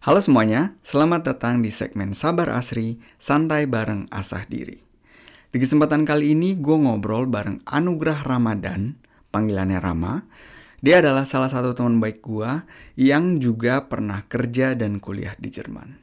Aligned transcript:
Halo 0.00 0.16
semuanya, 0.24 0.80
selamat 0.80 1.28
datang 1.28 1.60
di 1.60 1.68
segmen 1.68 2.16
Sabar 2.16 2.48
Asri, 2.56 2.96
Santai 3.20 3.68
Bareng 3.68 4.08
Asah 4.08 4.48
Diri. 4.48 4.80
Di 5.52 5.60
kesempatan 5.60 6.08
kali 6.08 6.32
ini 6.32 6.56
gue 6.56 6.72
ngobrol 6.72 7.28
bareng 7.28 7.60
Anugrah 7.68 8.24
Ramadan, 8.24 8.96
panggilannya 9.28 9.76
Rama. 9.76 10.24
Dia 10.80 11.04
adalah 11.04 11.28
salah 11.28 11.52
satu 11.52 11.76
teman 11.76 12.00
baik 12.00 12.24
gue 12.24 12.64
yang 12.96 13.44
juga 13.44 13.92
pernah 13.92 14.24
kerja 14.24 14.72
dan 14.72 15.04
kuliah 15.04 15.36
di 15.36 15.52
Jerman. 15.52 16.00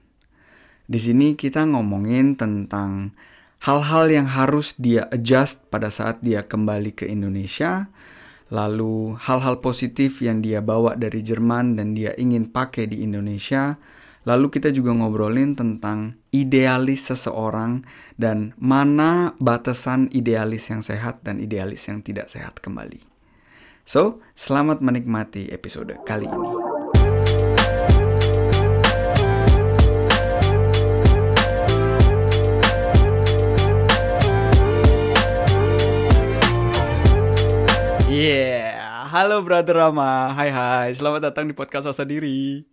Di 0.85 1.01
sini 1.01 1.33
kita 1.33 1.65
ngomongin 1.65 2.37
tentang 2.37 3.17
hal-hal 3.65 4.13
yang 4.13 4.29
harus 4.29 4.77
dia 4.77 5.09
adjust 5.09 5.73
pada 5.73 5.89
saat 5.89 6.21
dia 6.21 6.45
kembali 6.45 6.93
ke 6.93 7.09
Indonesia, 7.09 7.89
lalu 8.47 9.19
hal-hal 9.19 9.59
positif 9.59 10.23
yang 10.23 10.39
dia 10.39 10.63
bawa 10.63 10.95
dari 10.95 11.19
Jerman 11.23 11.75
dan 11.75 11.95
dia 11.95 12.15
ingin 12.15 12.47
pakai 12.51 12.87
di 12.91 13.03
Indonesia. 13.03 13.79
Lalu 14.27 14.59
kita 14.59 14.75
juga 14.75 14.91
ngobrolin 14.91 15.55
tentang 15.55 16.19
idealis 16.35 17.07
seseorang 17.07 17.87
dan 18.19 18.51
mana 18.59 19.31
batasan 19.39 20.11
idealis 20.11 20.67
yang 20.67 20.83
sehat 20.83 21.23
dan 21.23 21.39
idealis 21.39 21.87
yang 21.87 22.03
tidak 22.03 22.27
sehat 22.27 22.59
kembali. 22.59 22.99
So, 23.87 24.19
selamat 24.35 24.83
menikmati 24.83 25.47
episode 25.47 25.95
kali 26.03 26.27
ini. 26.27 26.66
Yeah, 38.17 39.05
halo 39.13 39.45
brother 39.45 39.77
Rama. 39.77 40.33
Hai 40.33 40.49
hai, 40.49 40.89
selamat 40.97 41.29
datang 41.29 41.45
di 41.45 41.53
podcast 41.53 41.85
Asa 41.85 42.01
Diri. 42.01 42.65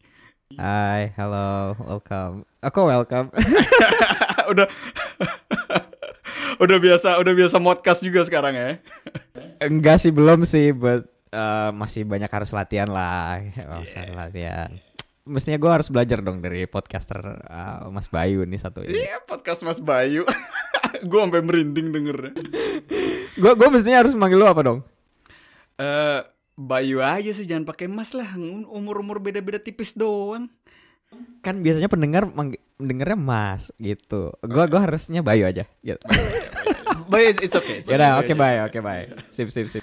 Hai, 0.57 1.13
halo, 1.21 1.77
welcome. 1.85 2.49
Aku 2.65 2.89
welcome. 2.89 3.29
udah 4.57 4.65
udah 6.65 6.79
biasa, 6.81 7.21
udah 7.21 7.33
biasa 7.37 7.61
podcast 7.61 8.01
juga 8.01 8.25
sekarang 8.25 8.57
ya. 8.57 8.71
Enggak 9.61 10.01
sih, 10.01 10.17
belum 10.17 10.49
sih, 10.49 10.73
but 10.73 11.13
uh, 11.37 11.77
masih 11.77 12.09
banyak 12.09 12.33
harus 12.33 12.49
latihan 12.49 12.89
lah. 12.89 13.45
Harus 13.45 13.93
Yeah. 13.93 14.17
latihan. 14.17 14.73
Mestinya 15.29 15.61
gue 15.61 15.69
harus 15.77 15.93
belajar 15.93 16.25
dong 16.25 16.41
dari 16.41 16.65
podcaster 16.65 17.21
uh, 17.53 17.93
Mas 17.93 18.09
Bayu 18.09 18.49
nih 18.49 18.65
satu 18.65 18.81
ini. 18.81 18.97
Iya, 18.97 19.21
podcast 19.29 19.61
Mas 19.61 19.85
Bayu. 19.85 20.25
gue 21.13 21.19
sampai 21.21 21.45
merinding 21.45 21.93
dengernya. 21.93 22.33
Gue 23.37 23.53
gue 23.53 23.69
mestinya 23.69 24.01
harus 24.01 24.17
manggil 24.17 24.41
lu 24.41 24.49
apa 24.49 24.65
dong? 24.65 24.94
Eh, 25.79 26.21
Bayu 26.55 27.03
aja 27.03 27.35
sih 27.35 27.51
jangan 27.51 27.67
pakai 27.67 27.91
Mas 27.91 28.15
lah. 28.15 28.31
Umur-umur 28.71 29.19
beda-beda 29.19 29.59
tipis 29.59 29.99
doang. 29.99 30.47
Kan 31.43 31.67
biasanya 31.67 31.91
pendengar 31.91 32.31
mendengarnya 32.31 33.19
Mas 33.19 33.75
gitu. 33.83 34.31
Gue 34.39 34.65
gua 34.71 34.81
harusnya 34.87 35.23
Bayu 35.27 35.51
aja. 35.51 35.67
Gitu. 35.83 35.99
Bayu, 37.11 37.35
it's 37.45 37.59
okay. 37.59 37.83
Yaudah, 37.83 38.23
okay, 38.23 38.35
oke 38.35 38.35
Bayu, 38.39 38.59
oke 38.71 38.79
Bayu. 38.79 39.07
Sip, 39.35 39.51
sip, 39.51 39.67
sip. 39.67 39.83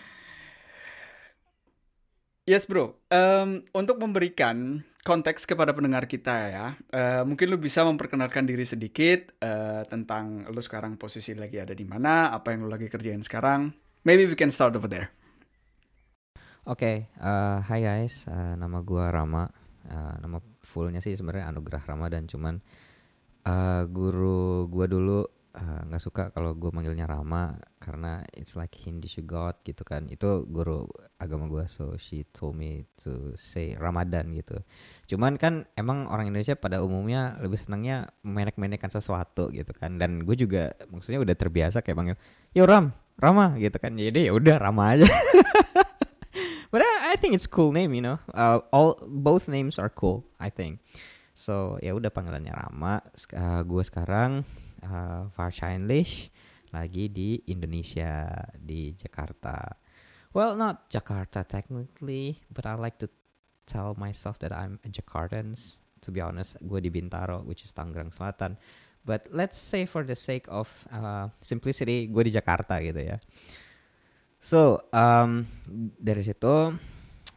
Yes 2.50 2.66
bro, 2.66 2.98
Em, 3.08 3.64
untuk 3.72 4.02
memberikan 4.02 4.82
konteks 5.06 5.46
kepada 5.46 5.78
pendengar 5.78 6.10
kita 6.10 6.36
ya, 6.50 6.66
eh, 6.90 7.22
mungkin 7.22 7.54
lu 7.54 7.62
bisa 7.62 7.86
memperkenalkan 7.86 8.50
diri 8.50 8.66
sedikit 8.66 9.38
eh, 9.40 9.86
tentang 9.86 10.50
lu 10.50 10.60
sekarang 10.60 10.98
posisi 10.98 11.38
lagi 11.38 11.62
ada 11.62 11.78
di 11.78 11.86
mana, 11.86 12.34
apa 12.34 12.52
yang 12.52 12.66
lu 12.66 12.70
lagi 12.74 12.90
kerjain 12.90 13.22
sekarang. 13.22 13.72
Maybe 14.02 14.26
we 14.26 14.34
can 14.34 14.50
start 14.50 14.74
over 14.74 14.90
there. 14.90 15.14
Oke, 16.62 17.10
eh, 17.10 17.58
hai 17.66 17.82
guys, 17.82 18.30
eh, 18.30 18.54
nama 18.54 18.86
gua 18.86 19.10
Rama. 19.10 19.50
Eh, 19.82 20.16
nama 20.22 20.38
fullnya 20.62 21.02
sih 21.02 21.18
sebenarnya 21.18 21.50
Anugrah 21.50 21.82
Ramadan, 21.82 22.30
cuman 22.30 22.62
eh, 23.50 23.84
guru 23.90 24.70
gua 24.70 24.86
dulu 24.86 25.26
nggak 25.52 26.00
suka 26.00 26.24
kalau 26.32 26.56
gua 26.56 26.72
manggilnya 26.72 27.04
Rama 27.10 27.60
karena 27.82 28.24
it's 28.38 28.54
like 28.54 28.78
Hindish 28.78 29.18
God 29.26 29.58
gitu 29.66 29.82
kan. 29.82 30.06
Itu 30.14 30.46
guru 30.46 30.86
agama 31.18 31.50
gua, 31.50 31.66
so 31.66 31.98
she 31.98 32.30
told 32.30 32.54
me 32.54 32.86
to 33.02 33.34
say 33.34 33.74
Ramadan 33.74 34.30
gitu. 34.38 34.62
Cuman 35.10 35.42
kan 35.42 35.66
emang 35.74 36.06
orang 36.14 36.30
Indonesia 36.30 36.54
pada 36.54 36.86
umumnya 36.86 37.42
lebih 37.42 37.58
senangnya 37.58 38.14
menek-menekkan 38.22 38.94
sesuatu 38.94 39.50
gitu 39.50 39.74
kan. 39.74 39.98
Dan 39.98 40.30
gue 40.30 40.38
juga 40.38 40.78
maksudnya 40.94 41.18
udah 41.26 41.34
terbiasa 41.34 41.82
kayak 41.82 41.98
manggil, 41.98 42.18
yo 42.54 42.70
Ram, 42.70 42.94
Rama 43.18 43.58
gitu 43.58 43.82
kan. 43.82 43.98
Jadi 43.98 44.30
ya 44.30 44.32
udah 44.38 44.62
Rama 44.62 44.84
aja. 44.94 45.10
But 46.72 46.82
I, 46.88 47.14
I 47.14 47.16
think 47.20 47.36
it's 47.36 47.46
cool 47.46 47.76
name, 47.76 47.94
you 47.94 48.02
know. 48.02 48.18
Uh, 48.34 48.64
all 48.72 48.96
both 49.04 49.52
names 49.52 49.78
are 49.78 49.92
cool, 49.92 50.24
I 50.40 50.48
think. 50.48 50.80
So 51.36 51.76
ya 51.84 51.92
udah 51.92 52.12
panggilannya 52.12 52.56
Rama. 52.56 53.04
Uh, 53.36 53.62
gue 53.68 53.84
sekarang 53.84 54.48
uh, 54.84 55.28
wahrscheinlich 55.36 56.32
lagi 56.72 57.12
di 57.12 57.44
Indonesia 57.52 58.32
di 58.56 58.96
Jakarta. 58.96 59.76
Well, 60.32 60.56
not 60.56 60.88
Jakarta 60.88 61.44
technically, 61.44 62.40
but 62.48 62.64
I 62.64 62.80
like 62.80 62.96
to 63.04 63.12
tell 63.68 64.00
myself 64.00 64.40
that 64.40 64.56
I'm 64.56 64.80
a 64.88 64.90
Jakartan. 64.90 65.60
To 66.02 66.10
be 66.10 66.24
honest, 66.24 66.58
gue 66.64 66.80
di 66.82 66.90
Bintaro, 66.90 67.44
which 67.44 67.68
is 67.68 67.76
Tangerang 67.76 68.16
Selatan. 68.16 68.56
But 69.04 69.28
let's 69.30 69.58
say 69.58 69.84
for 69.86 70.08
the 70.08 70.16
sake 70.16 70.48
of 70.48 70.72
uh, 70.88 71.30
simplicity, 71.42 72.08
gue 72.08 72.24
di 72.26 72.34
Jakarta 72.34 72.80
gitu 72.80 73.02
ya. 73.02 73.18
So, 74.42 74.90
um, 74.90 75.46
dari 76.02 76.26
situ 76.26 76.74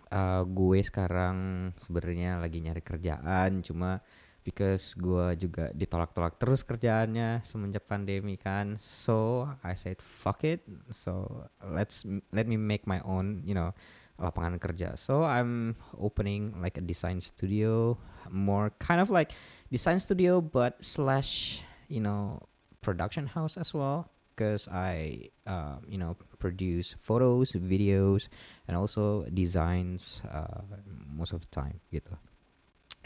uh, 0.08 0.42
gue 0.48 0.80
sekarang 0.80 1.68
sebenarnya 1.76 2.40
lagi 2.40 2.64
nyari 2.64 2.80
kerjaan, 2.80 3.60
cuma 3.60 4.00
because 4.40 4.96
gue 4.96 5.36
juga 5.36 5.68
ditolak-tolak 5.76 6.40
terus 6.40 6.64
kerjaannya 6.64 7.44
semenjak 7.44 7.84
pandemi 7.84 8.40
kan. 8.40 8.80
So, 8.80 9.44
I 9.60 9.76
said 9.76 10.00
fuck 10.00 10.48
it. 10.48 10.64
So, 10.96 11.44
let's 11.60 12.08
let 12.32 12.48
me 12.48 12.56
make 12.56 12.88
my 12.88 13.04
own, 13.04 13.44
you 13.44 13.52
know, 13.52 13.76
lapangan 14.16 14.56
kerja. 14.56 14.96
So, 14.96 15.28
I'm 15.28 15.76
opening 16.00 16.56
like 16.56 16.80
a 16.80 16.84
design 16.84 17.20
studio, 17.20 18.00
more 18.32 18.72
kind 18.80 19.04
of 19.04 19.12
like 19.12 19.36
design 19.68 20.00
studio 20.00 20.40
but 20.40 20.80
slash, 20.80 21.60
you 21.84 22.00
know, 22.00 22.48
production 22.80 23.28
house 23.36 23.60
as 23.60 23.76
well 23.76 24.13
because 24.34 24.66
I, 24.66 25.30
uh, 25.46 25.78
you 25.86 25.96
know, 25.96 26.18
produce 26.42 26.98
photos, 26.98 27.54
videos, 27.54 28.26
and 28.66 28.76
also 28.76 29.22
designs 29.30 30.20
uh, 30.26 30.66
most 31.06 31.30
of 31.30 31.46
the 31.46 31.50
time 31.54 31.78
gitu. 31.94 32.18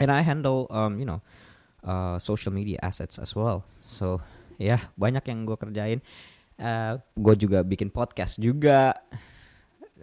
And 0.01 0.09
I 0.09 0.25
handle, 0.25 0.65
um, 0.73 0.97
you 0.97 1.05
know, 1.05 1.21
uh, 1.85 2.17
social 2.17 2.49
media 2.49 2.81
assets 2.81 3.21
as 3.21 3.37
well. 3.37 3.63
So 3.85 4.25
ya 4.57 4.89
banyak 4.97 5.21
yang 5.29 5.45
gue 5.45 5.55
kerjain. 5.55 6.01
Uh, 6.59 6.99
gue 7.15 7.35
juga 7.39 7.63
bikin 7.63 7.87
podcast 7.87 8.41
juga, 8.41 8.97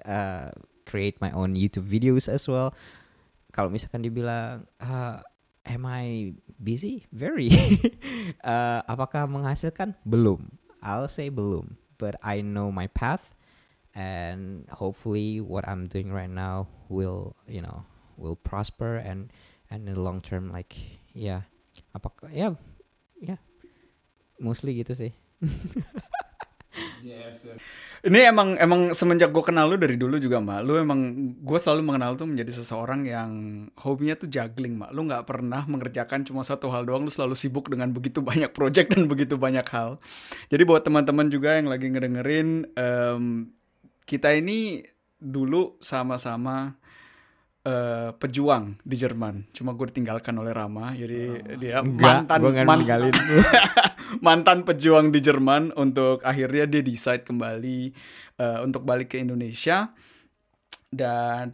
uh, 0.07 0.49
create 0.89 1.21
my 1.21 1.35
own 1.35 1.53
YouTube 1.59 1.85
videos 1.85 2.31
as 2.31 2.47
well. 2.49 2.73
Kalau 3.53 3.69
misalkan 3.69 4.01
dibilang, 4.01 4.65
uh, 4.81 5.21
am 5.69 5.83
I 5.85 6.33
busy? 6.57 7.05
Very. 7.11 7.51
Uh, 8.47 8.83
apakah 8.87 9.27
menghasilkan? 9.27 9.95
Belum. 10.07 10.47
I'll 10.87 11.11
say 11.11 11.35
belum. 11.35 11.83
But 11.99 12.15
I 12.23 12.47
know 12.47 12.71
my 12.71 12.87
path, 12.87 13.35
and 13.91 14.71
hopefully 14.71 15.43
what 15.43 15.67
I'm 15.67 15.91
doing 15.91 16.15
right 16.15 16.31
now 16.31 16.71
will, 16.87 17.35
you 17.51 17.61
know, 17.61 17.83
will 18.15 18.39
prosper 18.39 19.03
and 19.03 19.35
and 19.67 19.89
in 19.89 19.99
the 19.99 20.01
long 20.01 20.23
term, 20.23 20.55
like, 20.55 20.79
yeah, 21.11 21.51
apakah 21.91 22.31
ya, 22.31 22.55
ya, 23.19 23.43
mostly 24.39 24.79
gitu 24.79 24.95
sih. 24.95 25.13
Ini 28.07 28.31
emang 28.31 28.55
emang 28.55 28.95
semenjak 28.95 29.35
gue 29.35 29.43
kenal 29.43 29.67
lu 29.67 29.75
dari 29.75 29.99
dulu 29.99 30.15
juga 30.23 30.39
mbak, 30.39 30.63
lu 30.63 30.79
emang 30.79 31.01
gue 31.43 31.59
selalu 31.59 31.83
mengenal 31.91 32.15
tuh 32.15 32.31
menjadi 32.31 32.63
seseorang 32.63 33.03
yang 33.03 33.31
hobinya 33.83 34.15
tuh 34.15 34.31
juggling 34.31 34.79
mbak. 34.79 34.95
Lu 34.95 35.11
nggak 35.11 35.27
pernah 35.27 35.67
mengerjakan 35.67 36.23
cuma 36.23 36.47
satu 36.47 36.71
hal 36.71 36.87
doang, 36.87 37.03
lu 37.03 37.11
selalu 37.11 37.35
sibuk 37.35 37.67
dengan 37.67 37.91
begitu 37.91 38.23
banyak 38.23 38.55
project 38.55 38.95
dan 38.95 39.11
begitu 39.11 39.35
banyak 39.35 39.67
hal. 39.75 39.99
Jadi 40.55 40.63
buat 40.63 40.87
teman-teman 40.87 41.27
juga 41.35 41.59
yang 41.59 41.67
lagi 41.67 41.91
ngedengerin, 41.91 42.71
em, 42.79 43.51
kita 44.07 44.39
ini 44.39 44.87
dulu 45.19 45.75
sama-sama 45.83 46.79
eh, 47.67 48.15
pejuang 48.15 48.79
di 48.87 48.95
Jerman. 48.95 49.51
Cuma 49.51 49.75
gue 49.75 49.91
ditinggalkan 49.91 50.39
oleh 50.39 50.55
Rama, 50.55 50.95
jadi 50.95 51.43
dia 51.59 51.83
mantan 51.83 52.39
gua 52.39 52.55
nggak 52.55 52.67
man- 52.71 52.79
ninggalin. 52.87 53.15
mantan 54.25 54.63
pejuang 54.63 55.11
di 55.11 55.21
Jerman 55.23 55.75
untuk 55.77 56.23
akhirnya 56.23 56.67
dia 56.67 56.83
decide 56.83 57.23
kembali 57.27 57.81
eh, 58.41 58.59
untuk 58.63 58.83
balik 58.87 59.15
ke 59.15 59.23
Indonesia 59.23 59.91
dan 60.91 61.53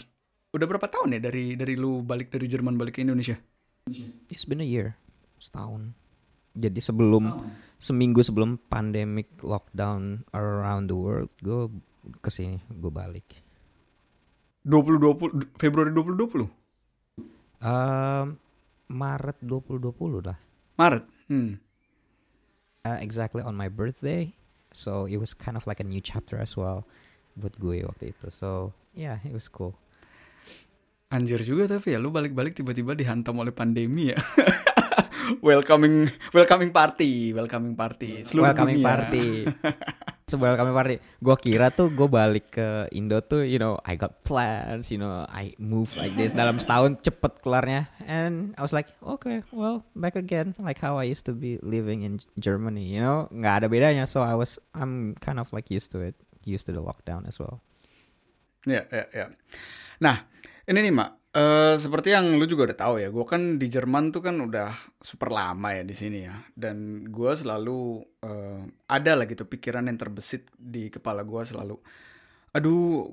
udah 0.52 0.66
berapa 0.68 0.86
tahun 0.88 1.16
ya 1.16 1.20
dari 1.32 1.56
dari 1.56 1.74
lu 1.74 2.04
balik 2.04 2.28
dari 2.28 2.46
Jerman 2.46 2.76
balik 2.76 3.00
ke 3.00 3.02
Indonesia? 3.02 3.36
It's 4.30 4.46
been 4.46 4.62
a 4.62 4.68
year, 4.68 4.94
setahun. 5.40 5.96
Jadi 6.52 6.78
sebelum 6.84 7.32
seminggu 7.80 8.20
sebelum 8.20 8.60
pandemic 8.68 9.32
lockdown 9.40 10.28
around 10.36 10.92
the 10.92 10.96
world, 10.96 11.32
gue 11.40 11.72
ke 12.20 12.28
sini, 12.28 12.60
gue 12.68 12.92
balik. 12.92 13.26
2020 14.62 15.58
Februari 15.58 15.90
2020. 15.90 16.46
Um, 17.62 18.38
Maret 18.92 19.38
2020 19.40 20.28
lah. 20.28 20.38
Maret. 20.78 21.04
Hmm. 21.26 21.58
Uh, 22.82 22.98
exactly 22.98 23.38
on 23.38 23.54
my 23.54 23.70
birthday. 23.70 24.34
So 24.74 25.06
it 25.06 25.22
was 25.22 25.38
kind 25.38 25.54
of 25.54 25.70
like 25.70 25.78
a 25.78 25.86
new 25.86 26.02
chapter 26.02 26.42
as 26.42 26.58
well 26.58 26.82
buat 27.38 27.54
gue 27.62 27.86
waktu 27.86 28.10
itu. 28.10 28.26
So 28.26 28.74
yeah, 28.90 29.22
it 29.22 29.30
was 29.30 29.46
cool. 29.46 29.78
Anjir 31.14 31.46
juga 31.46 31.78
tapi 31.78 31.94
ya 31.94 32.02
lu 32.02 32.10
balik-balik 32.10 32.58
tiba-tiba 32.58 32.98
dihantam 32.98 33.38
oleh 33.38 33.54
pandemi 33.54 34.10
ya. 34.10 34.18
welcoming 35.46 36.10
welcoming 36.34 36.74
party, 36.74 37.30
welcoming 37.30 37.78
party. 37.78 38.26
Seluruh 38.26 38.50
welcoming 38.50 38.82
dunia. 38.82 38.88
party. 38.90 39.26
Sebuah 40.32 40.56
welcoming 40.56 40.72
party. 40.72 40.96
Gue 41.20 41.36
kira 41.36 41.68
tuh 41.68 41.92
gue 41.92 42.08
balik 42.08 42.56
ke 42.56 42.88
Indo 42.96 43.20
tuh, 43.20 43.44
you 43.44 43.60
know, 43.60 43.76
I 43.84 44.00
got 44.00 44.24
plans, 44.24 44.88
you 44.88 44.96
know, 44.96 45.28
I 45.28 45.52
move 45.60 45.92
like 46.00 46.16
this 46.16 46.32
dalam 46.32 46.56
setahun 46.56 47.04
cepet 47.04 47.44
kelarnya. 47.44 47.92
And 48.08 48.56
I 48.56 48.64
was 48.64 48.72
like, 48.72 48.88
okay, 49.04 49.44
well, 49.52 49.84
back 49.92 50.16
again, 50.16 50.56
like 50.56 50.80
how 50.80 50.96
I 50.96 51.04
used 51.04 51.28
to 51.28 51.36
be 51.36 51.60
living 51.60 52.00
in 52.02 52.24
Germany, 52.40 52.88
you 52.88 53.04
know, 53.04 53.28
nggak 53.28 53.62
ada 53.62 53.66
bedanya. 53.68 54.08
So 54.08 54.24
I 54.24 54.32
was, 54.32 54.56
I'm 54.72 55.14
kind 55.20 55.36
of 55.36 55.52
like 55.52 55.68
used 55.68 55.92
to 55.92 56.00
it, 56.00 56.16
used 56.48 56.64
to 56.66 56.72
the 56.72 56.80
lockdown 56.80 57.28
as 57.28 57.36
well. 57.36 57.60
Ya, 58.66 58.88
ya, 58.88 59.04
ya. 59.12 59.26
Nah, 60.02 60.26
ini 60.66 60.90
nih 60.90 60.94
mak, 60.94 61.21
Eh, 61.32 61.80
seperti 61.80 62.12
yang 62.12 62.36
lu 62.36 62.44
juga 62.44 62.68
udah 62.68 62.76
tahu 62.76 62.94
ya, 63.00 63.08
gue 63.08 63.24
kan 63.24 63.56
di 63.56 63.64
Jerman 63.64 64.12
tuh 64.12 64.20
kan 64.20 64.36
udah 64.36 64.76
super 65.00 65.32
lama 65.32 65.72
ya 65.72 65.80
di 65.80 65.96
sini 65.96 66.28
ya, 66.28 66.36
dan 66.52 67.08
gue 67.08 67.32
selalu 67.32 68.04
eh, 68.20 68.60
ada 68.92 69.12
lah 69.16 69.24
gitu 69.24 69.48
pikiran 69.48 69.88
yang 69.88 69.96
terbesit 69.96 70.52
di 70.60 70.92
kepala 70.92 71.24
gue 71.24 71.40
selalu, 71.40 71.80
aduh 72.52 73.08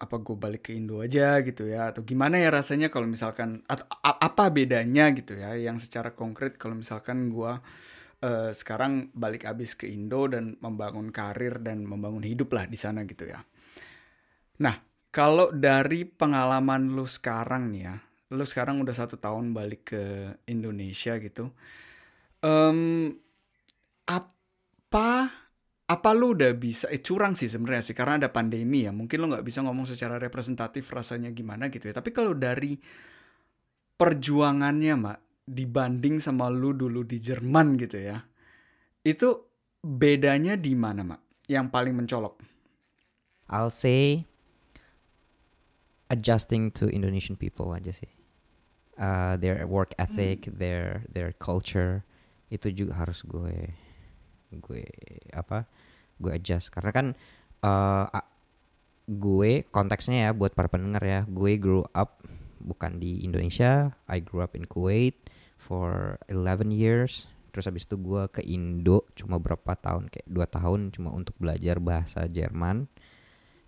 apa 0.00 0.16
gue 0.16 0.36
balik 0.40 0.72
ke 0.72 0.80
Indo 0.80 1.04
aja 1.04 1.44
gitu 1.44 1.68
ya, 1.68 1.92
atau 1.92 2.00
gimana 2.08 2.40
ya 2.40 2.48
rasanya 2.48 2.88
kalau 2.88 3.04
misalkan 3.04 3.60
atau 3.68 3.84
apa 4.00 4.48
bedanya 4.48 5.12
gitu 5.12 5.36
ya, 5.36 5.52
yang 5.52 5.76
secara 5.76 6.16
konkret 6.16 6.56
kalau 6.56 6.72
misalkan 6.72 7.28
gue 7.28 7.52
eh, 8.24 8.50
sekarang 8.56 9.12
balik 9.12 9.44
abis 9.44 9.76
ke 9.76 9.92
Indo 9.92 10.24
dan 10.24 10.56
membangun 10.64 11.12
karir 11.12 11.60
dan 11.60 11.84
membangun 11.84 12.24
hidup 12.24 12.48
lah 12.48 12.64
di 12.64 12.80
sana 12.80 13.04
gitu 13.04 13.28
ya. 13.28 13.44
Nah, 14.64 14.87
kalau 15.08 15.48
dari 15.54 16.04
pengalaman 16.04 16.92
lu 16.92 17.08
sekarang 17.08 17.72
nih 17.72 17.82
ya, 17.88 17.96
lu 18.34 18.44
sekarang 18.44 18.84
udah 18.84 18.94
satu 18.94 19.16
tahun 19.16 19.56
balik 19.56 19.94
ke 19.94 20.02
Indonesia 20.48 21.16
gitu. 21.18 21.50
em, 22.38 23.10
apa 24.06 25.10
apa 25.88 26.10
lu 26.12 26.36
udah 26.36 26.52
bisa 26.52 26.86
eh 26.92 27.00
curang 27.00 27.32
sih 27.32 27.48
sebenarnya 27.48 27.82
sih 27.90 27.96
karena 27.96 28.20
ada 28.20 28.28
pandemi 28.28 28.84
ya. 28.84 28.92
Mungkin 28.92 29.16
lu 29.18 29.26
nggak 29.32 29.46
bisa 29.46 29.64
ngomong 29.64 29.88
secara 29.88 30.20
representatif 30.20 30.84
rasanya 30.92 31.32
gimana 31.32 31.72
gitu 31.72 31.88
ya. 31.88 31.94
Tapi 31.96 32.12
kalau 32.12 32.36
dari 32.36 32.76
perjuangannya, 33.98 34.94
Mak, 34.94 35.18
dibanding 35.48 36.20
sama 36.20 36.52
lu 36.52 36.76
dulu 36.76 37.02
di 37.08 37.18
Jerman 37.18 37.80
gitu 37.80 37.98
ya. 37.98 38.20
Itu 39.02 39.48
bedanya 39.80 40.54
di 40.60 40.76
mana, 40.76 41.02
Mak? 41.02 41.48
Yang 41.48 41.66
paling 41.72 41.94
mencolok. 41.96 42.34
I'll 43.48 43.72
say 43.72 44.28
adjusting 46.08 46.72
to 46.74 46.88
Indonesian 46.88 47.36
people 47.36 47.72
aja 47.72 47.92
sih. 47.92 48.10
Uh, 48.98 49.38
their 49.38 49.62
work 49.68 49.94
ethic, 49.94 50.50
their 50.50 51.06
their 51.06 51.30
culture 51.38 52.02
itu 52.50 52.72
juga 52.74 52.98
harus 52.98 53.22
gue 53.22 53.76
gue 54.52 54.84
apa? 55.30 55.68
Gue 56.18 56.34
adjust 56.34 56.74
karena 56.74 56.90
kan 56.90 57.06
uh, 57.62 58.08
gue 59.08 59.64
konteksnya 59.72 60.28
ya 60.28 60.30
buat 60.36 60.52
para 60.52 60.68
pendengar 60.68 61.00
ya, 61.00 61.20
gue 61.24 61.56
grew 61.56 61.86
up 61.96 62.20
bukan 62.60 63.00
di 63.00 63.24
Indonesia, 63.24 63.96
I 64.10 64.20
grew 64.20 64.44
up 64.44 64.52
in 64.52 64.68
Kuwait 64.68 65.16
for 65.56 66.20
11 66.28 66.74
years. 66.74 67.30
Terus 67.48 67.64
habis 67.64 67.88
itu 67.88 67.96
gue 67.96 68.28
ke 68.28 68.44
Indo 68.44 69.08
cuma 69.16 69.40
berapa 69.40 69.72
tahun 69.74 70.12
kayak 70.12 70.28
dua 70.28 70.46
tahun 70.46 70.92
cuma 70.92 71.10
untuk 71.10 71.34
belajar 71.40 71.80
bahasa 71.80 72.28
Jerman. 72.28 72.86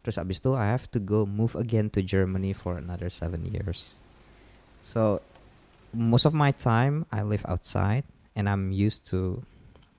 Terus 0.00 0.16
abis 0.16 0.40
itu 0.40 0.56
I 0.56 0.72
have 0.72 0.88
to 0.96 1.00
go 1.00 1.28
move 1.28 1.52
again 1.52 1.92
to 1.92 2.00
Germany 2.00 2.56
for 2.56 2.80
another 2.80 3.12
seven 3.12 3.44
years. 3.44 4.00
So 4.80 5.20
most 5.92 6.24
of 6.24 6.32
my 6.32 6.52
time 6.52 7.04
I 7.12 7.20
live 7.20 7.44
outside 7.44 8.08
and 8.32 8.48
I'm 8.48 8.72
used 8.72 9.04
to 9.12 9.44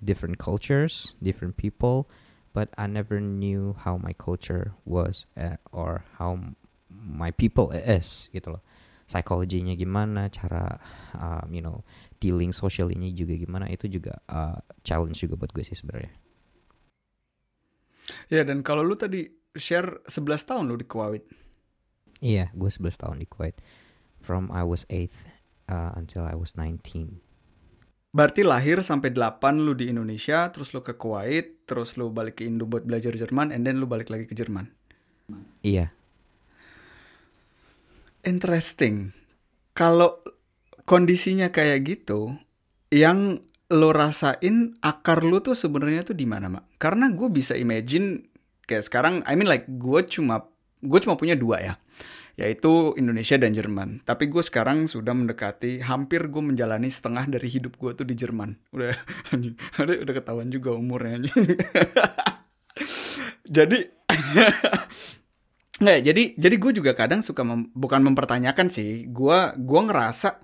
different 0.02 0.42
cultures, 0.42 1.14
different 1.22 1.58
people, 1.58 2.10
but 2.54 2.74
I 2.78 2.90
never 2.90 3.22
knew 3.22 3.78
how 3.86 3.98
my 3.98 4.14
culture 4.18 4.74
was 4.86 5.30
uh, 5.38 5.62
or 5.72 6.04
how 6.18 6.58
my 6.90 7.32
people 7.32 7.70
is 7.72 8.28
gitu 8.34 8.58
loh. 8.58 8.64
Psikologinya 9.06 9.76
gimana, 9.76 10.32
cara 10.32 10.80
um, 11.14 11.52
you 11.52 11.62
know 11.62 11.84
dealing 12.24 12.56
socially-nya 12.56 13.12
juga 13.12 13.36
gimana 13.36 13.68
itu 13.68 13.92
juga 13.92 14.18
uh, 14.32 14.58
challenge 14.88 15.20
juga 15.20 15.36
buat 15.36 15.52
gue 15.52 15.68
sih 15.68 15.76
sebenarnya. 15.76 16.21
Ya 18.32 18.48
dan 18.48 18.64
kalau 18.64 18.88
lu 18.88 18.96
tadi 18.96 19.28
share 19.60 20.00
11 20.08 20.48
tahun 20.48 20.64
lu 20.72 20.80
di 20.80 20.88
Kuwait. 20.88 21.28
Iya, 22.24 22.48
gue 22.56 22.72
11 22.72 22.96
tahun 22.96 23.20
di 23.20 23.28
Kuwait. 23.28 23.60
From 24.24 24.48
I 24.56 24.64
was 24.64 24.88
8 24.88 25.12
uh, 25.68 25.92
until 26.00 26.24
I 26.24 26.40
was 26.40 26.56
19. 26.56 27.20
Berarti 28.16 28.48
lahir 28.48 28.80
sampai 28.84 29.12
8 29.12 29.60
lu 29.60 29.76
di 29.76 29.92
Indonesia, 29.92 30.48
terus 30.52 30.72
lu 30.72 30.80
ke 30.80 30.96
Kuwait, 30.96 31.68
terus 31.68 32.00
lu 32.00 32.12
balik 32.12 32.40
ke 32.40 32.48
Indo 32.48 32.64
buat 32.64 32.88
belajar 32.88 33.16
Jerman, 33.16 33.52
and 33.52 33.68
then 33.68 33.80
lu 33.80 33.88
balik 33.88 34.08
lagi 34.08 34.28
ke 34.28 34.36
Jerman. 34.36 34.72
Iya. 35.64 35.92
Interesting. 38.24 39.16
Kalau 39.76 40.24
kondisinya 40.84 41.52
kayak 41.56 41.88
gitu, 41.88 42.36
yang 42.92 43.44
lo 43.72 43.96
rasain 43.96 44.76
akar 44.84 45.24
lu 45.24 45.40
tuh 45.40 45.56
sebenarnya 45.56 46.04
tuh 46.04 46.16
di 46.16 46.28
mana, 46.28 46.52
Mak? 46.52 46.76
Karena 46.76 47.08
gue 47.08 47.32
bisa 47.32 47.56
imagine 47.56 48.28
kayak 48.68 48.84
sekarang, 48.86 49.24
I 49.24 49.34
mean 49.40 49.48
like 49.48 49.66
gue 49.68 50.00
cuma 50.12 50.44
gue 50.84 51.00
cuma 51.00 51.16
punya 51.16 51.40
dua 51.40 51.58
ya, 51.64 51.74
yaitu 52.36 52.92
Indonesia 53.00 53.40
dan 53.40 53.56
Jerman. 53.56 54.04
Tapi 54.04 54.28
gue 54.28 54.44
sekarang 54.44 54.92
sudah 54.92 55.16
mendekati 55.16 55.80
hampir 55.82 56.28
gue 56.28 56.44
menjalani 56.44 56.92
setengah 56.92 57.32
dari 57.32 57.48
hidup 57.48 57.80
gue 57.80 57.92
tuh 57.96 58.04
di 58.04 58.14
Jerman. 58.14 58.60
Udah 58.76 58.92
udah, 59.82 59.96
udah 60.04 60.14
ketahuan 60.14 60.52
juga 60.52 60.76
umurnya. 60.76 61.24
Jadi 63.48 63.80
Nggak, 65.82 66.00
jadi 66.06 66.24
jadi 66.38 66.56
gue 66.62 66.72
juga 66.78 66.92
kadang 66.94 67.26
suka 67.26 67.42
mem- 67.42 67.74
bukan 67.74 68.06
mempertanyakan 68.06 68.70
sih. 68.70 69.10
Gua 69.10 69.58
gua 69.58 69.82
ngerasa 69.90 70.38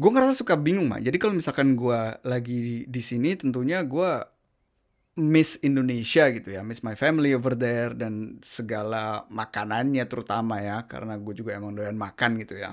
gue 0.00 0.10
ngerasa 0.10 0.32
suka 0.32 0.56
bingung 0.56 0.88
mah. 0.88 1.00
Jadi 1.04 1.20
kalau 1.20 1.36
misalkan 1.36 1.76
gue 1.76 2.00
lagi 2.24 2.56
di, 2.56 2.76
di 2.88 3.02
sini, 3.04 3.36
tentunya 3.36 3.84
gue 3.84 4.24
miss 5.20 5.60
Indonesia 5.60 6.32
gitu 6.32 6.56
ya, 6.56 6.64
miss 6.64 6.80
my 6.80 6.96
family 6.96 7.36
over 7.36 7.52
there 7.52 7.92
dan 7.92 8.40
segala 8.40 9.28
makanannya 9.28 10.00
terutama 10.08 10.64
ya, 10.64 10.88
karena 10.88 11.20
gue 11.20 11.36
juga 11.36 11.52
emang 11.52 11.76
doyan 11.76 12.00
makan 12.00 12.40
gitu 12.40 12.56
ya. 12.56 12.72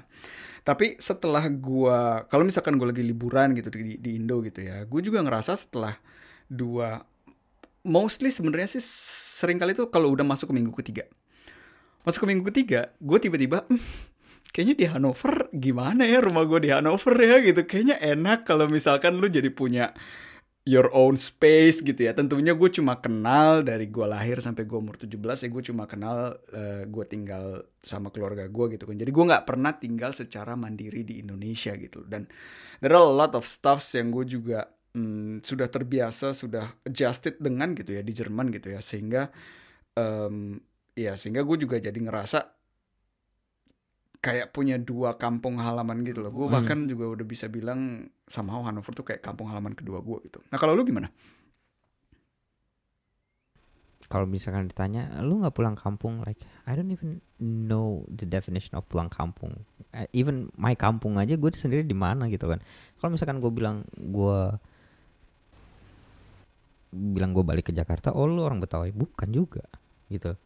Tapi 0.64 0.96
setelah 1.04 1.44
gue, 1.52 2.00
kalau 2.32 2.44
misalkan 2.48 2.80
gue 2.80 2.88
lagi 2.88 3.04
liburan 3.04 3.52
gitu 3.60 3.68
di, 3.76 4.00
di 4.00 4.16
Indo 4.16 4.40
gitu 4.40 4.64
ya, 4.64 4.88
gue 4.88 5.02
juga 5.04 5.20
ngerasa 5.20 5.60
setelah 5.60 6.00
dua, 6.48 7.04
mostly 7.84 8.32
sebenarnya 8.32 8.80
sih 8.80 8.84
sering 9.44 9.60
kali 9.60 9.76
tuh 9.76 9.92
kalau 9.92 10.16
udah 10.16 10.24
masuk 10.24 10.52
ke 10.52 10.56
minggu 10.56 10.72
ketiga, 10.80 11.04
masuk 12.08 12.24
ke 12.24 12.28
minggu 12.32 12.48
ketiga, 12.48 12.96
gue 13.04 13.18
tiba-tiba, 13.20 13.68
"Hmm, 13.68 13.84
kayaknya 14.52 14.76
di 14.76 14.86
Hanover 14.90 15.52
gimana 15.54 16.04
ya 16.08 16.24
rumah 16.24 16.44
gue 16.48 16.68
di 16.68 16.72
Hanover 16.74 17.16
ya 17.20 17.38
gitu, 17.44 17.62
kayaknya 17.64 17.98
enak 18.02 18.46
kalau 18.48 18.66
misalkan 18.68 19.20
lu 19.20 19.28
jadi 19.28 19.50
punya 19.52 19.94
your 20.68 20.92
own 20.92 21.16
space 21.16 21.80
gitu 21.80 21.96
ya. 21.96 22.12
Tentunya 22.12 22.52
gue 22.52 22.68
cuma 22.68 23.00
kenal 23.00 23.64
dari 23.64 23.88
gue 23.88 24.04
lahir 24.04 24.44
sampai 24.44 24.68
gue 24.68 24.76
umur 24.76 25.00
17 25.00 25.16
ya 25.16 25.48
gue 25.48 25.64
cuma 25.64 25.88
kenal 25.88 26.36
eh, 26.52 26.84
gue 26.84 27.06
tinggal 27.08 27.64
sama 27.80 28.12
keluarga 28.12 28.44
gue 28.52 28.76
gitu 28.76 28.84
kan. 28.84 29.00
Jadi 29.00 29.12
gue 29.16 29.26
nggak 29.32 29.48
pernah 29.48 29.72
tinggal 29.80 30.12
secara 30.12 30.60
mandiri 30.60 31.08
di 31.08 31.24
Indonesia 31.24 31.72
gitu. 31.80 32.04
Dan 32.04 32.28
there 32.84 32.92
are 33.00 33.08
a 33.08 33.16
lot 33.16 33.32
of 33.40 33.48
stuffs 33.48 33.96
yang 33.96 34.12
gue 34.12 34.28
juga 34.28 34.68
hmm, 34.92 35.40
sudah 35.40 35.72
terbiasa, 35.72 36.36
sudah 36.36 36.68
adjusted 36.84 37.40
dengan 37.40 37.72
gitu 37.72 37.96
ya 37.96 38.04
di 38.04 38.12
Jerman 38.12 38.52
gitu 38.52 38.76
ya. 38.76 38.84
Sehingga 38.84 39.32
em, 39.96 40.60
ya 41.00 41.16
sehingga 41.16 41.48
gue 41.48 41.58
juga 41.64 41.80
jadi 41.80 41.96
ngerasa 41.96 42.57
kayak 44.28 44.52
punya 44.52 44.76
dua 44.76 45.16
kampung 45.16 45.56
halaman 45.64 46.04
gitu 46.04 46.20
loh. 46.20 46.36
Gue 46.36 46.52
Hmm. 46.52 46.56
bahkan 46.60 46.84
juga 46.84 47.16
udah 47.16 47.24
bisa 47.24 47.48
bilang 47.48 48.12
sama 48.28 48.60
Hanover 48.60 48.92
tuh 48.92 49.08
kayak 49.08 49.24
kampung 49.24 49.48
halaman 49.48 49.72
kedua 49.72 50.04
gue 50.04 50.28
gitu. 50.28 50.44
Nah 50.52 50.60
kalau 50.60 50.76
lu 50.76 50.84
gimana? 50.84 51.08
Kalau 54.08 54.24
misalkan 54.24 54.72
ditanya, 54.72 55.20
lu 55.20 55.44
nggak 55.44 55.52
pulang 55.52 55.76
kampung? 55.76 56.24
Like, 56.24 56.40
I 56.64 56.80
don't 56.80 56.88
even 56.96 57.20
know 57.44 58.08
the 58.08 58.24
definition 58.24 58.80
of 58.80 58.88
pulang 58.88 59.12
kampung. 59.12 59.68
Uh, 59.92 60.08
even 60.16 60.48
my 60.56 60.80
kampung 60.80 61.20
aja 61.20 61.36
gue 61.36 61.52
sendiri 61.52 61.84
di 61.84 61.96
mana 61.96 62.32
gitu 62.32 62.48
kan. 62.48 62.64
Kalau 63.00 63.12
misalkan 63.12 63.44
gue 63.44 63.52
bilang 63.52 63.84
gue 64.00 64.40
bilang 66.92 67.36
gue 67.36 67.44
balik 67.44 67.68
ke 67.68 67.74
Jakarta, 67.76 68.16
oh 68.16 68.32
lu 68.32 68.48
orang 68.48 68.64
Betawi, 68.64 68.96
bukan 68.96 69.28
juga 69.28 69.68
gitu. 70.08 70.40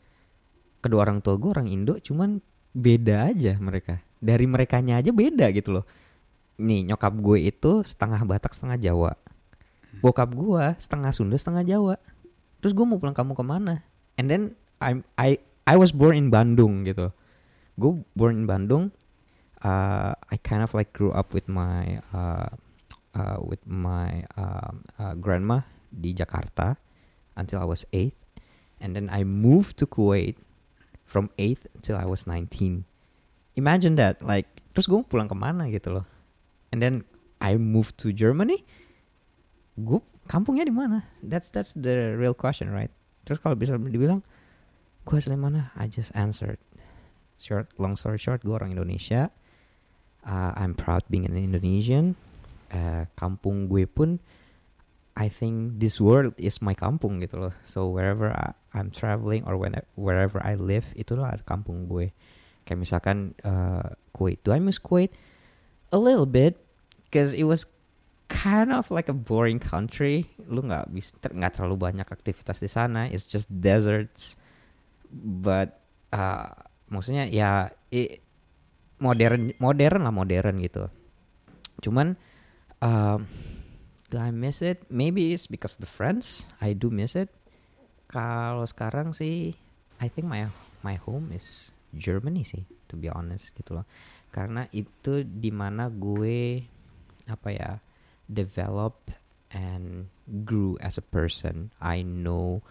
Kedua 0.81 1.05
orang 1.05 1.21
tua 1.21 1.37
gue 1.37 1.49
orang 1.53 1.69
Indo, 1.69 2.01
cuman 2.01 2.41
beda 2.71 3.31
aja 3.31 3.55
mereka. 3.59 3.99
Dari 4.21 4.45
merekanya 4.45 5.01
aja 5.01 5.11
beda 5.11 5.49
gitu 5.51 5.81
loh. 5.81 5.85
nih 6.61 6.93
nyokap 6.93 7.17
gue 7.17 7.49
itu 7.49 7.81
setengah 7.81 8.21
Batak 8.21 8.53
setengah 8.53 8.77
Jawa. 8.77 9.17
Bokap 9.97 10.29
gue 10.29 10.77
setengah 10.77 11.09
Sunda 11.09 11.33
setengah 11.33 11.65
Jawa. 11.65 11.97
Terus 12.61 12.77
gue 12.77 12.85
mau 12.85 13.01
pulang 13.01 13.17
kamu 13.17 13.33
ke 13.33 13.41
mana? 13.41 13.81
And 14.21 14.29
then 14.29 14.53
I'm 14.77 15.01
I 15.17 15.41
I 15.65 15.73
was 15.73 15.89
born 15.89 16.13
in 16.13 16.29
Bandung 16.29 16.85
gitu. 16.85 17.09
Gue 17.81 18.05
born 18.13 18.45
in 18.45 18.45
Bandung 18.45 18.93
uh, 19.63 20.13
I 20.13 20.35
kind 20.41 20.61
of 20.61 20.73
like 20.73 20.93
grew 20.93 21.13
up 21.13 21.33
with 21.33 21.47
my 21.47 22.01
uh, 22.13 22.49
uh, 23.13 23.37
with 23.41 23.61
my 23.65 24.25
uh, 24.37 24.73
uh, 24.99 25.13
grandma 25.17 25.65
di 25.89 26.13
Jakarta 26.13 26.77
until 27.37 27.61
I 27.61 27.67
was 27.69 27.85
eight. 27.93 28.17
And 28.81 28.97
then 28.97 29.13
I 29.13 29.21
moved 29.21 29.77
to 29.81 29.85
Kuwait 29.85 30.41
from 31.11 31.27
8 31.35 31.59
until 31.75 31.99
I 31.99 32.07
was 32.07 32.23
19 32.23 32.87
imagine 33.55 33.95
that 33.99 34.23
like 34.23 34.63
terus 34.71 34.87
gue 34.87 35.03
pulang 35.07 35.27
ke 35.27 35.35
mana 35.35 35.67
gitu 35.67 35.99
loh. 35.99 36.05
And 36.71 36.79
then 36.79 37.03
I 37.43 37.59
moved 37.59 37.99
to 38.05 38.15
Germany. 38.15 38.63
Gue 39.75 39.99
kampungnya 40.29 40.63
di 40.63 40.75
mana? 40.75 41.07
That's 41.19 41.51
that's 41.51 41.75
the 41.75 42.15
real 42.15 42.35
question 42.35 42.71
right? 42.71 42.91
Terus 43.27 43.41
kalau 43.43 43.55
bisa 43.59 43.75
dibilang 43.75 44.23
gue 45.03 45.15
asli 45.17 45.35
mana? 45.35 45.75
I 45.75 45.91
just 45.91 46.15
answered. 46.15 46.61
Short 47.41 47.73
long 47.81 47.97
story 47.97 48.21
short 48.21 48.45
gue 48.45 48.53
orang 48.53 48.71
Indonesia. 48.77 49.33
Uh, 50.21 50.53
I'm 50.53 50.77
proud 50.77 51.01
being 51.09 51.25
an 51.25 51.33
Indonesian. 51.33 52.15
Uh, 52.71 53.09
kampung 53.19 53.67
gue 53.67 53.83
pun 53.83 54.23
I 55.11 55.27
think 55.27 55.83
this 55.83 55.99
world 55.99 56.31
is 56.39 56.63
my 56.63 56.71
kampung 56.71 57.19
gitu 57.19 57.35
loh. 57.35 57.53
So 57.67 57.91
wherever 57.91 58.31
I, 58.31 58.55
I'm 58.71 58.87
traveling 58.91 59.43
or 59.43 59.59
when 59.59 59.75
wherever 59.99 60.39
I 60.39 60.55
live 60.55 60.95
itulah 60.95 61.35
kampung 61.43 61.91
gue. 61.91 62.15
Kayak 62.63 62.79
misalkan 62.79 63.35
uh, 63.43 63.95
Kuwait. 64.15 64.39
Do 64.47 64.55
I 64.55 64.63
miss 64.63 64.79
Kuwait? 64.79 65.11
A 65.91 65.99
little 65.99 66.27
bit 66.27 66.55
because 67.03 67.35
it 67.35 67.43
was 67.43 67.67
kind 68.31 68.71
of 68.71 68.87
like 68.87 69.11
a 69.11 69.17
boring 69.17 69.59
country. 69.59 70.31
Lu 70.47 70.63
nggak 70.63 70.87
bisa 70.95 71.19
nggak 71.19 71.59
terlalu 71.59 71.75
banyak 71.91 72.07
aktivitas 72.07 72.63
di 72.63 72.71
sana. 72.71 73.11
It's 73.11 73.27
just 73.27 73.51
deserts. 73.51 74.39
But 75.11 75.75
uh, 76.15 76.55
maksudnya 76.87 77.27
ya 77.27 77.75
it, 77.91 78.23
modern 79.03 79.51
modern 79.59 80.07
lah 80.07 80.15
modern 80.15 80.63
gitu. 80.63 80.87
Cuman 81.83 82.15
um, 82.79 83.27
do 84.07 84.15
I 84.15 84.31
miss 84.31 84.63
it? 84.63 84.87
Maybe 84.87 85.35
it's 85.35 85.51
because 85.51 85.75
of 85.75 85.83
the 85.83 85.91
friends. 85.91 86.47
I 86.63 86.71
do 86.71 86.87
miss 86.87 87.19
it 87.19 87.35
kalau 88.11 88.67
sekarang 88.67 89.15
sih 89.15 89.55
I 90.03 90.11
think 90.11 90.27
my 90.27 90.51
my 90.83 90.99
home 90.99 91.31
is 91.31 91.71
Germany 91.95 92.43
sih 92.43 92.67
to 92.91 92.99
be 92.99 93.07
honest 93.07 93.55
gitu 93.55 93.79
loh. 93.79 93.87
Karena 94.31 94.67
itu 94.75 95.23
di 95.23 95.49
mana 95.51 95.87
gue 95.87 96.67
apa 97.31 97.49
ya 97.51 97.71
develop 98.27 99.11
and 99.55 100.11
grew 100.43 100.75
as 100.83 100.99
a 100.99 101.05
person. 101.05 101.71
I 101.79 102.03
know 102.03 102.63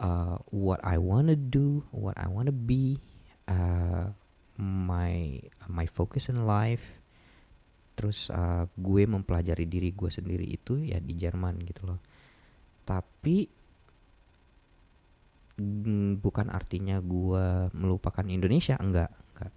uh, 0.00 0.40
what 0.48 0.80
I 0.80 0.96
wanna 0.96 1.36
do 1.36 1.84
what 1.92 2.16
I 2.16 2.28
wanna 2.32 2.56
be 2.56 3.00
uh, 3.48 4.12
my 4.56 5.40
my 5.68 5.84
focus 5.84 6.32
in 6.32 6.48
life. 6.48 7.00
Terus 7.92 8.32
uh, 8.32 8.64
gue 8.72 9.04
mempelajari 9.04 9.68
diri 9.68 9.92
gue 9.92 10.08
sendiri 10.08 10.48
itu 10.48 10.80
ya 10.80 10.96
di 10.96 11.12
Jerman 11.12 11.60
gitu 11.60 11.92
loh. 11.92 12.00
Tapi 12.88 13.61
bukan 16.18 16.48
artinya 16.48 16.98
gue 17.04 17.68
melupakan 17.76 18.24
Indonesia 18.24 18.78
enggak 18.80 19.12
enggak. 19.34 19.52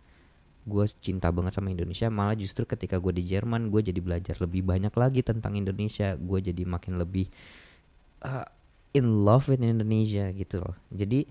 Gue 0.65 0.85
cinta 0.99 1.29
banget 1.31 1.55
sama 1.55 1.71
Indonesia 1.71 2.11
malah 2.11 2.35
justru 2.35 2.67
ketika 2.67 2.99
gue 2.99 3.15
di 3.15 3.23
Jerman 3.23 3.71
gue 3.71 3.81
jadi 3.85 4.01
belajar 4.01 4.35
lebih 4.41 4.65
banyak 4.65 4.91
lagi 4.91 5.21
tentang 5.23 5.55
Indonesia. 5.55 6.17
Gue 6.19 6.43
jadi 6.43 6.63
makin 6.67 6.99
lebih 6.99 7.31
uh, 8.25 8.45
in 8.91 9.23
love 9.23 9.47
with 9.47 9.63
Indonesia 9.63 10.31
gitu 10.35 10.59
loh. 10.59 10.75
Jadi 10.91 11.23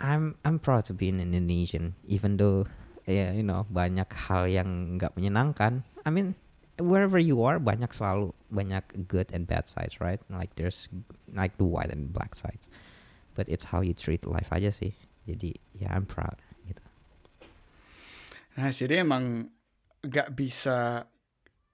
I'm 0.00 0.40
I'm 0.42 0.58
proud 0.58 0.88
to 0.88 0.96
be 0.96 1.12
an 1.12 1.20
Indonesian 1.20 1.94
even 2.08 2.40
though 2.40 2.66
ya 3.04 3.28
yeah, 3.28 3.30
you 3.36 3.44
know 3.44 3.68
banyak 3.70 4.08
hal 4.26 4.50
yang 4.50 4.98
nggak 4.98 5.14
menyenangkan. 5.14 5.86
I 6.02 6.10
mean 6.10 6.34
wherever 6.80 7.20
you 7.20 7.44
are 7.44 7.60
banyak 7.60 7.92
selalu 7.92 8.32
banyak 8.48 8.82
good 9.06 9.28
and 9.30 9.44
bad 9.46 9.68
sides 9.68 10.00
right? 10.00 10.18
Like 10.32 10.56
there's 10.56 10.88
like 11.30 11.60
the 11.60 11.68
white 11.68 11.92
and 11.92 12.10
black 12.10 12.32
sides 12.32 12.72
but 13.34 13.46
it's 13.48 13.70
how 13.70 13.80
you 13.80 13.94
treat 13.94 14.26
life 14.26 14.50
aja 14.50 14.70
sih. 14.72 14.94
Jadi 15.28 15.54
ya 15.76 15.88
yeah, 15.88 15.90
I'm 15.94 16.08
proud 16.08 16.38
gitu. 16.66 16.82
Nah 18.58 18.70
jadi 18.72 19.04
emang 19.06 19.50
nggak 20.00 20.32
bisa 20.32 21.06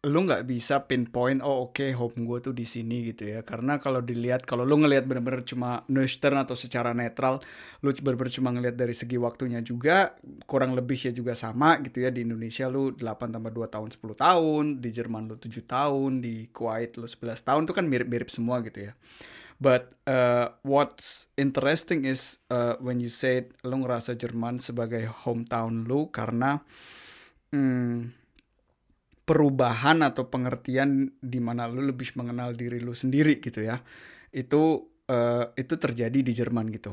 lu 0.06 0.22
nggak 0.22 0.46
bisa 0.46 0.86
pinpoint 0.86 1.42
oh 1.42 1.66
oke 1.66 1.82
okay, 1.82 1.90
home 1.90 2.14
gue 2.30 2.38
tuh 2.38 2.54
di 2.54 2.62
sini 2.62 3.10
gitu 3.10 3.26
ya. 3.26 3.42
Karena 3.42 3.82
kalau 3.82 3.98
dilihat 3.98 4.46
kalau 4.46 4.62
lu 4.62 4.78
ngelihat 4.78 5.02
bener-bener 5.02 5.42
cuma 5.42 5.82
nüchtern 5.90 6.38
atau 6.38 6.54
secara 6.54 6.94
netral 6.94 7.42
lu 7.82 7.90
bener-bener 7.90 8.30
cuma 8.30 8.54
ngelihat 8.54 8.78
dari 8.78 8.94
segi 8.94 9.18
waktunya 9.18 9.58
juga 9.66 10.14
kurang 10.46 10.78
lebih 10.78 11.10
ya 11.10 11.10
juga 11.10 11.34
sama 11.34 11.82
gitu 11.82 12.06
ya. 12.06 12.14
Di 12.14 12.22
Indonesia 12.22 12.70
lu 12.70 12.94
8 12.94 13.34
tambah 13.34 13.50
2 13.50 13.66
tahun 13.66 13.88
10 13.90 14.14
tahun 14.14 14.64
di 14.78 14.88
Jerman 14.94 15.22
lu 15.26 15.36
7 15.42 15.50
tahun 15.66 16.10
di 16.22 16.54
Kuwait 16.54 16.94
lu 17.02 17.10
11 17.10 17.42
tahun 17.42 17.62
tuh 17.66 17.74
kan 17.74 17.84
mirip-mirip 17.90 18.30
semua 18.30 18.62
gitu 18.62 18.86
ya 18.86 18.94
But 19.56 19.96
uh, 20.04 20.52
what's 20.60 21.32
interesting 21.40 22.04
is 22.04 22.36
uh, 22.52 22.76
when 22.76 23.00
you 23.00 23.08
said 23.08 23.56
lu 23.64 23.80
ngerasa 23.80 24.12
Jerman 24.20 24.60
sebagai 24.60 25.08
hometown 25.24 25.88
lu 25.88 26.12
karena 26.12 26.60
hmm, 27.56 28.12
perubahan 29.24 30.04
atau 30.04 30.28
pengertian 30.28 31.08
di 31.16 31.40
mana 31.40 31.64
lu 31.64 31.88
lebih 31.88 32.12
mengenal 32.20 32.52
diri 32.52 32.84
lu 32.84 32.92
sendiri 32.92 33.40
gitu 33.40 33.64
ya. 33.64 33.80
Itu 34.28 34.92
uh, 35.08 35.48
itu 35.56 35.74
terjadi 35.80 36.20
di 36.20 36.32
Jerman 36.36 36.68
gitu. 36.68 36.92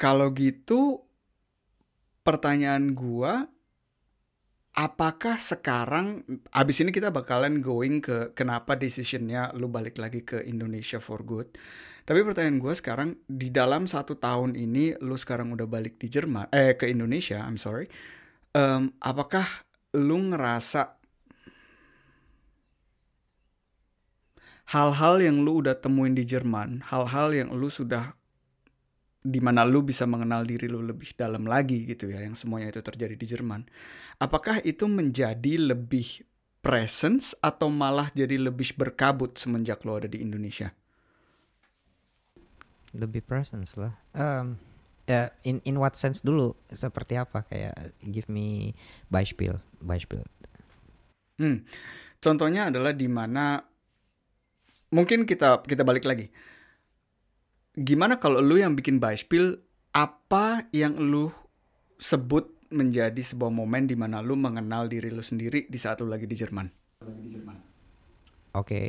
Kalau 0.00 0.32
gitu 0.32 1.04
pertanyaan 2.24 2.96
gua 2.96 3.44
apakah 4.80 5.36
sekarang 5.36 6.24
abis 6.56 6.80
ini 6.80 6.88
kita 6.88 7.12
bakalan 7.12 7.60
going 7.60 8.00
ke 8.00 8.32
kenapa 8.32 8.80
decisionnya 8.80 9.52
lu 9.52 9.68
balik 9.68 10.00
lagi 10.00 10.24
ke 10.24 10.40
Indonesia 10.48 10.96
for 10.96 11.20
good. 11.20 11.52
Tapi 12.08 12.24
pertanyaan 12.24 12.56
gue 12.56 12.72
sekarang 12.72 13.20
di 13.28 13.52
dalam 13.52 13.84
satu 13.84 14.16
tahun 14.16 14.56
ini 14.56 14.96
lu 15.04 15.20
sekarang 15.20 15.52
udah 15.52 15.68
balik 15.68 16.00
di 16.00 16.08
Jerman 16.08 16.48
eh 16.48 16.74
ke 16.74 16.88
Indonesia 16.88 17.44
I'm 17.44 17.60
sorry 17.60 17.86
um, 18.56 18.96
apakah 18.98 19.46
lu 19.94 20.32
ngerasa 20.32 20.96
hal-hal 24.74 25.22
yang 25.22 25.44
lu 25.44 25.62
udah 25.62 25.78
temuin 25.78 26.16
di 26.16 26.26
Jerman 26.26 26.82
hal-hal 26.88 27.30
yang 27.30 27.54
lu 27.54 27.70
sudah 27.70 28.16
di 29.20 29.40
mana 29.40 29.68
lu 29.68 29.84
bisa 29.84 30.08
mengenal 30.08 30.48
diri 30.48 30.64
lu 30.64 30.80
lebih 30.80 31.12
dalam 31.12 31.44
lagi 31.44 31.84
gitu 31.84 32.08
ya 32.08 32.24
yang 32.24 32.32
semuanya 32.32 32.72
itu 32.72 32.80
terjadi 32.80 33.14
di 33.16 33.26
Jerman. 33.28 33.68
Apakah 34.16 34.64
itu 34.64 34.88
menjadi 34.88 35.60
lebih 35.60 36.24
presence 36.64 37.36
atau 37.40 37.68
malah 37.68 38.08
jadi 38.12 38.36
lebih 38.40 38.76
berkabut 38.76 39.36
semenjak 39.36 39.84
lo 39.84 40.00
ada 40.00 40.08
di 40.08 40.24
Indonesia? 40.24 40.72
Lebih 42.96 43.22
presence 43.22 43.76
lah. 43.76 43.94
Um, 44.16 44.56
ya 45.04 45.30
in 45.44 45.60
in 45.68 45.76
what 45.76 45.94
sense 46.00 46.24
dulu? 46.24 46.56
Seperti 46.72 47.20
apa? 47.20 47.44
Kayak 47.44 47.94
give 48.00 48.26
me 48.32 48.72
beispiel 49.12 49.60
beispiel. 49.84 50.24
Hmm 51.36 51.64
contohnya 52.20 52.68
adalah 52.68 52.92
di 52.92 53.08
mana 53.08 53.58
mungkin 54.92 55.24
kita 55.24 55.64
kita 55.64 55.82
balik 55.82 56.04
lagi 56.04 56.28
gimana 57.80 58.20
kalau 58.20 58.44
lu 58.44 58.60
yang 58.60 58.76
bikin 58.76 59.00
Beispiel 59.00 59.56
apa 59.96 60.68
yang 60.70 61.00
lu 61.00 61.32
sebut 61.96 62.52
menjadi 62.70 63.18
sebuah 63.18 63.50
momen 63.50 63.88
di 63.88 63.96
mana 63.98 64.22
lu 64.22 64.38
mengenal 64.38 64.86
diri 64.86 65.10
lu 65.10 65.24
sendiri 65.24 65.66
di 65.66 65.78
saat 65.80 65.98
lu 66.04 66.12
lagi 66.12 66.28
di 66.28 66.36
Jerman? 66.36 66.68
Oke, 67.00 67.32
okay. 68.52 68.86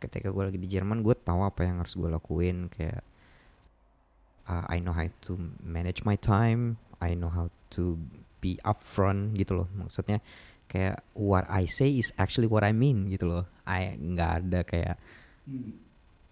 ketika 0.00 0.32
gue 0.32 0.42
lagi 0.48 0.58
di 0.58 0.66
Jerman, 0.66 1.04
gue 1.04 1.14
tahu 1.14 1.44
apa 1.44 1.62
yang 1.62 1.84
harus 1.84 1.94
gue 1.94 2.08
lakuin. 2.08 2.72
Kayak 2.72 3.04
uh, 4.48 4.64
I 4.66 4.80
know 4.80 4.96
how 4.96 5.06
to 5.28 5.32
manage 5.62 6.02
my 6.02 6.18
time, 6.18 6.80
I 6.98 7.14
know 7.14 7.30
how 7.30 7.52
to 7.78 8.00
be 8.40 8.58
upfront 8.66 9.36
gitu 9.38 9.62
loh. 9.62 9.68
Maksudnya 9.76 10.24
kayak 10.66 11.04
what 11.14 11.46
I 11.46 11.68
say 11.70 11.94
is 11.94 12.10
actually 12.18 12.50
what 12.50 12.66
I 12.66 12.74
mean 12.74 13.12
gitu 13.12 13.28
loh. 13.28 13.44
I 13.68 13.94
nggak 13.94 14.32
ada 14.42 14.60
kayak 14.66 14.96
hmm 15.46 15.85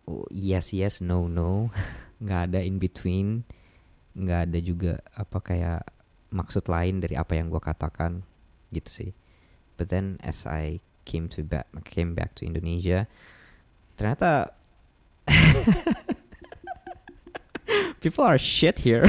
oh, 0.09 0.25
yes 0.33 0.73
yes 0.73 1.05
no 1.05 1.27
no. 1.27 1.69
Nggak 2.25 2.41
ada 2.51 2.61
in 2.65 2.81
between. 2.81 3.45
Nggak 4.15 4.41
ada 4.51 4.59
juga 4.63 4.93
apa 5.13 5.39
kayak 5.43 5.83
maksud 6.35 6.67
lain 6.71 7.03
dari 7.03 7.19
apa 7.19 7.37
yang 7.37 7.51
gue 7.51 7.61
katakan. 7.61 8.23
Gitu 8.71 8.91
sih. 8.91 9.11
But 9.75 9.91
then 9.91 10.23
as 10.23 10.47
I 10.47 10.79
came 11.05 11.29
to 11.29 11.45
back 11.45 11.69
came 11.85 12.17
back 12.17 12.33
to 12.41 12.49
Indonesia 12.49 13.07
ternyata 13.97 14.57
people 18.03 18.25
are 18.25 18.41
shit 18.41 18.81
here 18.81 19.05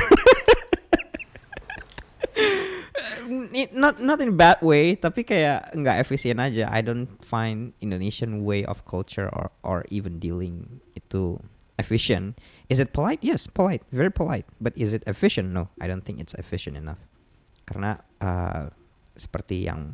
not 3.74 4.02
not 4.02 4.20
in 4.22 4.38
bad 4.38 4.62
way, 4.62 4.96
tapi 4.96 5.26
kayak 5.26 5.74
nggak 5.74 6.02
efisien 6.02 6.38
aja. 6.42 6.70
I 6.70 6.82
don't 6.86 7.10
find 7.20 7.76
Indonesian 7.82 8.46
way 8.46 8.64
of 8.66 8.86
culture 8.86 9.30
or 9.32 9.52
or 9.66 9.84
even 9.90 10.18
dealing 10.22 10.82
itu 10.98 11.40
efficient. 11.78 12.40
Is 12.72 12.82
it 12.82 12.96
polite? 12.96 13.22
Yes, 13.22 13.46
polite, 13.46 13.86
very 13.94 14.10
polite. 14.10 14.50
But 14.58 14.74
is 14.74 14.96
it 14.96 15.06
efficient? 15.06 15.54
No, 15.54 15.70
I 15.78 15.86
don't 15.86 16.02
think 16.02 16.18
it's 16.18 16.34
efficient 16.34 16.80
enough. 16.80 17.02
Karena 17.70 18.02
uh, 18.22 18.74
seperti 19.14 19.70
yang 19.70 19.94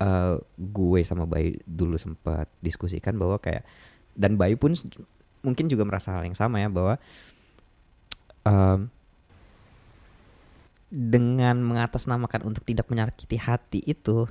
uh, 0.00 0.40
gue 0.56 1.00
sama 1.04 1.28
Bayu 1.28 1.58
dulu 1.66 1.98
sempat 2.00 2.48
diskusikan 2.64 3.18
bahwa 3.18 3.38
kayak 3.38 3.66
dan 4.18 4.34
Bayu 4.40 4.58
pun 4.58 4.74
mungkin 5.44 5.70
juga 5.70 5.86
merasa 5.86 6.16
hal 6.16 6.26
yang 6.26 6.34
sama 6.34 6.58
ya 6.58 6.68
bahwa 6.72 6.98
um, 8.42 8.90
dengan 10.88 11.60
mengatasnamakan 11.60 12.48
untuk 12.48 12.64
tidak 12.64 12.88
menyakiti 12.88 13.36
hati 13.36 13.84
itu 13.84 14.24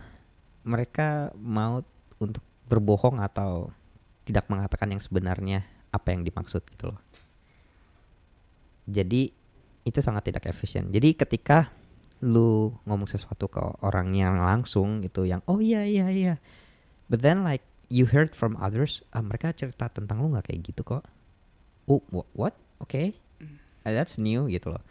mereka 0.65 1.29
mau 1.37 1.85
untuk 2.17 2.41
berbohong 2.65 3.21
atau 3.21 3.69
tidak 4.25 4.49
mengatakan 4.49 4.91
yang 4.91 5.01
sebenarnya 5.01 5.63
apa 5.93 6.11
yang 6.11 6.25
dimaksud 6.25 6.65
gitu 6.67 6.91
loh. 6.91 6.99
Jadi 8.89 9.31
itu 9.87 9.99
sangat 10.03 10.33
tidak 10.33 10.49
efisien. 10.49 10.89
Jadi 10.91 11.15
ketika 11.15 11.71
lu 12.25 12.73
ngomong 12.89 13.07
sesuatu 13.07 13.45
ke 13.47 13.61
orang 13.85 14.11
yang 14.17 14.41
langsung 14.41 15.05
gitu 15.05 15.23
yang 15.23 15.45
oh 15.45 15.61
iya 15.61 15.85
iya 15.85 16.09
iya. 16.09 16.35
But 17.07 17.23
then 17.23 17.45
like 17.45 17.63
you 17.87 18.09
heard 18.09 18.33
from 18.35 18.57
others, 18.59 19.05
uh, 19.13 19.23
mereka 19.23 19.53
cerita 19.53 19.87
tentang 19.87 20.19
lu 20.19 20.33
nggak 20.33 20.51
kayak 20.51 20.73
gitu 20.73 20.81
kok. 20.83 21.05
Oh 21.87 22.03
what? 22.35 22.57
Oke. 22.81 22.91
Okay. 22.91 23.07
Uh, 23.87 23.95
that's 23.95 24.19
new 24.19 24.51
gitu 24.51 24.73
loh 24.75 24.83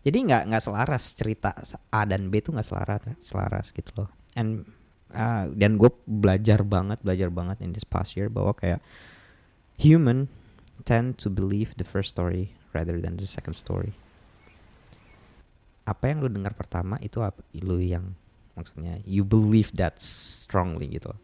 jadi 0.00 0.16
nggak 0.16 0.42
nggak 0.48 0.64
selaras 0.64 1.12
cerita 1.12 1.52
A 1.92 2.08
dan 2.08 2.32
B 2.32 2.40
tuh 2.40 2.56
nggak 2.56 2.68
selaras 2.68 3.00
selaras 3.20 3.66
gitu 3.76 3.92
loh. 4.00 4.08
And 4.32 4.64
uh, 5.12 5.52
dan 5.52 5.76
gue 5.76 5.92
belajar 6.08 6.64
banget 6.64 7.04
belajar 7.04 7.28
banget 7.28 7.60
in 7.60 7.76
this 7.76 7.84
past 7.84 8.16
year 8.16 8.32
bahwa 8.32 8.56
kayak 8.56 8.80
human 9.76 10.32
tend 10.88 11.20
to 11.20 11.28
believe 11.28 11.76
the 11.76 11.84
first 11.84 12.16
story 12.16 12.56
rather 12.72 12.96
than 12.96 13.20
the 13.20 13.28
second 13.28 13.52
story. 13.52 13.92
Apa 15.84 16.12
yang 16.12 16.24
lu 16.24 16.32
dengar 16.32 16.56
pertama 16.56 16.96
itu 17.04 17.20
apa 17.20 17.44
lu 17.60 17.76
yang 17.82 18.16
maksudnya 18.56 19.04
you 19.04 19.20
believe 19.20 19.72
that 19.76 20.00
strongly 20.00 20.88
gitu 20.96 21.12
loh. 21.12 21.20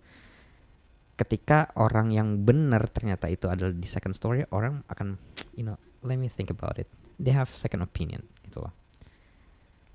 ketika 1.16 1.72
orang 1.80 2.12
yang 2.12 2.44
benar 2.44 2.84
ternyata 2.92 3.26
itu 3.32 3.48
adalah 3.48 3.72
di 3.72 3.88
second 3.88 4.12
story 4.12 4.44
orang 4.52 4.84
akan 4.92 5.16
you 5.56 5.64
know 5.64 5.80
let 6.04 6.20
me 6.20 6.28
think 6.28 6.52
about 6.52 6.76
it 6.76 6.86
they 7.18 7.32
have 7.32 7.50
second 7.52 7.82
opinion 7.82 8.28
gitu 8.44 8.68
loh. 8.68 8.74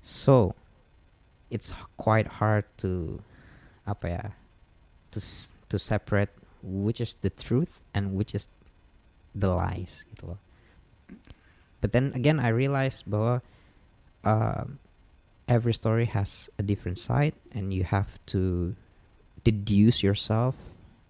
So 0.02 0.54
it's 1.50 1.70
quite 1.96 2.42
hard 2.42 2.66
to 2.82 3.22
apa 3.86 4.06
ya 4.06 4.24
to 5.14 5.18
to 5.70 5.76
separate 5.78 6.30
which 6.62 7.02
is 7.02 7.18
the 7.22 7.30
truth 7.30 7.82
and 7.94 8.14
which 8.14 8.34
is 8.34 8.46
the 9.34 9.50
lies 9.50 10.06
gitu 10.14 10.34
loh. 10.34 10.40
But 11.82 11.90
then 11.90 12.14
again 12.14 12.38
I 12.38 12.50
realized 12.50 13.06
bahwa 13.06 13.42
uh, 14.22 14.64
every 15.50 15.74
story 15.74 16.06
has 16.06 16.50
a 16.58 16.62
different 16.62 16.98
side 16.98 17.34
and 17.50 17.74
you 17.74 17.84
have 17.84 18.22
to 18.30 18.74
deduce 19.42 20.02
yourself 20.02 20.54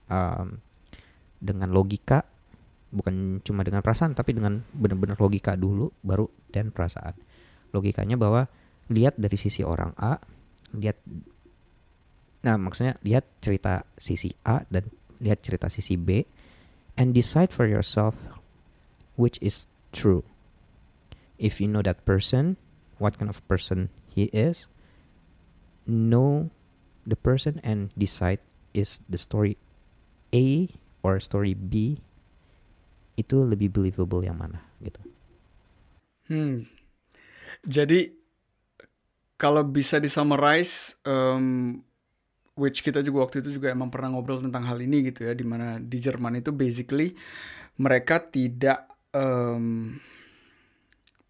um, 0.09 0.65
dengan 1.45 1.73
logika 1.77 2.25
bukan 2.93 3.41
cuma 3.41 3.65
dengan 3.65 3.81
perasaan 3.81 4.13
tapi 4.13 4.37
dengan 4.37 4.61
benar-benar 4.77 5.17
logika 5.17 5.57
dulu 5.57 5.89
baru 6.05 6.29
dan 6.53 6.69
perasaan. 6.69 7.17
Logikanya 7.73 8.21
bahwa 8.21 8.47
lihat 8.93 9.17
dari 9.17 9.41
sisi 9.41 9.65
orang 9.65 9.97
A 9.97 10.21
lihat 10.77 11.01
nah 12.45 12.61
maksudnya 12.61 13.01
lihat 13.01 13.25
cerita 13.41 13.89
sisi 13.97 14.37
A 14.45 14.69
dan 14.69 14.93
lihat 15.25 15.41
cerita 15.41 15.73
sisi 15.73 15.97
B 15.97 16.29
and 17.01 17.17
decide 17.17 17.49
for 17.49 17.65
yourself 17.65 18.15
which 19.17 19.41
is 19.41 19.73
true. 19.91 20.23
If 21.41 21.59
you 21.59 21.67
know 21.67 21.81
that 21.81 22.05
person 22.05 22.61
what 23.01 23.17
kind 23.17 23.33
of 23.33 23.41
person 23.49 23.89
he 24.13 24.29
is 24.37 24.69
know 25.89 26.53
the 27.09 27.17
person 27.17 27.59
and 27.65 27.91
decide 27.97 28.39
is 28.77 29.01
the 29.09 29.19
story 29.19 29.57
A 30.37 30.69
or 31.03 31.19
story 31.19 31.57
B 31.57 32.05
itu 33.23 33.47
lebih 33.47 33.71
believable 33.71 34.27
yang 34.27 34.37
mana 34.37 34.59
gitu. 34.83 35.01
Hmm. 36.27 36.67
Jadi 37.63 38.11
kalau 39.39 39.63
bisa 39.67 39.99
di 39.99 40.07
summarize, 40.07 40.99
um, 41.07 41.79
which 42.55 42.83
kita 42.83 43.03
juga 43.03 43.27
waktu 43.27 43.43
itu 43.43 43.59
juga 43.59 43.75
emang 43.75 43.91
pernah 43.91 44.15
ngobrol 44.15 44.43
tentang 44.43 44.67
hal 44.67 44.79
ini 44.83 45.11
gitu 45.11 45.27
ya, 45.27 45.33
di 45.35 45.43
mana 45.47 45.79
di 45.79 45.99
Jerman 45.99 46.39
itu 46.39 46.55
basically 46.55 47.15
mereka 47.79 48.23
tidak 48.23 48.87
um, 49.15 49.99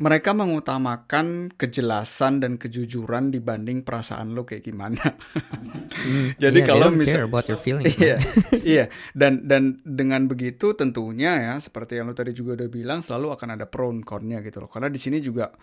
mereka 0.02 0.34
mengutamakan 0.34 1.54
kejelasan 1.54 2.42
dan 2.42 2.58
kejujuran 2.58 3.30
dibanding 3.30 3.86
perasaan 3.86 4.34
lo 4.34 4.42
kayak 4.42 4.66
gimana. 4.66 4.98
Mm, 6.02 6.34
Jadi 6.42 6.58
yeah, 6.58 6.66
kalau 6.66 6.90
misalnya 6.90 7.30
about 7.30 7.46
your 7.46 7.62
feelings. 7.62 7.94
Iya, 7.94 8.18
iya. 8.74 8.84
Dan 9.14 9.46
dan 9.46 9.78
dengan 9.86 10.26
begitu 10.26 10.74
tentunya 10.74 11.38
ya 11.38 11.54
seperti 11.62 12.02
yang 12.02 12.10
lo 12.10 12.18
tadi 12.18 12.34
juga 12.34 12.58
udah 12.58 12.68
bilang 12.72 12.98
selalu 12.98 13.38
akan 13.38 13.48
ada 13.54 13.70
pro 13.70 13.94
and 13.94 14.02
con-nya 14.02 14.42
gitu 14.42 14.58
loh. 14.58 14.66
Karena 14.66 14.90
di 14.90 14.98
sini 14.98 15.22
juga 15.22 15.54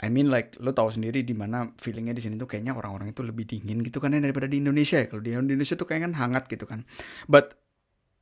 I 0.00 0.08
mean 0.08 0.32
like 0.32 0.56
lo 0.64 0.72
tahu 0.72 0.88
sendiri 0.88 1.20
di 1.20 1.36
mana 1.36 1.68
feelingnya 1.76 2.16
di 2.16 2.24
sini 2.24 2.40
tuh 2.40 2.48
kayaknya 2.48 2.72
orang-orang 2.72 3.12
itu 3.12 3.20
lebih 3.20 3.44
dingin 3.44 3.84
gitu 3.84 4.00
kan 4.00 4.16
ya 4.16 4.24
daripada 4.24 4.48
di 4.48 4.64
Indonesia 4.64 4.96
ya. 4.96 5.12
Kalau 5.12 5.20
di 5.20 5.36
Indonesia 5.36 5.76
tuh 5.76 5.84
kayaknya 5.84 6.08
kan 6.08 6.14
hangat 6.24 6.48
gitu 6.48 6.64
kan. 6.64 6.88
But 7.28 7.60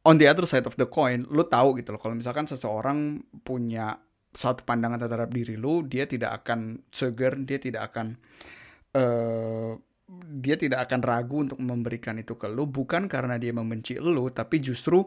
on 0.03 0.19
the 0.19 0.27
other 0.27 0.43
side 0.43 0.67
of 0.67 0.75
the 0.75 0.91
coin, 0.91 1.31
lo 1.31 1.47
tahu 1.47 1.79
gitu 1.79 1.95
loh 1.95 2.03
kalau 2.03 2.19
misalkan 2.19 2.51
seseorang 2.51 3.23
punya 3.47 4.03
satu 4.33 4.65
pandangan 4.65 4.97
terhadap 4.97 5.31
diri 5.31 5.61
lu 5.61 5.85
dia 5.85 6.09
tidak 6.09 6.45
akan 6.45 6.81
seger 6.89 7.37
dia 7.45 7.61
tidak 7.61 7.93
akan 7.93 8.17
uh, 8.97 9.77
dia 10.21 10.61
tidak 10.61 10.89
akan 10.89 11.01
ragu 11.01 11.37
untuk 11.41 11.59
memberikan 11.63 12.21
itu 12.21 12.37
ke 12.37 12.45
lu. 12.51 12.69
Bukan 12.69 13.09
karena 13.09 13.41
dia 13.41 13.55
membenci 13.55 13.97
lu 13.97 14.29
tapi 14.29 14.61
justru 14.61 15.05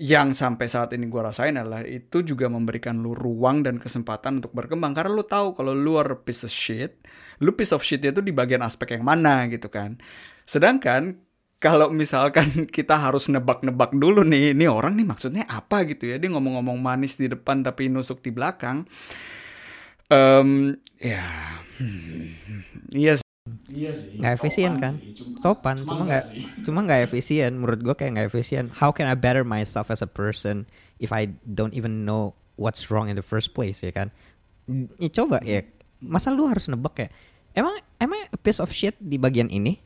yang 0.00 0.32
sampai 0.32 0.66
saat 0.66 0.96
ini 0.96 1.06
gue 1.06 1.20
rasain 1.20 1.54
adalah 1.60 1.84
itu 1.84 2.24
juga 2.24 2.48
memberikan 2.48 2.98
lu 2.98 3.12
ruang 3.12 3.62
dan 3.62 3.78
kesempatan 3.78 4.42
untuk 4.42 4.50
berkembang. 4.56 4.96
Karena 4.96 5.12
lu 5.14 5.24
tahu 5.26 5.54
kalau 5.54 5.76
lu 5.76 6.00
are 6.00 6.18
piece 6.18 6.42
of 6.42 6.50
shit 6.50 6.98
lu 7.40 7.54
piece 7.54 7.70
of 7.70 7.84
shit 7.84 8.02
itu 8.02 8.20
di 8.20 8.34
bagian 8.34 8.64
aspek 8.64 8.98
yang 8.98 9.04
mana 9.06 9.46
gitu 9.46 9.70
kan. 9.70 10.00
Sedangkan 10.48 11.29
kalau 11.60 11.92
misalkan 11.92 12.48
kita 12.76 12.96
harus 12.96 13.28
nebak-nebak 13.28 13.92
dulu 13.92 14.24
nih, 14.24 14.56
ini 14.56 14.66
orang 14.66 14.96
nih 14.96 15.06
maksudnya 15.06 15.44
apa 15.46 15.84
gitu 15.84 16.08
ya? 16.08 16.16
Dia 16.16 16.32
ngomong-ngomong 16.32 16.80
manis 16.80 17.20
di 17.20 17.28
depan 17.28 17.60
tapi 17.60 17.92
nusuk 17.92 18.24
di 18.24 18.32
belakang. 18.32 18.88
Um, 20.10 20.74
ya, 20.98 21.22
hmm, 21.78 22.90
iya 22.90 23.14
sih. 23.20 23.28
Iya 23.70 23.90
sih. 23.94 24.18
Nggak 24.18 24.34
efisien 24.40 24.72
kan? 24.80 24.98
Sopan, 25.38 25.86
cuma 25.86 26.02
nggak, 26.08 26.24
cuma 26.66 26.80
nggak 26.82 27.06
efisien. 27.06 27.54
Menurut 27.54 27.78
gue 27.84 27.94
kayak 27.94 28.18
nggak 28.18 28.28
efisien. 28.32 28.72
How 28.74 28.90
can 28.90 29.06
I 29.06 29.14
better 29.14 29.46
myself 29.46 29.92
as 29.92 30.02
a 30.02 30.10
person 30.10 30.66
if 30.98 31.14
I 31.14 31.30
don't 31.46 31.76
even 31.76 32.08
know 32.08 32.34
what's 32.58 32.90
wrong 32.90 33.06
in 33.06 33.14
the 33.14 33.22
first 33.22 33.54
place 33.54 33.84
ya 33.84 33.92
kan? 33.94 34.10
Ya, 34.98 35.10
coba 35.12 35.44
ya, 35.44 35.62
masa 36.02 36.34
lu 36.34 36.50
harus 36.50 36.66
nebak 36.66 36.96
ya? 36.98 37.08
Emang 37.54 37.78
emang 38.02 38.18
a 38.32 38.38
piece 38.38 38.58
of 38.58 38.70
shit 38.74 38.98
di 38.98 39.18
bagian 39.20 39.50
ini? 39.50 39.78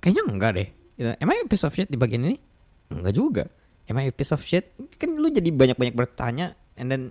Kayaknya 0.00 0.22
enggak 0.28 0.52
deh 0.56 0.68
gitu. 1.00 1.08
I 1.16 1.24
a 1.24 1.48
piece 1.48 1.64
of 1.64 1.72
shit 1.72 1.88
di 1.88 1.96
bagian 1.96 2.28
ini? 2.28 2.36
Enggak 2.92 3.14
juga. 3.16 3.44
I 3.88 3.96
a 3.96 4.12
piece 4.12 4.36
of 4.36 4.44
shit? 4.44 4.76
Kan 5.00 5.16
lu 5.16 5.32
jadi 5.32 5.48
banyak-banyak 5.48 5.96
bertanya 5.96 6.52
and 6.76 6.92
then 6.92 7.02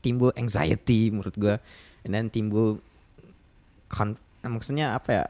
timbul 0.00 0.32
anxiety 0.40 1.12
menurut 1.12 1.36
gue. 1.36 1.54
And 2.08 2.16
then 2.16 2.32
timbul 2.32 2.80
kon 3.92 4.16
maksudnya 4.40 4.96
apa 4.96 5.10
ya? 5.12 5.24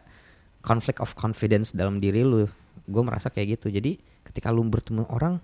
Conflict 0.63 1.03
of 1.03 1.19
confidence 1.19 1.75
dalam 1.75 1.99
diri 1.99 2.23
lu. 2.23 2.47
Gue 2.87 3.03
merasa 3.03 3.29
kayak 3.29 3.59
gitu. 3.59 3.75
Jadi 3.75 3.99
ketika 4.23 4.55
lu 4.55 4.63
bertemu 4.65 5.11
orang 5.11 5.37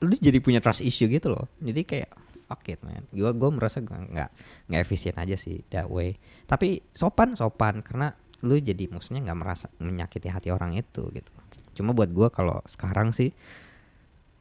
lu 0.00 0.16
jadi 0.16 0.40
punya 0.40 0.62
trust 0.62 0.80
issue 0.86 1.10
gitu 1.10 1.34
loh. 1.34 1.50
Jadi 1.60 1.82
kayak 1.84 2.10
fuck 2.48 2.64
it 2.70 2.80
man. 2.80 3.04
Gue 3.12 3.28
gue 3.30 3.50
merasa 3.52 3.82
nggak 3.82 4.30
nggak 4.70 4.80
efisien 4.80 5.14
aja 5.18 5.36
sih 5.36 5.60
that 5.68 5.86
way. 5.86 6.16
Tapi 6.48 6.80
sopan 6.94 7.36
sopan 7.36 7.84
karena 7.84 8.14
lu 8.40 8.56
jadi 8.56 8.88
maksudnya 8.88 9.20
nggak 9.30 9.40
merasa 9.40 9.66
menyakiti 9.80 10.32
hati 10.32 10.48
orang 10.48 10.76
itu 10.76 11.08
gitu. 11.12 11.30
Cuma 11.76 11.92
buat 11.92 12.08
gue 12.12 12.28
kalau 12.32 12.64
sekarang 12.64 13.12
sih 13.12 13.32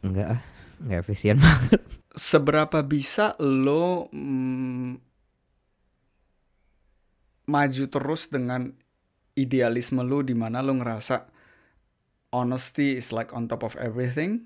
nggak 0.03 0.29
nggak 0.87 0.99
efisien 1.03 1.37
banget. 1.43 1.83
Seberapa 2.15 2.79
bisa 2.83 3.35
lo 3.39 4.07
mm, 4.11 4.91
maju 7.49 7.83
terus 7.89 8.31
dengan 8.31 8.71
idealisme 9.35 10.03
lo 10.05 10.23
di 10.23 10.35
mana 10.35 10.63
lo 10.63 10.75
ngerasa 10.75 11.27
honesty 12.29 12.95
is 12.95 13.09
like 13.09 13.33
on 13.33 13.49
top 13.49 13.65
of 13.65 13.73
everything 13.81 14.45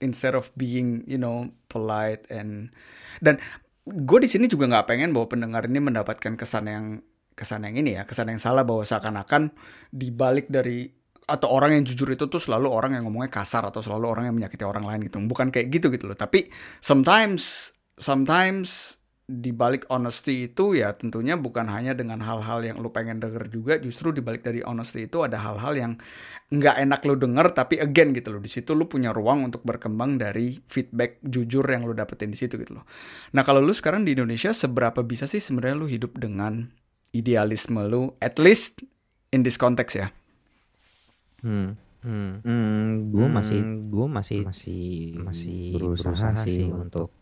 instead 0.00 0.32
of 0.32 0.48
being 0.56 1.04
you 1.04 1.20
know 1.20 1.52
polite 1.68 2.24
and 2.32 2.72
dan 3.20 3.36
gue 3.84 4.18
di 4.22 4.28
sini 4.28 4.48
juga 4.48 4.70
nggak 4.70 4.88
pengen 4.88 5.12
bahwa 5.12 5.28
pendengar 5.28 5.68
ini 5.68 5.80
mendapatkan 5.82 6.34
kesan 6.36 6.66
yang 6.68 6.86
kesan 7.40 7.64
yang 7.64 7.80
ini 7.80 7.96
ya, 7.96 8.04
kesan 8.04 8.28
yang 8.28 8.36
salah 8.36 8.68
bahwa 8.68 8.84
seakan-akan 8.84 9.56
dibalik 9.88 10.52
dari 10.52 10.92
atau 11.30 11.48
orang 11.48 11.78
yang 11.78 11.84
jujur 11.86 12.10
itu 12.12 12.26
tuh 12.26 12.42
selalu 12.42 12.68
orang 12.68 12.98
yang 12.98 13.06
ngomongnya 13.06 13.30
kasar 13.32 13.62
atau 13.64 13.80
selalu 13.80 14.04
orang 14.10 14.24
yang 14.28 14.36
menyakiti 14.36 14.66
orang 14.66 14.84
lain 14.84 15.00
gitu. 15.08 15.16
Bukan 15.24 15.48
kayak 15.48 15.72
gitu 15.72 15.88
gitu 15.88 16.10
loh. 16.10 16.18
Tapi 16.18 16.50
sometimes 16.82 17.72
sometimes 17.96 19.00
di 19.30 19.54
balik 19.54 19.86
honesty 19.86 20.50
itu 20.50 20.74
ya 20.74 20.90
tentunya 20.98 21.38
bukan 21.38 21.70
hanya 21.70 21.94
dengan 21.94 22.18
hal-hal 22.18 22.66
yang 22.66 22.82
lu 22.82 22.90
pengen 22.90 23.22
denger 23.22 23.46
juga 23.46 23.78
justru 23.78 24.10
di 24.10 24.18
balik 24.18 24.42
dari 24.42 24.58
honesty 24.66 25.06
itu 25.06 25.22
ada 25.22 25.38
hal-hal 25.38 25.78
yang 25.78 25.92
nggak 26.50 26.76
enak 26.82 27.00
lu 27.06 27.14
denger 27.14 27.54
tapi 27.54 27.78
again 27.78 28.10
gitu 28.10 28.34
loh 28.34 28.42
di 28.42 28.50
situ 28.50 28.74
lu 28.74 28.90
punya 28.90 29.14
ruang 29.14 29.46
untuk 29.46 29.62
berkembang 29.62 30.18
dari 30.18 30.58
feedback 30.66 31.22
jujur 31.22 31.62
yang 31.62 31.86
lu 31.86 31.94
dapetin 31.94 32.34
di 32.34 32.38
situ 32.42 32.58
gitu 32.58 32.82
loh 32.82 32.84
nah 33.30 33.46
kalau 33.46 33.62
lu 33.62 33.70
sekarang 33.70 34.02
di 34.02 34.18
Indonesia 34.18 34.50
seberapa 34.50 35.06
bisa 35.06 35.30
sih 35.30 35.38
sebenarnya 35.38 35.78
lu 35.78 35.86
hidup 35.86 36.18
dengan 36.18 36.74
idealisme 37.10 37.80
lu 37.86 38.14
at 38.22 38.38
least 38.38 38.82
in 39.34 39.42
this 39.42 39.58
context 39.58 39.98
ya 39.98 40.08
hmm 41.42 41.90
Hmm, 42.00 42.40
hmm 42.40 43.12
gue 43.12 43.28
masih, 43.28 43.60
gue 43.84 44.06
masih, 44.08 44.40
masih, 44.48 45.20
masih 45.20 45.64
berusaha, 45.76 46.32
berusaha 46.32 46.48
sih 46.48 46.72
untuk 46.72 47.12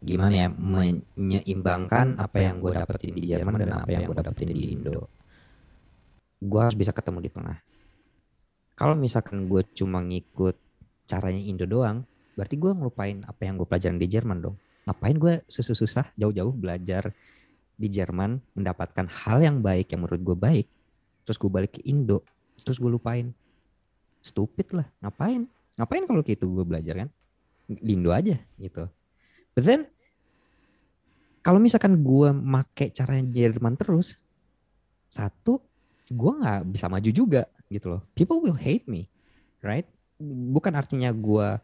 gimana 0.00 0.44
ya 0.44 0.48
menyeimbangkan 1.16 2.20
apa 2.20 2.36
yang 2.40 2.60
gue 2.60 2.72
dapetin 2.72 3.16
di 3.16 3.22
Jerman 3.32 3.64
dan 3.64 3.80
apa 3.80 3.88
yang 3.88 4.04
gue 4.04 4.16
dapetin 4.16 4.52
di 4.52 4.76
Indo. 4.76 5.08
Gue 6.36 6.60
harus 6.60 6.76
bisa 6.76 6.92
ketemu 6.92 7.24
di 7.24 7.30
tengah. 7.32 7.58
Kalau 8.76 8.92
misalkan 8.96 9.48
gue 9.48 9.64
cuma 9.72 10.04
ngikut 10.04 10.56
caranya 11.08 11.40
Indo 11.40 11.64
doang, 11.64 12.04
berarti 12.36 12.60
gue 12.60 12.72
ngelupain 12.76 13.24
apa 13.24 13.40
yang 13.48 13.56
gue 13.56 13.68
pelajarin 13.68 14.00
di 14.00 14.08
Jerman 14.08 14.44
dong. 14.44 14.56
Ngapain 14.84 15.16
gue 15.16 15.34
susah-susah 15.48 16.12
jauh-jauh 16.20 16.52
belajar 16.52 17.12
di 17.80 17.88
Jerman 17.88 18.36
mendapatkan 18.52 19.08
hal 19.08 19.40
yang 19.40 19.64
baik 19.64 19.96
yang 19.96 20.04
menurut 20.04 20.20
gue 20.20 20.36
baik, 20.36 20.66
terus 21.24 21.40
gue 21.40 21.48
balik 21.48 21.80
ke 21.80 21.82
Indo, 21.88 22.20
terus 22.60 22.76
gue 22.76 22.92
lupain. 22.92 23.32
Stupid 24.20 24.76
lah, 24.76 24.84
ngapain? 25.00 25.48
Ngapain 25.80 26.04
kalau 26.04 26.20
gitu 26.20 26.44
gue 26.52 26.64
belajar 26.68 27.06
kan? 27.06 27.08
Di 27.64 27.96
Indo 27.96 28.12
aja 28.12 28.36
gitu. 28.60 28.84
But 29.56 29.64
then 29.64 29.88
kalau 31.40 31.56
misalkan 31.56 32.04
gue 32.04 32.28
make 32.36 32.92
caranya 32.92 33.24
Jerman 33.32 33.80
terus, 33.80 34.20
satu 35.08 35.64
gue 36.12 36.32
nggak 36.36 36.68
bisa 36.68 36.92
maju 36.92 37.10
juga 37.10 37.48
gitu 37.72 37.96
loh. 37.96 38.04
People 38.12 38.44
will 38.44 38.60
hate 38.60 38.84
me, 38.84 39.08
right? 39.64 39.88
Bukan 40.20 40.76
artinya 40.76 41.08
gue 41.16 41.56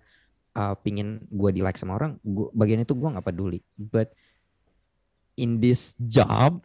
uh, 0.56 0.74
pingin 0.80 1.28
gue 1.28 1.50
di 1.52 1.60
like 1.60 1.76
sama 1.76 2.00
orang. 2.00 2.16
Gua, 2.24 2.48
bagian 2.56 2.80
itu 2.80 2.96
gue 2.96 3.04
nggak 3.04 3.26
peduli. 3.26 3.60
But 3.76 4.16
in 5.36 5.60
this 5.60 5.94
job, 6.08 6.64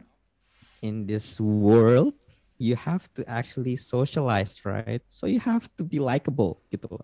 in 0.80 1.06
this 1.06 1.38
world, 1.38 2.16
you 2.56 2.74
have 2.74 3.06
to 3.14 3.22
actually 3.28 3.76
socialize, 3.76 4.64
right? 4.64 5.04
So 5.06 5.28
you 5.28 5.38
have 5.44 5.68
to 5.76 5.84
be 5.84 6.00
likable 6.00 6.64
gitu. 6.72 7.00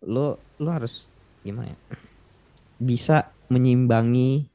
Lo 0.00 0.38
lo 0.56 0.68
harus 0.70 1.10
gimana 1.42 1.74
ya? 1.74 1.78
Bisa 2.78 3.34
menyimbangi 3.50 4.46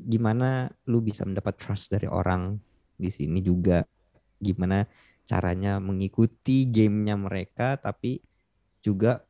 gimana 0.00 0.72
lu 0.88 1.04
bisa 1.04 1.28
mendapat 1.28 1.60
trust 1.60 1.92
dari 1.92 2.08
orang 2.08 2.56
di 2.96 3.12
sini 3.12 3.44
juga 3.44 3.84
gimana 4.40 4.88
caranya 5.28 5.76
mengikuti 5.76 6.64
gamenya 6.72 7.20
mereka 7.20 7.76
tapi 7.76 8.16
juga 8.80 9.20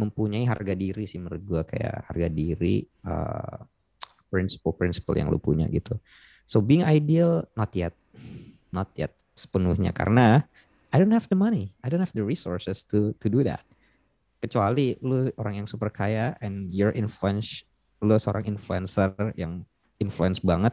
mempunyai 0.00 0.48
harga 0.48 0.72
diri 0.72 1.04
sih 1.04 1.20
menurut 1.20 1.42
gua 1.44 1.62
kayak 1.68 2.08
harga 2.08 2.28
diri 2.32 2.80
uh, 3.04 3.60
prinsipal-prinsipal 4.28 5.16
yang 5.16 5.28
lu 5.32 5.40
punya 5.40 5.66
gitu. 5.68 5.96
So 6.48 6.64
being 6.64 6.84
ideal 6.84 7.48
not 7.58 7.72
yet. 7.76 7.92
Not 8.72 8.92
yet 8.96 9.16
sepenuhnya. 9.36 9.92
Karena 9.92 10.44
I 10.88 10.96
don't 10.96 11.12
have 11.12 11.28
the 11.28 11.36
money. 11.36 11.76
I 11.84 11.92
don't 11.92 12.00
have 12.00 12.16
the 12.16 12.24
resources 12.24 12.84
to 12.92 13.12
to 13.20 13.26
do 13.28 13.44
that. 13.44 13.64
Kecuali 14.40 14.96
lu 15.04 15.28
orang 15.36 15.64
yang 15.64 15.66
super 15.68 15.92
kaya 15.92 16.38
and 16.40 16.70
your 16.72 16.94
influence 16.94 17.66
lu 17.98 18.14
seorang 18.14 18.46
influencer 18.46 19.10
yang 19.34 19.66
influence 19.98 20.38
banget 20.38 20.70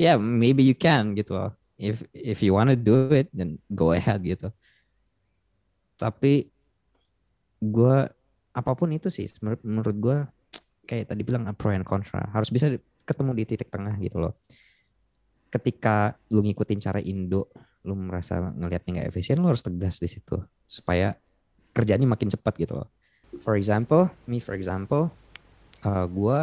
ya 0.00 0.14
yeah, 0.14 0.16
maybe 0.16 0.64
you 0.64 0.72
can 0.72 1.12
gitu 1.12 1.36
if 1.76 2.00
if 2.16 2.40
you 2.40 2.56
wanna 2.56 2.72
do 2.72 3.12
it 3.12 3.28
then 3.30 3.60
go 3.72 3.92
ahead 3.92 4.24
gitu. 4.24 4.48
Tapi 6.00 6.48
gue 7.62 7.96
apa 8.52 8.70
pun 8.74 8.90
itu 8.90 9.08
sih 9.08 9.30
menurut 9.40 9.60
menurut 9.62 9.96
gue 9.96 10.18
kayak 10.88 11.12
tadi 11.12 11.22
bilang 11.22 11.46
pro 11.54 11.70
and 11.70 11.86
contra. 11.86 12.26
Harus 12.32 12.50
bisa 12.50 12.72
ketemu 13.02 13.30
di 13.36 13.44
titik 13.44 13.68
tengah 13.68 13.94
gitu 13.98 14.22
loh 14.22 14.38
ketika 15.52 16.16
lu 16.32 16.40
ngikutin 16.40 16.80
cara 16.80 17.00
Indo 17.02 17.52
lu 17.82 17.98
merasa 17.98 18.38
ngelihatnya 18.40 19.02
nggak 19.02 19.08
efisien 19.10 19.42
lu 19.42 19.50
harus 19.50 19.60
tegas 19.60 19.98
di 19.98 20.08
situ 20.08 20.38
supaya 20.64 21.18
kerjanya 21.74 22.06
makin 22.08 22.30
cepat 22.30 22.54
gitu 22.56 22.78
loh 22.78 22.88
for 23.42 23.58
example 23.58 24.08
me 24.24 24.38
for 24.38 24.54
example 24.56 25.12
uh, 25.84 26.06
gue 26.06 26.40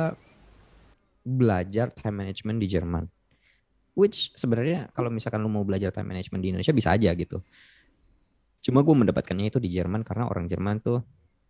belajar 1.24 1.92
time 1.94 2.26
management 2.26 2.58
di 2.58 2.68
Jerman. 2.68 3.06
Which 3.94 4.32
sebenarnya 4.34 4.88
kalau 4.96 5.12
misalkan 5.12 5.44
lu 5.44 5.52
mau 5.52 5.68
belajar 5.68 5.92
time 5.92 6.16
management 6.16 6.42
di 6.42 6.50
Indonesia 6.56 6.74
bisa 6.74 6.96
aja 6.96 7.12
gitu. 7.14 7.44
Cuma 8.64 8.84
gue 8.84 8.96
mendapatkannya 8.96 9.52
itu 9.52 9.60
di 9.60 9.72
Jerman 9.72 10.04
karena 10.08 10.28
orang 10.28 10.48
Jerman 10.48 10.80
tuh 10.80 11.04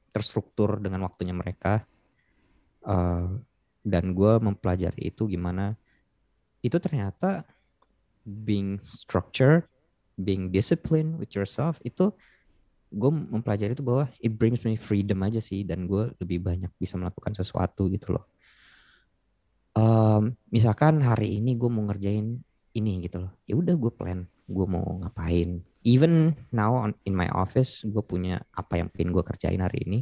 terstruktur 0.10 0.82
dengan 0.82 1.06
waktunya 1.06 1.34
mereka. 1.34 1.86
Uh, 2.82 3.38
dan 3.84 4.12
gue 4.12 4.34
mempelajari 4.40 5.12
itu 5.12 5.26
gimana 5.26 5.76
itu 6.60 6.76
ternyata 6.78 7.48
being 8.28 8.78
structure, 8.84 9.66
being 10.20 10.52
discipline 10.52 11.16
with 11.18 11.32
yourself 11.34 11.80
itu 11.88 12.12
gue 12.90 13.12
mempelajari 13.14 13.78
itu 13.78 13.86
bahwa 13.86 14.10
it 14.18 14.34
brings 14.34 14.66
me 14.66 14.74
freedom 14.74 15.22
aja 15.22 15.40
sih 15.40 15.62
dan 15.62 15.86
gue 15.86 16.10
lebih 16.18 16.42
banyak 16.42 16.74
bisa 16.76 16.98
melakukan 16.98 17.38
sesuatu 17.38 17.86
gitu 17.88 18.18
loh. 18.18 18.26
Um, 19.78 20.36
misalkan 20.50 21.00
hari 21.06 21.38
ini 21.38 21.56
gue 21.56 21.70
mau 21.70 21.86
ngerjain 21.86 22.42
ini 22.74 22.94
gitu 23.06 23.22
loh 23.22 23.32
ya 23.46 23.54
udah 23.54 23.78
gue 23.78 23.92
plan 23.94 24.26
gue 24.50 24.66
mau 24.66 24.98
ngapain. 25.06 25.62
Even 25.86 26.36
now 26.52 26.76
on, 26.76 26.92
in 27.06 27.16
my 27.16 27.30
office 27.32 27.86
gue 27.86 28.04
punya 28.04 28.42
apa 28.52 28.82
yang 28.82 28.90
pengen 28.90 29.14
gue 29.16 29.24
kerjain 29.24 29.62
hari 29.62 29.86
ini 29.86 30.00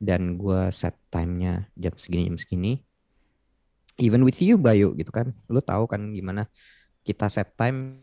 dan 0.00 0.40
gue 0.40 0.72
set 0.72 0.96
timenya 1.12 1.68
jam 1.76 1.92
segini 1.94 2.32
jam 2.32 2.38
segini. 2.40 2.72
Even 4.00 4.24
with 4.24 4.40
you 4.40 4.56
Bayu 4.56 4.96
gitu 4.96 5.12
kan. 5.12 5.36
Lu 5.52 5.60
tahu 5.60 5.84
kan 5.84 6.16
gimana 6.16 6.48
kita 7.04 7.28
set 7.28 7.52
time 7.52 8.00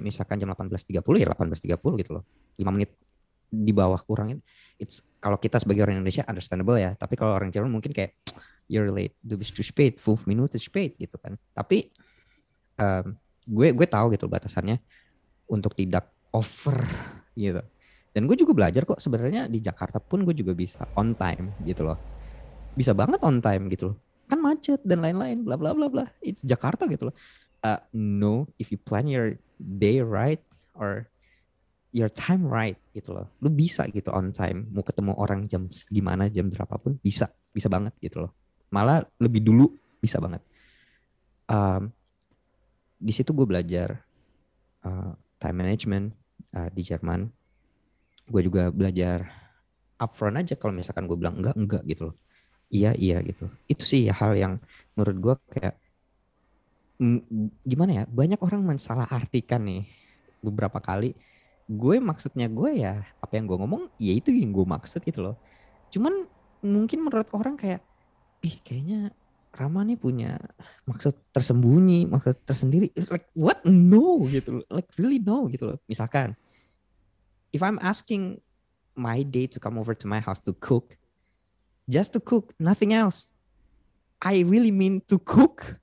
misalkan 0.00 0.40
jam 0.40 0.48
18.30 0.48 0.96
ya 1.20 1.28
18.30 1.28 2.00
gitu 2.00 2.10
loh. 2.16 2.24
5 2.56 2.64
menit 2.72 2.96
di 3.46 3.70
bawah 3.70 4.00
kurangin 4.02 4.42
it's 4.74 5.06
kalau 5.22 5.38
kita 5.38 5.62
sebagai 5.62 5.84
orang 5.84 6.00
Indonesia 6.00 6.24
understandable 6.24 6.80
ya. 6.80 6.96
Tapi 6.96 7.14
kalau 7.14 7.36
orang 7.36 7.52
Jerman 7.52 7.68
mungkin 7.68 7.92
kayak 7.92 8.16
you're 8.66 8.88
late 8.88 9.14
du 9.20 9.36
bist 9.36 9.52
zu 9.52 9.60
spät 9.60 10.00
5 10.00 10.24
Minuten 10.24 10.56
spät 10.56 10.96
gitu 10.96 11.20
kan. 11.20 11.36
Tapi 11.52 11.92
um, 12.80 13.12
gue 13.44 13.68
gue 13.76 13.86
tahu 13.86 14.16
gitu 14.16 14.26
batasannya 14.32 14.80
untuk 15.52 15.76
tidak 15.76 16.08
over 16.32 16.80
gitu 17.36 17.60
dan 18.16 18.24
gue 18.24 18.36
juga 18.40 18.56
belajar 18.56 18.88
kok 18.88 18.96
sebenarnya 18.96 19.44
di 19.52 19.60
Jakarta 19.60 20.00
pun 20.00 20.24
gue 20.24 20.32
juga 20.32 20.56
bisa 20.56 20.88
on 20.96 21.12
time 21.12 21.52
gitu 21.68 21.84
loh 21.84 22.00
bisa 22.72 22.96
banget 22.96 23.20
on 23.20 23.44
time 23.44 23.68
gitu 23.68 23.92
loh 23.92 23.96
kan 24.26 24.40
macet 24.40 24.80
dan 24.80 25.04
lain-lain 25.04 25.44
bla 25.44 25.60
bla 25.60 25.76
bla 25.76 25.92
bla 25.92 26.08
it's 26.24 26.40
Jakarta 26.40 26.88
gitu 26.88 27.12
loh 27.12 27.14
uh, 27.60 27.80
no 27.92 28.48
if 28.56 28.72
you 28.72 28.80
plan 28.80 29.04
your 29.04 29.36
day 29.60 30.00
right 30.00 30.40
or 30.72 31.12
your 31.96 32.12
time 32.12 32.44
right 32.44 32.76
gitu 32.92 33.16
loh. 33.16 33.32
Lu 33.40 33.48
bisa 33.48 33.88
gitu 33.88 34.12
on 34.12 34.28
time. 34.28 34.68
Mau 34.68 34.84
ketemu 34.84 35.16
orang 35.16 35.48
jam 35.48 35.64
gimana, 35.88 36.28
jam 36.28 36.52
berapapun 36.52 37.00
bisa, 37.00 37.32
bisa 37.48 37.72
banget 37.72 37.96
gitu 38.04 38.28
loh. 38.28 38.36
Malah 38.68 39.00
lebih 39.16 39.40
dulu 39.40 39.72
bisa 39.96 40.20
banget. 40.20 40.44
Um, 41.48 41.88
di 43.00 43.12
situ 43.16 43.32
gue 43.32 43.48
belajar 43.48 44.04
uh, 44.84 45.16
time 45.40 45.56
management 45.56 46.12
uh, 46.52 46.68
di 46.68 46.84
Jerman. 46.84 47.32
Gue 48.26 48.42
juga 48.42 48.74
belajar 48.74 49.30
upfront 49.96 50.36
aja 50.36 50.54
kalau 50.58 50.76
misalkan 50.76 51.08
gue 51.08 51.16
bilang 51.16 51.40
enggak 51.40 51.56
enggak 51.56 51.82
gitu 51.88 52.12
loh. 52.12 52.16
Iya 52.68 52.92
iya 52.98 53.22
gitu. 53.22 53.46
Itu 53.70 53.86
sih 53.86 54.10
hal 54.10 54.34
yang 54.34 54.58
menurut 54.98 55.16
gue 55.22 55.34
kayak 55.54 55.74
gimana 57.62 57.92
ya 57.92 58.04
banyak 58.08 58.40
orang 58.40 58.64
mensalah 58.64 59.06
artikan 59.08 59.62
nih 59.64 59.86
beberapa 60.42 60.82
kali. 60.82 61.14
Gue 61.66 61.98
maksudnya 61.98 62.46
gue 62.50 62.82
ya 62.82 63.06
apa 63.22 63.32
yang 63.38 63.46
gue 63.46 63.58
ngomong 63.58 63.82
ya 63.98 64.12
itu 64.14 64.34
yang 64.34 64.50
gue 64.50 64.66
maksud 64.66 65.02
gitu 65.06 65.22
loh. 65.22 65.36
Cuman 65.90 66.26
mungkin 66.66 67.06
menurut 67.06 67.30
orang 67.32 67.54
kayak 67.54 67.80
ih 68.42 68.58
kayaknya 68.62 69.14
Rama 69.56 69.88
nih 69.88 69.96
punya 69.96 70.36
maksud 70.84 71.32
tersembunyi 71.32 72.04
maksud 72.04 72.44
tersendiri. 72.44 72.92
Like 73.08 73.32
what? 73.32 73.64
No 73.64 74.26
gitu 74.28 74.60
loh. 74.60 74.64
Like 74.68 74.92
really 75.00 75.16
no 75.16 75.48
gitu 75.48 75.72
loh. 75.72 75.78
Misalkan 75.88 76.36
if 77.52 77.62
I'm 77.62 77.78
asking 77.82 78.40
my 78.96 79.22
date 79.22 79.52
to 79.52 79.60
come 79.60 79.76
over 79.76 79.92
to 79.92 80.06
my 80.08 80.20
house 80.20 80.40
to 80.48 80.56
cook 80.56 80.96
just 81.86 82.16
to 82.16 82.20
cook 82.20 82.56
nothing 82.58 82.96
else. 82.96 83.28
I 84.18 84.42
really 84.42 84.72
mean 84.72 85.04
to 85.12 85.20
cook 85.20 85.78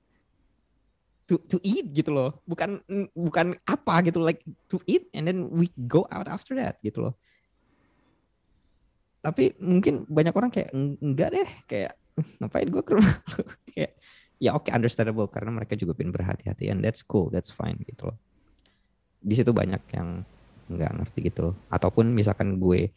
to 1.30 1.40
to 1.48 1.56
eat 1.64 1.94
gitu 1.94 2.12
loh. 2.12 2.42
Bukan 2.44 2.82
bukan 3.14 3.56
apa 3.64 4.04
gitu 4.04 4.20
like 4.20 4.42
to 4.68 4.82
eat 4.84 5.08
and 5.14 5.24
then 5.24 5.48
we 5.48 5.72
go 5.88 6.04
out 6.12 6.28
after 6.28 6.58
that 6.58 6.82
gitu 6.84 7.08
loh. 7.08 7.14
Tapi 9.24 9.56
mungkin 9.56 10.04
banyak 10.04 10.34
orang 10.36 10.50
kayak 10.52 10.70
enggak 10.74 11.32
deh 11.32 11.50
kayak 11.64 11.96
ngapain 12.42 12.68
gue 12.68 12.82
ke 12.84 12.92
rumah? 12.94 13.16
Kayak 13.72 13.98
ya 14.38 14.54
oke 14.54 14.68
okay, 14.68 14.72
understandable 14.76 15.26
karena 15.26 15.50
mereka 15.50 15.74
juga 15.74 15.96
pengen 15.96 16.14
berhati-hati 16.14 16.70
and 16.70 16.84
that's 16.84 17.02
cool 17.02 17.32
that's 17.32 17.50
fine 17.50 17.80
gitu 17.82 18.12
loh. 18.12 18.18
Di 19.24 19.34
situ 19.34 19.50
banyak 19.50 19.80
yang 19.96 20.28
nggak 20.68 20.92
ngerti 21.00 21.18
gitu 21.30 21.40
loh. 21.50 21.54
Ataupun 21.68 22.12
misalkan 22.12 22.56
gue 22.60 22.92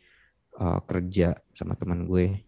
uh, 0.59 0.79
kerja 0.85 1.37
sama 1.53 1.75
teman 1.75 2.07
gue 2.07 2.43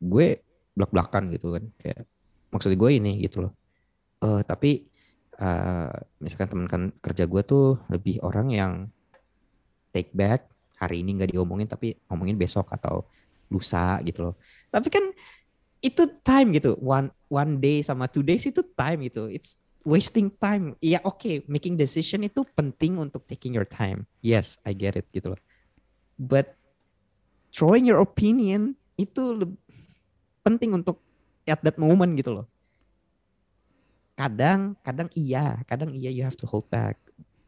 gue 0.00 0.26
belak 0.74 0.90
belakan 0.92 1.32
gitu 1.32 1.54
kan. 1.54 1.64
Kayak 1.80 2.08
maksud 2.50 2.72
gue 2.74 2.90
ini 2.92 3.22
gitu 3.24 3.48
loh. 3.48 3.52
Uh, 4.24 4.40
tapi 4.46 4.88
uh, 5.40 5.92
misalkan 6.22 6.48
teman 6.50 6.66
kan 6.70 6.82
kerja 7.02 7.24
gue 7.26 7.42
tuh 7.44 7.80
lebih 7.90 8.22
orang 8.24 8.48
yang 8.50 8.72
take 9.94 10.10
back 10.10 10.50
hari 10.78 11.06
ini 11.06 11.16
nggak 11.16 11.30
diomongin 11.32 11.70
tapi 11.70 11.94
ngomongin 12.10 12.34
besok 12.34 12.68
atau 12.74 13.06
lusa 13.48 14.02
gitu 14.02 14.30
loh. 14.30 14.34
Tapi 14.68 14.88
kan 14.90 15.04
itu 15.84 16.02
time 16.24 16.48
gitu. 16.56 16.74
One 16.80 17.12
one 17.28 17.60
day 17.60 17.84
sama 17.84 18.08
two 18.08 18.24
days 18.24 18.44
itu 18.48 18.64
time 18.74 19.04
gitu. 19.06 19.28
It's 19.28 19.60
wasting 19.84 20.32
time. 20.40 20.74
Ya 20.80 20.98
oke 21.04 21.20
okay, 21.20 21.36
making 21.46 21.76
decision 21.76 22.24
itu 22.24 22.42
penting 22.56 22.96
untuk 22.96 23.28
taking 23.28 23.52
your 23.54 23.68
time. 23.68 24.08
Yes 24.24 24.58
I 24.64 24.72
get 24.72 24.96
it 24.96 25.06
gitu 25.12 25.36
loh. 25.36 25.40
But 26.16 26.56
throwing 27.52 27.84
your 27.84 28.00
opinion 28.00 28.74
itu 28.96 29.44
penting 30.42 30.72
untuk 30.74 30.98
at 31.44 31.60
that 31.60 31.76
moment 31.76 32.16
gitu 32.16 32.42
loh. 32.42 32.46
Kadang 34.16 34.74
kadang 34.80 35.12
iya 35.14 35.60
kadang 35.68 35.92
iya 35.92 36.10
you 36.10 36.24
have 36.24 36.36
to 36.40 36.48
hold 36.48 36.66
back 36.72 36.96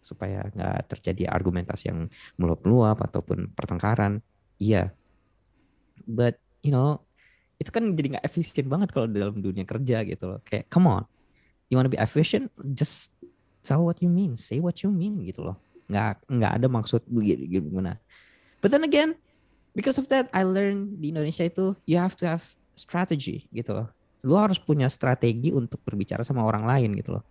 supaya 0.04 0.46
nggak 0.54 0.86
terjadi 0.94 1.34
argumentasi 1.34 1.90
yang 1.90 2.06
meluap-meluap 2.38 3.00
ataupun 3.02 3.50
pertengkaran. 3.56 4.20
Iya. 4.60 4.92
But 6.04 6.38
you 6.60 6.70
know 6.70 7.02
itu 7.56 7.72
kan 7.72 7.96
jadi 7.96 8.20
nggak 8.20 8.26
efisien 8.28 8.68
banget 8.68 8.92
kalau 8.92 9.08
dalam 9.08 9.40
dunia 9.40 9.64
kerja 9.64 10.04
gitu 10.04 10.24
loh. 10.28 10.40
Kayak 10.44 10.68
come 10.68 10.92
on 10.92 11.04
you 11.68 11.74
wanna 11.78 11.90
be 11.90 11.98
efficient 11.98 12.50
just 12.74 13.18
tell 13.66 13.82
what 13.82 13.98
you 13.98 14.10
mean 14.10 14.38
say 14.38 14.62
what 14.62 14.80
you 14.82 14.90
mean 14.90 15.22
gitu 15.26 15.42
loh. 15.42 15.56
Nggak 15.86 16.22
nggak 16.26 16.52
ada 16.62 16.66
maksud 16.66 17.02
gimana. 17.06 17.98
But 18.62 18.74
then 18.74 18.86
again 18.86 19.18
because 19.74 19.98
of 19.98 20.10
that 20.10 20.30
I 20.30 20.42
learned 20.46 20.98
di 21.02 21.10
Indonesia 21.10 21.46
itu 21.46 21.74
you 21.86 21.98
have 21.98 22.14
to 22.22 22.26
have 22.26 22.44
strategy 22.76 23.48
gitu 23.50 23.74
loh. 23.74 23.88
Lu 24.26 24.34
harus 24.34 24.58
punya 24.58 24.90
strategi 24.90 25.54
untuk 25.54 25.82
berbicara 25.86 26.26
sama 26.26 26.42
orang 26.42 26.66
lain 26.66 26.98
gitu 26.98 27.18
loh. 27.18 27.24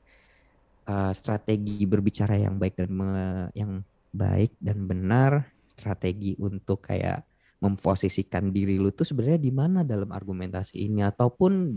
Uh, 0.86 1.10
strategi 1.18 1.82
berbicara 1.90 2.38
yang 2.38 2.62
baik 2.62 2.78
dan 2.78 2.90
me, 2.94 3.50
yang 3.58 3.82
baik 4.14 4.54
dan 4.62 4.86
benar, 4.86 5.50
strategi 5.66 6.38
untuk 6.38 6.86
kayak 6.86 7.26
memposisikan 7.60 8.54
diri 8.54 8.78
lu 8.78 8.94
tuh 8.94 9.08
sebenarnya 9.08 9.42
di 9.42 9.50
mana 9.50 9.82
dalam 9.82 10.14
argumentasi 10.14 10.86
ini 10.86 11.02
ataupun 11.02 11.74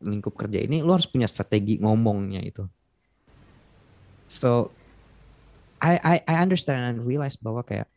lingkup 0.00 0.36
kerja 0.36 0.64
ini 0.64 0.80
lu 0.80 0.92
harus 0.92 1.08
punya 1.08 1.28
strategi 1.28 1.76
ngomongnya 1.80 2.40
itu. 2.40 2.64
So 4.26 4.72
I 5.80 5.96
I 6.00 6.14
I 6.24 6.34
understand 6.40 6.80
and 6.80 6.98
realize 7.04 7.36
bahwa 7.36 7.64
kayak 7.64 7.88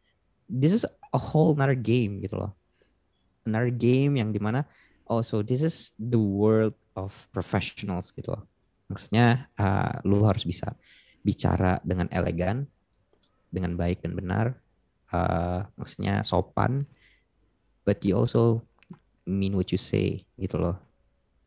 this 0.47 0.75
is 0.75 0.83
a 0.87 1.19
whole 1.19 1.55
another 1.55 1.77
game 1.77 2.19
gitu 2.19 2.39
loh. 2.39 2.51
Another 3.43 3.71
game 3.71 4.19
yang 4.19 4.31
di 4.31 4.39
mana 4.39 4.67
oh 5.07 5.23
so 5.23 5.43
this 5.43 5.63
is 5.63 5.91
the 5.99 6.19
world 6.19 6.75
of 6.95 7.11
professionals 7.31 8.11
gitu 8.11 8.35
loh. 8.35 8.43
Maksudnya 8.91 9.47
uh, 9.57 10.03
lu 10.03 10.23
harus 10.27 10.43
bisa 10.43 10.75
bicara 11.23 11.79
dengan 11.87 12.11
elegan, 12.11 12.67
dengan 13.47 13.79
baik 13.79 14.03
dan 14.03 14.13
benar, 14.13 14.45
uh, 15.15 15.63
maksudnya 15.79 16.21
sopan, 16.27 16.83
but 17.87 18.03
you 18.03 18.13
also 18.13 18.61
mean 19.23 19.55
what 19.55 19.71
you 19.71 19.79
say 19.79 20.27
gitu 20.35 20.59
loh. 20.59 20.75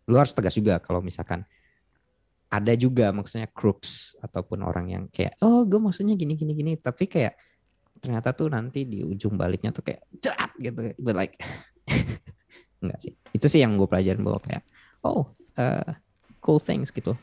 Lu 0.07 0.17
harus 0.17 0.33
tegas 0.33 0.55
juga 0.55 0.79
kalau 0.79 1.03
misalkan 1.03 1.43
ada 2.47 2.73
juga 2.79 3.11
maksudnya 3.11 3.51
crooks 3.51 4.15
ataupun 4.23 4.63
orang 4.63 4.87
yang 4.87 5.05
kayak 5.11 5.35
oh 5.43 5.67
gue 5.67 5.79
maksudnya 5.83 6.15
gini 6.15 6.39
gini 6.39 6.53
gini. 6.55 6.73
Tapi 6.79 7.11
kayak 7.11 7.35
ternyata 7.99 8.31
tuh 8.37 8.53
nanti 8.53 8.87
di 8.87 9.03
ujung 9.03 9.35
baliknya 9.35 9.75
tuh 9.75 9.83
kayak 9.83 10.07
cerat 10.23 10.53
gitu. 10.63 10.95
But 10.99 11.15
like 11.19 11.35
enggak 12.83 12.99
sih. 13.03 13.13
Itu 13.35 13.47
sih 13.51 13.61
yang 13.61 13.75
gue 13.75 13.89
pelajarin 13.91 14.23
bahwa 14.23 14.39
kayak 14.39 14.63
oh 15.03 15.27
uh, 15.59 15.91
cool 16.39 16.63
things 16.63 16.95
gitu. 16.95 17.19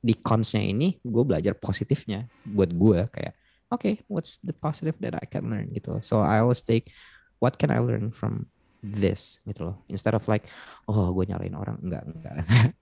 Di 0.00 0.14
consnya 0.20 0.60
ini 0.60 1.00
gue 1.00 1.24
belajar 1.24 1.56
positifnya 1.56 2.28
buat 2.44 2.72
gue 2.72 3.08
kayak 3.08 3.34
oke 3.70 3.80
okay, 3.80 3.94
what's 4.10 4.36
the 4.44 4.52
positive 4.52 4.98
that 5.00 5.16
I 5.16 5.24
can 5.24 5.48
learn? 5.48 5.72
Gitu. 5.72 6.04
So 6.04 6.20
I 6.20 6.44
always 6.44 6.60
take 6.60 6.92
what 7.40 7.56
can 7.56 7.72
I 7.72 7.80
learn 7.80 8.12
from 8.12 8.52
this 8.80 9.38
gitu 9.44 9.72
loh 9.72 9.76
instead 9.86 10.16
of 10.16 10.24
like 10.26 10.48
oh 10.88 11.12
gue 11.12 11.24
nyalain 11.28 11.56
orang 11.56 11.76
enggak 11.84 12.02
enggak 12.08 12.34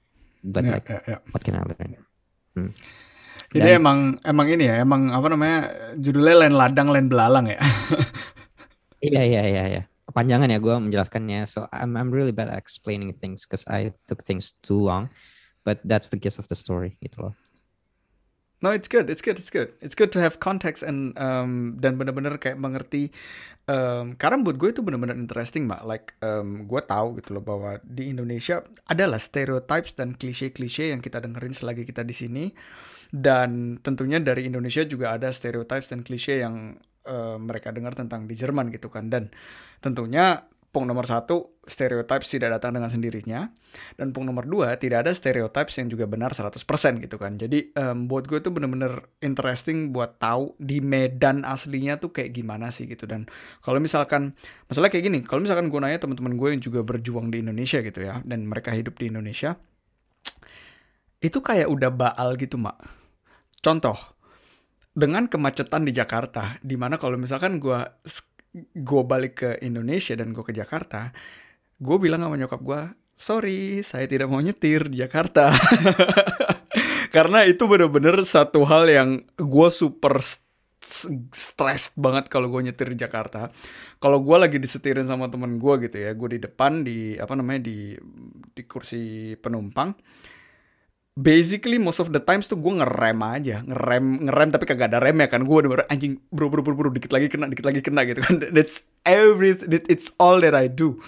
but 0.55 0.63
yeah, 0.63 0.75
like 0.79 0.89
yeah, 0.89 1.03
yeah. 1.07 1.21
what 1.35 1.43
can 1.43 1.59
I 1.59 1.63
learn 1.63 1.99
hmm. 2.55 2.71
jadi 3.51 3.77
Dan, 3.77 3.81
emang 3.83 3.99
emang 4.23 4.47
ini 4.49 4.65
ya 4.71 4.83
emang 4.83 5.11
apa 5.11 5.27
namanya 5.31 5.59
judulnya 5.99 6.47
lain 6.47 6.55
ladang 6.55 6.89
lain 6.91 7.07
belalang 7.11 7.51
ya 7.51 7.59
iya 9.09 9.23
iya 9.23 9.43
iya 9.47 9.65
iya 9.67 9.83
kepanjangan 10.09 10.49
ya 10.49 10.59
gue 10.59 10.75
menjelaskannya. 10.89 11.47
So 11.47 11.71
I'm 11.71 11.95
I'm 11.95 12.11
really 12.11 12.33
bad 12.33 12.49
at 12.49 12.59
explaining 12.59 13.13
things 13.15 13.47
because 13.47 13.63
I 13.71 13.95
took 14.11 14.25
things 14.25 14.51
too 14.51 14.81
long. 14.81 15.15
But 15.63 15.85
that's 15.85 16.09
the 16.09 16.17
gist 16.17 16.41
of 16.41 16.49
the 16.49 16.57
story 16.57 16.97
gitu 17.05 17.29
loh. 17.29 17.35
No, 18.59 18.75
it's 18.75 18.91
good, 18.91 19.07
it's 19.07 19.23
good, 19.23 19.39
it's 19.39 19.55
good. 19.55 19.71
It's 19.79 19.95
good 19.95 20.11
to 20.11 20.19
have 20.19 20.43
context 20.43 20.83
and 20.83 21.15
um, 21.15 21.79
dan 21.79 21.95
benar-benar 21.95 22.43
kayak 22.43 22.59
mengerti. 22.59 23.15
Um, 23.71 24.19
karena 24.19 24.43
buat 24.43 24.59
gue 24.59 24.75
itu 24.75 24.83
benar-benar 24.83 25.15
interesting, 25.15 25.71
mbak. 25.71 25.87
Like 25.87 26.19
um, 26.27 26.67
gue 26.67 26.83
tahu 26.83 27.23
gitu 27.23 27.39
loh 27.39 27.45
bahwa 27.47 27.79
di 27.87 28.11
Indonesia 28.11 28.67
adalah 28.91 29.23
stereotypes 29.23 29.95
dan 29.95 30.19
klise-klise 30.19 30.91
yang 30.91 30.99
kita 30.99 31.23
dengerin 31.23 31.55
selagi 31.55 31.87
kita 31.87 32.03
di 32.03 32.11
sini. 32.11 32.45
Dan 33.15 33.79
tentunya 33.79 34.19
dari 34.19 34.51
Indonesia 34.51 34.83
juga 34.83 35.15
ada 35.15 35.31
stereotypes 35.31 35.95
dan 35.95 36.03
klise 36.03 36.43
yang 36.43 36.83
uh, 37.07 37.39
mereka 37.39 37.71
dengar 37.71 37.95
tentang 37.95 38.27
di 38.27 38.35
Jerman 38.35 38.75
gitu 38.75 38.91
kan. 38.91 39.07
Dan 39.07 39.31
tentunya 39.79 40.43
Pung 40.69 40.85
nomor 40.85 41.09
satu, 41.09 41.65
stereotypes 41.65 42.29
tidak 42.29 42.61
datang 42.61 42.77
dengan 42.77 42.93
sendirinya. 42.93 43.49
Dan 43.97 44.13
pung 44.13 44.29
nomor 44.29 44.45
dua, 44.45 44.77
tidak 44.77 45.09
ada 45.09 45.13
stereotypes 45.17 45.81
yang 45.81 45.89
juga 45.89 46.05
benar 46.05 46.37
100% 46.37 46.61
gitu 47.01 47.17
kan. 47.17 47.41
Jadi 47.41 47.73
um, 47.73 48.05
buat 48.05 48.29
gue 48.29 48.37
itu 48.37 48.53
bener-bener 48.53 49.09
interesting 49.25 49.97
buat 49.97 50.21
tahu 50.21 50.53
di 50.61 50.85
medan 50.85 51.49
aslinya 51.49 51.97
tuh 51.97 52.13
kayak 52.13 52.37
gimana 52.37 52.69
sih 52.69 52.85
gitu. 52.85 53.09
Dan 53.09 53.25
kalau 53.65 53.81
misalkan, 53.81 54.37
masalah 54.69 54.93
kayak 54.93 55.09
gini, 55.09 55.19
kalau 55.25 55.41
misalkan 55.41 55.73
gue 55.73 55.81
nanya 55.81 56.05
teman-teman 56.05 56.37
gue 56.37 56.49
yang 56.53 56.61
juga 56.61 56.85
berjuang 56.85 57.33
di 57.33 57.41
Indonesia 57.41 57.81
gitu 57.81 58.05
ya, 58.05 58.21
dan 58.29 58.45
mereka 58.45 58.77
hidup 58.77 59.01
di 59.01 59.09
Indonesia, 59.09 59.57
itu 61.25 61.39
kayak 61.41 61.67
udah 61.67 61.91
baal 61.91 62.37
gitu 62.37 62.61
mak. 62.61 62.77
Contoh, 63.59 63.97
dengan 64.99 65.27
kemacetan 65.27 65.87
di 65.87 65.95
Jakarta, 65.95 66.59
di 66.63 66.75
mana 66.75 66.99
kalau 66.99 67.15
misalkan 67.15 67.59
gue 67.63 67.79
gue 68.57 69.03
balik 69.05 69.35
ke 69.45 69.51
Indonesia 69.65 70.17
dan 70.17 70.33
gue 70.33 70.45
ke 70.45 70.55
Jakarta, 70.55 71.13
gue 71.79 71.97
bilang 72.01 72.25
sama 72.25 72.37
nyokap 72.41 72.61
gue, 72.65 72.81
sorry, 73.19 73.83
saya 73.83 74.07
tidak 74.07 74.31
mau 74.31 74.41
nyetir 74.41 74.89
di 74.89 75.03
Jakarta. 75.03 75.53
Karena 77.15 77.45
itu 77.45 77.65
bener-bener 77.65 78.21
satu 78.23 78.63
hal 78.69 78.87
yang 78.89 79.11
gue 79.37 79.69
super 79.73 80.21
stress 80.79 81.91
banget 81.99 82.31
kalau 82.31 82.47
gue 82.49 82.71
nyetir 82.71 82.95
di 82.95 82.99
Jakarta. 83.03 83.51
Kalau 83.99 84.23
gue 84.23 84.37
lagi 84.39 84.63
disetirin 84.63 85.09
sama 85.11 85.27
temen 85.27 85.59
gue 85.59 85.75
gitu 85.89 85.97
ya, 85.99 86.15
gue 86.15 86.39
di 86.39 86.41
depan 86.41 86.87
di 86.87 87.19
apa 87.19 87.35
namanya 87.35 87.67
di 87.67 87.99
di 88.55 88.63
kursi 88.65 89.35
penumpang 89.39 89.95
basically 91.19 91.83
most 91.83 91.99
of 91.99 92.15
the 92.15 92.23
times 92.23 92.47
tuh 92.47 92.55
gue 92.55 92.79
ngerem 92.79 93.19
aja. 93.27 93.67
Ngerem 93.67 94.31
ngerem 94.31 94.49
tapi 94.55 94.65
kagak 94.71 94.95
ada 94.95 95.03
rem 95.03 95.19
ya 95.19 95.27
kan. 95.27 95.43
Gue 95.43 95.67
udah 95.67 95.91
anjing 95.91 96.23
bro 96.31 96.47
bro 96.47 96.63
bro 96.63 96.79
bro 96.79 96.95
dikit 96.95 97.11
lagi 97.11 97.27
kena 97.27 97.51
dikit 97.51 97.67
lagi 97.67 97.83
kena 97.83 98.07
gitu 98.07 98.23
kan. 98.23 98.39
That's 98.55 98.87
every 99.03 99.59
it's 99.91 100.15
all 100.23 100.39
that 100.47 100.55
I 100.55 100.71
do. 100.71 101.03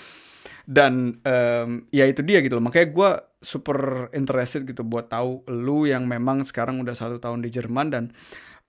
Dan 0.67 1.23
um, 1.23 1.87
ya 1.95 2.11
itu 2.11 2.27
dia 2.27 2.43
gitu 2.43 2.59
loh. 2.59 2.67
Makanya 2.67 2.89
gue 2.91 3.11
super 3.41 4.11
interested 4.13 4.67
gitu 4.67 4.83
buat 4.83 5.09
tahu 5.09 5.47
lu 5.49 5.87
yang 5.87 6.05
memang 6.05 6.43
sekarang 6.43 6.83
udah 6.83 6.93
satu 6.93 7.17
tahun 7.23 7.41
di 7.41 7.49
Jerman 7.49 7.87
dan 7.89 8.05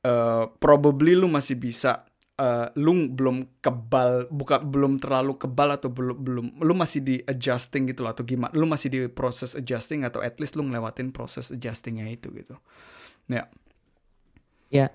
uh, 0.06 0.48
probably 0.62 1.18
lu 1.18 1.28
masih 1.28 1.60
bisa 1.60 2.06
uh, 2.42 2.68
lu 2.74 3.14
belum 3.14 3.62
kebal 3.62 4.26
bukan 4.34 4.60
belum 4.66 4.94
terlalu 4.98 5.38
kebal 5.38 5.78
atau 5.78 5.94
belum 5.94 6.18
belum 6.18 6.46
lu 6.66 6.74
masih 6.74 7.06
di 7.06 7.16
adjusting 7.22 7.94
gitu 7.94 8.02
loh 8.02 8.12
atau 8.18 8.26
gimana 8.26 8.50
lu 8.58 8.66
masih 8.66 8.90
di 8.90 9.00
proses 9.06 9.54
adjusting 9.54 10.02
atau 10.02 10.20
at 10.26 10.42
least 10.42 10.58
lu 10.58 10.66
ngelewatin 10.66 11.14
proses 11.14 11.54
adjustingnya 11.54 12.10
itu 12.10 12.34
gitu. 12.34 12.58
Ya. 13.30 13.46
Ya 14.74 14.90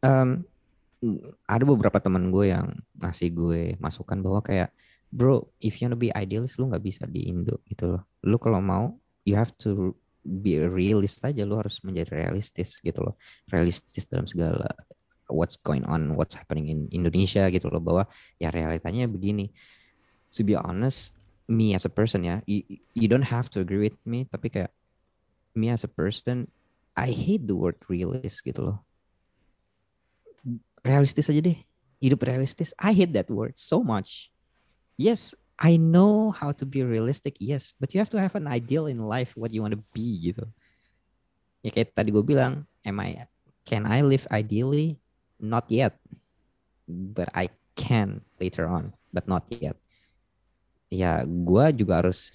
um, 0.00 0.42
ada 1.44 1.64
beberapa 1.68 2.00
teman 2.00 2.32
gue 2.32 2.50
yang 2.50 2.72
ngasih 2.96 3.28
gue 3.36 3.60
masukan 3.76 4.18
bahwa 4.24 4.40
kayak 4.40 4.72
bro 5.12 5.44
if 5.60 5.78
you 5.78 5.86
wanna 5.86 5.98
be 5.98 6.08
idealist 6.16 6.56
lu 6.56 6.72
nggak 6.72 6.82
bisa 6.82 7.04
di 7.04 7.28
Indo 7.28 7.60
gitu 7.68 7.92
loh. 7.94 8.02
Lu 8.24 8.40
kalau 8.40 8.64
mau 8.64 8.96
you 9.28 9.36
have 9.36 9.52
to 9.60 9.92
be 10.26 10.58
realist 10.58 11.22
aja 11.22 11.46
lu 11.46 11.60
harus 11.60 11.78
menjadi 11.84 12.24
realistis 12.24 12.80
gitu 12.80 13.04
loh. 13.04 13.14
Realistis 13.52 14.08
dalam 14.08 14.24
segala 14.24 14.66
what's 15.28 15.58
going 15.58 15.82
on 15.86 16.14
what's 16.14 16.34
happening 16.38 16.70
in 16.70 16.80
Indonesia 16.94 17.46
gitu 17.50 17.70
loh 17.70 17.82
bahwa 17.82 18.04
ya 18.38 18.50
realitanya 18.50 19.10
begini. 19.10 19.50
To 20.34 20.42
be 20.42 20.54
honest 20.58 21.16
me 21.46 21.72
as 21.78 21.86
a 21.86 21.92
person 21.92 22.26
ya 22.26 22.42
you, 22.44 22.62
you 22.92 23.06
don't 23.06 23.30
have 23.30 23.46
to 23.54 23.62
agree 23.62 23.78
with 23.78 23.98
me 24.02 24.26
tapi 24.26 24.50
kayak 24.50 24.74
me 25.54 25.70
as 25.70 25.86
a 25.86 25.90
person 25.90 26.50
I 26.96 27.12
hate 27.12 27.46
the 27.46 27.54
word 27.54 27.76
realist 27.86 28.42
gitu 28.42 28.72
loh. 28.72 28.78
Realistis 30.80 31.28
aja 31.28 31.42
deh. 31.42 31.58
Hidup 32.02 32.22
realistis 32.26 32.74
I 32.78 32.92
hate 32.94 33.14
that 33.14 33.30
word 33.30 33.56
so 33.56 33.82
much. 33.82 34.30
Yes 34.98 35.34
I 35.56 35.80
know 35.80 36.36
how 36.36 36.52
to 36.52 36.68
be 36.68 36.84
realistic 36.84 37.40
yes 37.40 37.72
but 37.80 37.96
you 37.96 37.98
have 38.02 38.12
to 38.12 38.20
have 38.20 38.36
an 38.36 38.44
ideal 38.44 38.84
in 38.84 39.00
life 39.00 39.32
what 39.38 39.54
you 39.54 39.64
want 39.64 39.72
to 39.72 39.82
be 39.94 40.32
gitu. 40.32 40.44
Ya 41.64 41.72
kayak 41.72 41.96
tadi 41.96 42.12
gue 42.12 42.22
bilang 42.22 42.68
am 42.84 43.00
I 43.00 43.26
can 43.66 43.88
I 43.88 44.02
live 44.04 44.28
ideally 44.30 45.00
not 45.40 45.68
yet 45.68 45.96
but 46.86 47.28
I 47.34 47.50
can 47.76 48.24
later 48.40 48.66
on 48.70 48.94
but 49.12 49.28
not 49.28 49.46
yet. 49.50 49.76
Ya 50.88 51.26
gue 51.26 51.64
juga 51.76 52.04
harus 52.04 52.32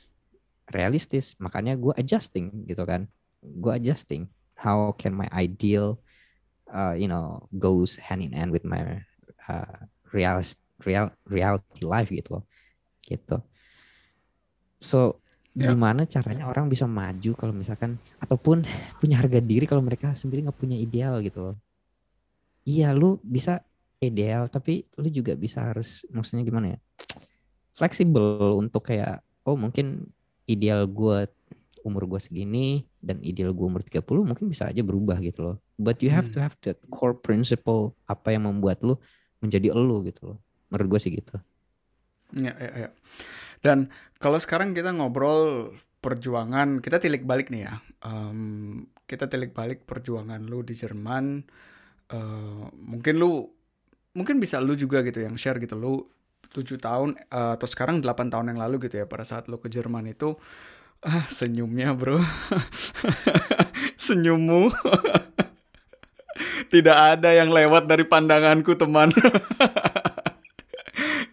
realistis 0.69 1.35
makanya 1.39 1.75
gue 1.79 1.95
adjusting 1.97 2.67
gitu 2.67 2.83
kan. 2.83 3.07
Gue 3.41 3.79
adjusting 3.79 4.29
how 4.59 4.93
can 4.93 5.15
my 5.17 5.27
ideal 5.33 5.97
uh, 6.69 6.93
you 6.93 7.09
know 7.09 7.47
goes 7.55 7.97
hand 7.97 8.21
in 8.21 8.35
hand 8.35 8.53
with 8.53 8.67
my 8.67 9.01
uh, 9.49 9.87
realist 10.13 10.61
real 10.83 11.09
reality 11.25 11.83
life 11.87 12.11
gitu 12.11 12.39
loh 12.39 12.45
gitu. 13.07 13.39
So 14.81 15.21
yeah. 15.55 15.71
gimana 15.71 16.05
caranya 16.07 16.47
orang 16.47 16.67
bisa 16.67 16.85
maju 16.85 17.31
kalau 17.35 17.53
misalkan 17.55 17.97
ataupun 18.19 18.63
punya 18.99 19.19
harga 19.19 19.39
diri 19.39 19.65
kalau 19.67 19.83
mereka 19.83 20.11
sendiri 20.15 20.43
nggak 20.45 20.59
punya 20.59 20.77
ideal 20.79 21.19
gitu 21.23 21.39
loh 21.51 21.55
iya 22.67 22.93
lu 22.93 23.17
bisa 23.21 23.61
ideal 24.01 24.49
tapi 24.49 24.85
lu 24.97 25.07
juga 25.09 25.37
bisa 25.37 25.69
harus 25.69 26.05
maksudnya 26.09 26.41
gimana 26.45 26.77
ya 26.77 26.79
fleksibel 27.71 28.57
untuk 28.57 28.89
kayak 28.89 29.21
oh 29.45 29.57
mungkin 29.57 30.09
ideal 30.45 30.85
gue 30.89 31.29
umur 31.81 32.05
gue 32.05 32.21
segini 32.21 32.85
dan 33.01 33.17
ideal 33.25 33.53
gue 33.53 33.65
umur 33.65 33.81
30 33.81 34.05
mungkin 34.05 34.45
bisa 34.49 34.69
aja 34.69 34.81
berubah 34.85 35.17
gitu 35.21 35.41
loh. 35.41 35.57
But 35.81 36.01
you 36.05 36.13
have 36.13 36.29
hmm. 36.29 36.35
to 36.37 36.39
have 36.45 36.55
that 36.65 36.77
core 36.93 37.17
principle 37.17 37.97
apa 38.05 38.37
yang 38.37 38.45
membuat 38.45 38.85
lu 38.85 38.97
menjadi 39.41 39.73
elu 39.73 40.05
gitu 40.05 40.33
loh. 40.33 40.39
Menurut 40.69 40.97
gue 40.97 40.99
sih 41.01 41.11
gitu. 41.17 41.35
Ya, 42.37 42.53
ya, 42.55 42.71
ya. 42.87 42.89
Dan 43.65 43.89
kalau 44.21 44.37
sekarang 44.37 44.77
kita 44.77 44.93
ngobrol 44.93 45.73
perjuangan, 46.01 46.79
kita 46.79 47.01
tilik 47.01 47.25
balik 47.25 47.49
nih 47.49 47.67
ya. 47.67 47.73
Um, 48.05 48.85
kita 49.09 49.27
tilik 49.27 49.51
balik 49.51 49.83
perjuangan 49.89 50.41
lu 50.45 50.61
di 50.61 50.77
Jerman. 50.77 51.43
Uh, 52.11 52.67
mungkin 52.75 53.15
lu, 53.17 53.47
mungkin 54.11 54.43
bisa 54.43 54.59
lu 54.59 54.75
juga 54.75 54.99
gitu 55.01 55.23
yang 55.23 55.39
share 55.39 55.57
gitu. 55.63 55.79
Lu 55.79 56.03
7 56.51 56.83
tahun 56.83 57.15
uh, 57.31 57.55
atau 57.55 57.67
sekarang 57.67 58.03
8 58.03 58.27
tahun 58.27 58.51
yang 58.51 58.59
lalu 58.59 58.87
gitu 58.87 59.01
ya 59.01 59.05
pada 59.07 59.23
saat 59.23 59.47
lo 59.47 59.63
ke 59.63 59.71
Jerman 59.71 60.11
itu 60.11 60.35
ah 61.01 61.25
senyumnya 61.31 61.95
bro. 61.95 62.19
Senyummu. 64.05 64.69
Tidak 66.73 66.97
ada 66.97 67.35
yang 67.35 67.51
lewat 67.51 67.87
dari 67.87 68.07
pandanganku 68.07 68.75
teman 68.79 69.11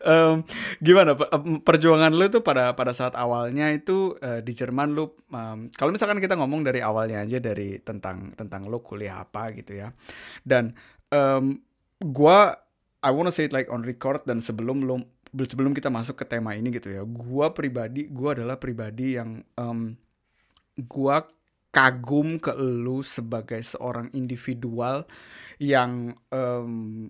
um, 0.09 0.41
gimana 0.81 1.13
perjuangan 1.61 2.17
lo 2.17 2.25
itu 2.25 2.41
pada 2.41 2.73
pada 2.73 2.97
saat 2.97 3.13
awalnya 3.13 3.69
itu 3.69 4.17
uh, 4.25 4.41
di 4.41 4.57
Jerman 4.57 4.97
lo 4.97 5.21
um, 5.29 5.69
kalau 5.69 5.93
misalkan 5.93 6.19
kita 6.19 6.35
ngomong 6.41 6.65
dari 6.65 6.81
awalnya 6.81 7.29
aja 7.29 7.37
dari 7.39 7.77
tentang 7.85 8.33
tentang 8.33 8.65
lo 8.67 8.81
kuliah 8.81 9.21
apa 9.21 9.53
gitu 9.53 9.77
ya. 9.77 9.93
Dan 10.41 10.73
um, 11.13 11.61
gua 12.01 12.57
I 13.05 13.13
wanna 13.13 13.31
say 13.31 13.47
it 13.47 13.55
like 13.55 13.69
on 13.69 13.85
record 13.85 14.25
dan 14.25 14.41
sebelum 14.41 14.89
lo 14.89 15.05
sebelum 15.29 15.77
kita 15.77 15.93
masuk 15.93 16.17
ke 16.17 16.25
tema 16.25 16.57
ini 16.57 16.73
gitu 16.73 16.89
ya, 16.89 17.05
gua 17.05 17.53
pribadi, 17.53 18.09
gua 18.09 18.33
adalah 18.33 18.57
pribadi 18.57 19.21
yang 19.21 19.45
um, 19.61 19.93
gua 20.89 21.29
kagum 21.69 22.41
ke 22.41 22.57
lu 22.57 23.05
sebagai 23.05 23.61
seorang 23.61 24.09
individual 24.17 25.05
yang 25.61 26.17
um, 26.33 27.07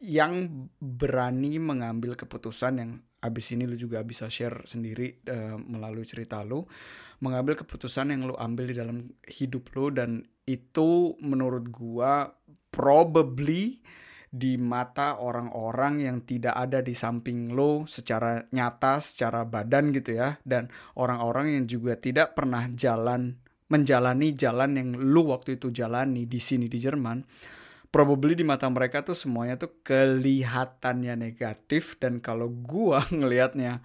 yang 0.00 0.48
berani 0.80 1.60
mengambil 1.60 2.16
keputusan 2.16 2.74
yang 2.80 2.90
abis 3.20 3.52
ini 3.52 3.68
lu 3.68 3.76
juga 3.76 4.00
bisa 4.00 4.32
share 4.32 4.64
sendiri 4.64 5.20
uh, 5.28 5.60
melalui 5.60 6.08
cerita 6.08 6.40
lu 6.40 6.64
mengambil 7.20 7.52
keputusan 7.52 8.08
yang 8.16 8.24
lu 8.24 8.34
ambil 8.40 8.72
di 8.72 8.76
dalam 8.80 9.12
hidup 9.28 9.68
lu 9.76 9.92
dan 9.92 10.24
itu 10.48 11.20
menurut 11.20 11.68
gua 11.68 12.32
probably 12.72 13.84
di 14.30 14.54
mata 14.56 15.18
orang-orang 15.18 16.06
yang 16.06 16.22
tidak 16.22 16.54
ada 16.54 16.78
di 16.80 16.94
samping 16.94 17.50
lo 17.50 17.84
secara 17.90 18.46
nyata, 18.54 19.02
secara 19.02 19.42
badan 19.42 19.90
gitu 19.90 20.14
ya, 20.14 20.38
dan 20.46 20.70
orang-orang 20.94 21.58
yang 21.58 21.64
juga 21.66 21.98
tidak 21.98 22.38
pernah 22.38 22.70
jalan 22.70 23.42
menjalani 23.70 24.34
jalan 24.34 24.78
yang 24.78 24.88
lu 24.98 25.30
waktu 25.30 25.58
itu 25.58 25.70
jalani 25.70 26.26
di 26.26 26.38
sini 26.42 26.66
di 26.66 26.78
Jerman, 26.78 27.22
probably 27.90 28.38
di 28.38 28.46
mata 28.46 28.70
mereka 28.70 29.02
tuh 29.02 29.18
semuanya 29.18 29.58
tuh 29.58 29.70
kelihatannya 29.82 31.14
negatif 31.18 31.98
dan 31.98 32.22
kalau 32.22 32.50
gua 32.50 33.02
ngelihatnya 33.14 33.82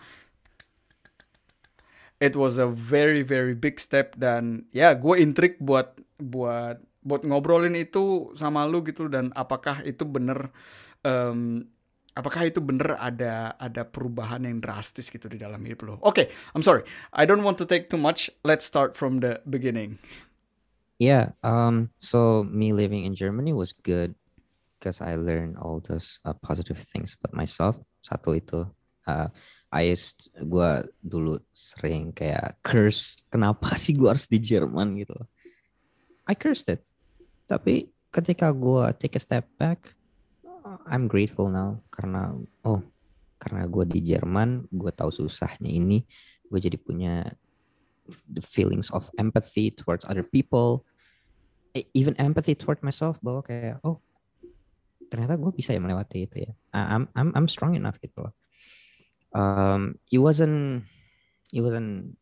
it 2.19 2.33
was 2.33 2.55
a 2.55 2.69
very 2.69 3.21
very 3.21 3.53
big 3.53 3.77
step 3.81 4.15
dan 4.15 4.65
ya 4.71 4.95
gue 4.95 5.19
intrik 5.19 5.59
buat 5.59 5.99
buat 6.15 6.79
buat 7.05 7.21
ngobrolin 7.21 7.77
itu 7.77 8.33
sama 8.33 8.65
lu 8.65 8.81
gitu 8.81 9.05
dan 9.11 9.29
apakah 9.37 9.83
itu 9.85 10.07
bener 10.07 10.49
um, 11.05 11.61
apakah 12.15 12.47
itu 12.47 12.63
bener 12.63 12.97
ada 12.97 13.53
ada 13.59 13.85
perubahan 13.85 14.41
yang 14.47 14.63
drastis 14.63 15.11
gitu 15.11 15.27
di 15.29 15.37
dalam 15.37 15.61
hidup 15.61 15.85
lo? 15.85 15.95
Oke, 16.01 16.01
okay, 16.01 16.25
I'm 16.55 16.63
sorry, 16.63 16.87
I 17.13 17.27
don't 17.27 17.43
want 17.43 17.61
to 17.61 17.67
take 17.67 17.91
too 17.91 17.99
much. 17.99 18.31
Let's 18.41 18.65
start 18.65 18.95
from 18.97 19.21
the 19.21 19.43
beginning. 19.45 20.01
Yeah, 20.95 21.35
um, 21.43 21.91
so 21.99 22.47
me 22.47 22.71
living 22.71 23.03
in 23.03 23.19
Germany 23.19 23.51
was 23.51 23.75
good 23.75 24.15
because 24.79 25.03
I 25.03 25.19
learned 25.19 25.59
all 25.59 25.83
those 25.83 26.23
uh, 26.23 26.31
positive 26.39 26.79
things 26.79 27.19
about 27.19 27.35
myself. 27.35 27.75
Satu 27.99 28.39
itu, 28.39 28.63
uh, 29.03 29.27
I 29.75 29.91
used, 29.91 30.31
gue 30.39 30.87
dulu 31.03 31.43
sering 31.51 32.15
kayak 32.15 32.63
curse, 32.63 33.27
kenapa 33.27 33.75
sih 33.75 33.91
gue 33.91 34.07
harus 34.07 34.31
di 34.31 34.39
Jerman? 34.39 34.95
gitu 34.95 35.19
I 36.25 36.33
cursed 36.33 36.71
it. 36.71 36.81
Tapi 37.45 37.91
ketika 38.09 38.49
gue 38.55 38.87
take 38.95 39.19
a 39.19 39.21
step 39.21 39.45
back 39.59 39.93
I'm 40.89 41.05
grateful 41.05 41.53
now. 41.53 41.81
Karena 41.93 42.33
oh 42.65 42.81
karena 43.37 43.69
gue 43.69 43.85
di 43.85 44.01
Jerman 44.01 44.65
gue 44.73 44.91
tahu 44.91 45.13
susahnya 45.13 45.69
ini. 45.69 46.05
Gue 46.45 46.57
jadi 46.61 46.77
punya 46.77 47.29
the 48.29 48.41
feelings 48.41 48.89
of 48.93 49.09
empathy 49.17 49.69
towards 49.69 50.05
other 50.05 50.23
people. 50.23 50.85
E, 51.75 51.83
even 51.93 52.15
empathy 52.15 52.55
towards 52.55 52.79
myself 52.81 53.19
bahwa 53.19 53.43
kayak 53.43 53.83
oh 53.83 53.99
ternyata 55.11 55.35
gue 55.37 55.51
bisa 55.53 55.75
ya 55.75 55.81
melewati 55.81 56.25
itu 56.25 56.49
ya. 56.49 56.51
I'm 56.73 57.11
I'm 57.13 57.29
I'm 57.35 57.47
strong 57.51 57.75
enough 57.75 57.99
gitu 57.99 58.31
um, 59.35 59.99
it 60.09 60.17
wasn't 60.17 60.87
it 61.51 61.61
wasn't 61.61 62.15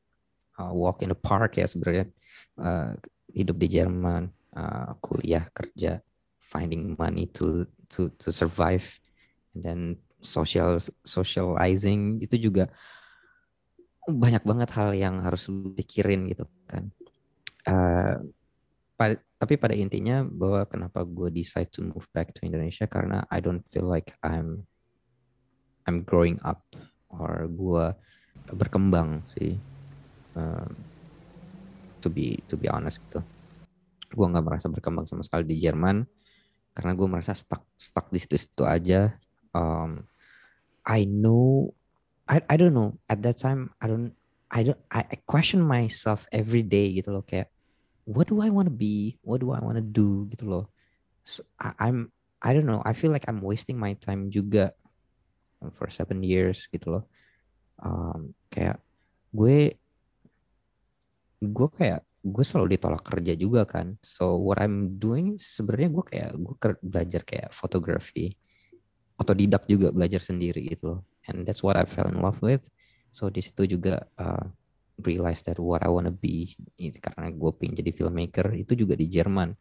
uh, 0.57 0.73
walk 0.73 1.05
in 1.05 1.13
the 1.13 1.15
park 1.15 1.55
ya 1.61 1.69
sebenarnya. 1.69 2.09
Uh, 2.57 2.97
hidup 3.29 3.57
di 3.61 3.69
Jerman 3.69 4.33
uh, 4.57 4.97
kuliah 4.99 5.45
kerja 5.53 6.01
finding 6.41 6.97
money 6.97 7.29
to 7.37 7.69
to 7.93 8.09
to 8.17 8.33
survive. 8.33 8.89
And 9.53 9.61
then 9.61 9.81
social 10.25 10.81
socializing 11.05 12.25
itu 12.25 12.49
juga 12.49 12.73
banyak 14.07 14.43
banget 14.43 14.69
hal 14.75 14.91
yang 14.91 15.23
harus 15.23 15.47
lu 15.47 15.71
pikirin 15.71 16.27
gitu 16.27 16.43
kan. 16.67 16.91
Uh, 17.63 18.19
pa 18.99 19.15
tapi 19.39 19.55
pada 19.55 19.75
intinya 19.75 20.23
bahwa 20.23 20.67
kenapa 20.67 21.03
gue 21.07 21.31
decide 21.31 21.71
to 21.71 21.83
move 21.83 22.07
back 22.11 22.31
to 22.35 22.43
Indonesia 22.43 22.87
karena 22.87 23.23
I 23.31 23.39
don't 23.39 23.63
feel 23.71 23.87
like 23.87 24.15
I'm 24.23 24.67
I'm 25.87 26.03
growing 26.07 26.39
up 26.43 26.63
or 27.11 27.47
gue 27.47 27.85
berkembang 28.51 29.23
sih. 29.27 29.59
Um, 30.33 30.93
to 32.03 32.11
be 32.11 32.43
to 32.51 32.59
be 32.59 32.67
honest 32.67 32.99
gitu. 33.07 33.23
Gue 34.11 34.25
nggak 34.27 34.43
merasa 34.43 34.67
berkembang 34.67 35.07
sama 35.07 35.23
sekali 35.23 35.47
di 35.47 35.55
Jerman 35.55 36.03
karena 36.75 36.91
gue 36.97 37.07
merasa 37.07 37.31
stuck 37.31 37.63
stuck 37.79 38.11
di 38.11 38.19
situ-situ 38.19 38.67
aja. 38.67 39.15
Um, 39.55 40.03
I 40.83 41.07
know 41.07 41.71
I 42.27 42.39
I 42.47 42.55
don't 42.55 42.73
know. 42.73 42.99
At 43.11 43.23
that 43.23 43.39
time 43.39 43.75
I 43.83 43.87
don't 43.87 44.15
I 44.47 44.63
don't 44.63 44.79
I, 44.87 45.03
I 45.03 45.15
question 45.27 45.63
myself 45.63 46.29
every 46.31 46.63
day 46.63 46.95
gitu 46.95 47.11
loh. 47.11 47.25
Kayak 47.25 47.51
what 48.07 48.31
do 48.31 48.39
I 48.39 48.51
want 48.51 48.71
to 48.71 48.75
be? 48.75 49.19
What 49.23 49.43
do 49.43 49.51
I 49.51 49.59
want 49.59 49.79
to 49.79 49.85
do? 49.85 50.27
Gitu 50.31 50.47
loh. 50.47 50.71
So, 51.23 51.43
I, 51.59 51.75
I'm 51.89 52.11
I 52.43 52.51
don't 52.55 52.67
know. 52.67 52.83
I 52.83 52.91
feel 52.95 53.11
like 53.11 53.27
I'm 53.27 53.39
wasting 53.43 53.79
my 53.79 53.95
time 53.95 54.27
juga 54.31 54.75
for 55.71 55.87
seven 55.87 56.23
years 56.23 56.67
gitu 56.67 56.99
loh. 56.99 57.03
Um, 57.79 58.35
kayak 58.51 58.79
gue 59.31 59.75
gue 61.43 61.69
kayak 61.75 62.03
gue 62.23 62.45
selalu 62.47 62.79
ditolak 62.79 63.03
kerja 63.03 63.33
juga 63.35 63.67
kan. 63.67 63.99
So 63.99 64.39
what 64.39 64.63
I'm 64.63 64.95
doing 64.95 65.35
sebenarnya 65.39 65.91
gue 65.91 66.03
kayak 66.07 66.31
gue 66.39 66.55
belajar 66.79 67.21
kayak 67.27 67.51
fotografi 67.51 68.31
otodidak 69.19 69.67
juga 69.69 69.91
belajar 69.93 70.19
sendiri 70.23 70.73
gitu 70.73 70.89
loh 70.89 71.01
and 71.29 71.47
that's 71.47 71.61
what 71.61 71.79
I 71.79 71.87
fell 71.87 72.09
in 72.09 72.19
love 72.19 72.39
with 72.43 72.67
so 73.13 73.29
di 73.29 73.39
situ 73.39 73.77
juga 73.77 74.07
uh, 74.17 74.45
realize 75.01 75.41
that 75.45 75.57
what 75.61 75.81
I 75.81 75.89
wanna 75.89 76.13
be 76.13 76.55
karena 76.77 77.29
gue 77.33 77.51
pengen 77.55 77.79
jadi 77.79 77.91
filmmaker 77.93 78.53
itu 78.57 78.73
juga 78.73 78.93
di 78.97 79.07
Jerman 79.09 79.53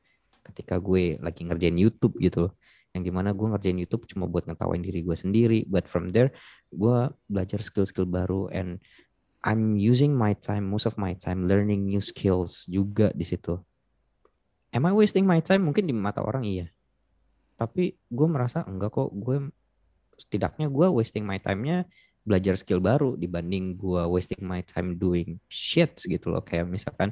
ketika 0.42 0.78
gue 0.82 1.18
lagi 1.22 1.46
ngerjain 1.46 1.78
YouTube 1.78 2.18
gitu 2.18 2.50
yang 2.92 3.02
di 3.06 3.12
mana 3.14 3.32
gue 3.32 3.46
ngerjain 3.48 3.78
YouTube 3.78 4.04
cuma 4.04 4.28
buat 4.28 4.44
ngetawain 4.44 4.82
diri 4.84 5.00
gue 5.00 5.16
sendiri 5.16 5.64
but 5.64 5.88
from 5.88 6.12
there 6.12 6.34
gue 6.68 7.08
belajar 7.30 7.62
skill-skill 7.64 8.04
baru 8.04 8.52
and 8.52 8.82
I'm 9.42 9.74
using 9.74 10.14
my 10.14 10.38
time, 10.38 10.70
most 10.70 10.86
of 10.86 10.94
my 10.94 11.18
time 11.18 11.50
learning 11.50 11.82
new 11.82 11.98
skills 11.98 12.62
juga 12.70 13.10
di 13.10 13.26
situ. 13.26 13.58
Am 14.70 14.86
I 14.86 14.94
wasting 14.94 15.26
my 15.26 15.42
time? 15.42 15.66
Mungkin 15.66 15.90
di 15.90 15.94
mata 15.94 16.22
orang 16.22 16.46
iya. 16.46 16.70
Tapi 17.58 17.98
gue 17.98 18.28
merasa 18.30 18.62
enggak 18.62 18.94
kok. 18.94 19.10
Gue 19.10 19.50
setidaknya 20.22 20.70
gue 20.70 20.86
wasting 20.86 21.26
my 21.26 21.42
time-nya 21.42 21.84
belajar 22.22 22.54
skill 22.54 22.78
baru 22.78 23.18
dibanding 23.18 23.74
gue 23.74 24.02
wasting 24.06 24.46
my 24.46 24.62
time 24.62 24.94
doing 24.94 25.42
shit 25.50 25.98
gitu 26.06 26.30
loh. 26.30 26.42
Kayak 26.46 26.70
misalkan 26.70 27.10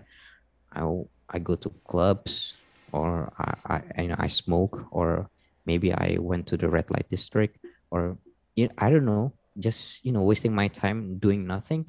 I, 0.71 0.87
I 1.27 1.39
go 1.43 1.59
to 1.59 1.69
clubs 1.83 2.55
or 2.95 3.35
I, 3.35 3.83
I, 3.99 4.03
you 4.07 4.15
know, 4.15 4.21
I 4.23 4.31
smoke 4.31 4.87
or 4.95 5.27
maybe 5.67 5.91
I 5.91 6.23
went 6.23 6.47
to 6.51 6.57
the 6.57 6.71
red 6.71 6.87
light 6.95 7.11
district 7.11 7.59
or 7.91 8.19
I 8.59 8.87
don't 8.87 9.09
know, 9.09 9.35
just 9.59 10.05
you 10.05 10.11
know 10.11 10.23
wasting 10.23 10.55
my 10.55 10.67
time 10.67 11.19
doing 11.19 11.47
nothing 11.47 11.89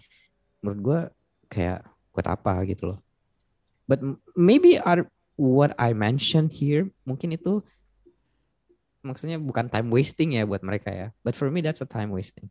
menurut 0.62 0.80
gue 0.82 1.00
kayak 1.52 1.86
buat 2.12 2.26
apa 2.26 2.66
gitu 2.66 2.96
loh 2.96 3.00
but 3.86 4.02
maybe 4.34 4.78
are 4.82 5.06
what 5.38 5.74
I 5.78 5.94
mentioned 5.94 6.54
here 6.54 6.90
mungkin 7.06 7.34
itu 7.34 7.62
maksudnya 9.02 9.38
bukan 9.42 9.70
time 9.70 9.90
wasting 9.90 10.38
ya 10.38 10.46
buat 10.46 10.62
mereka 10.66 10.90
ya. 10.94 11.08
But 11.26 11.38
for 11.38 11.50
me 11.50 11.62
that's 11.66 11.82
a 11.82 11.90
time 11.90 12.14
wasting. 12.14 12.50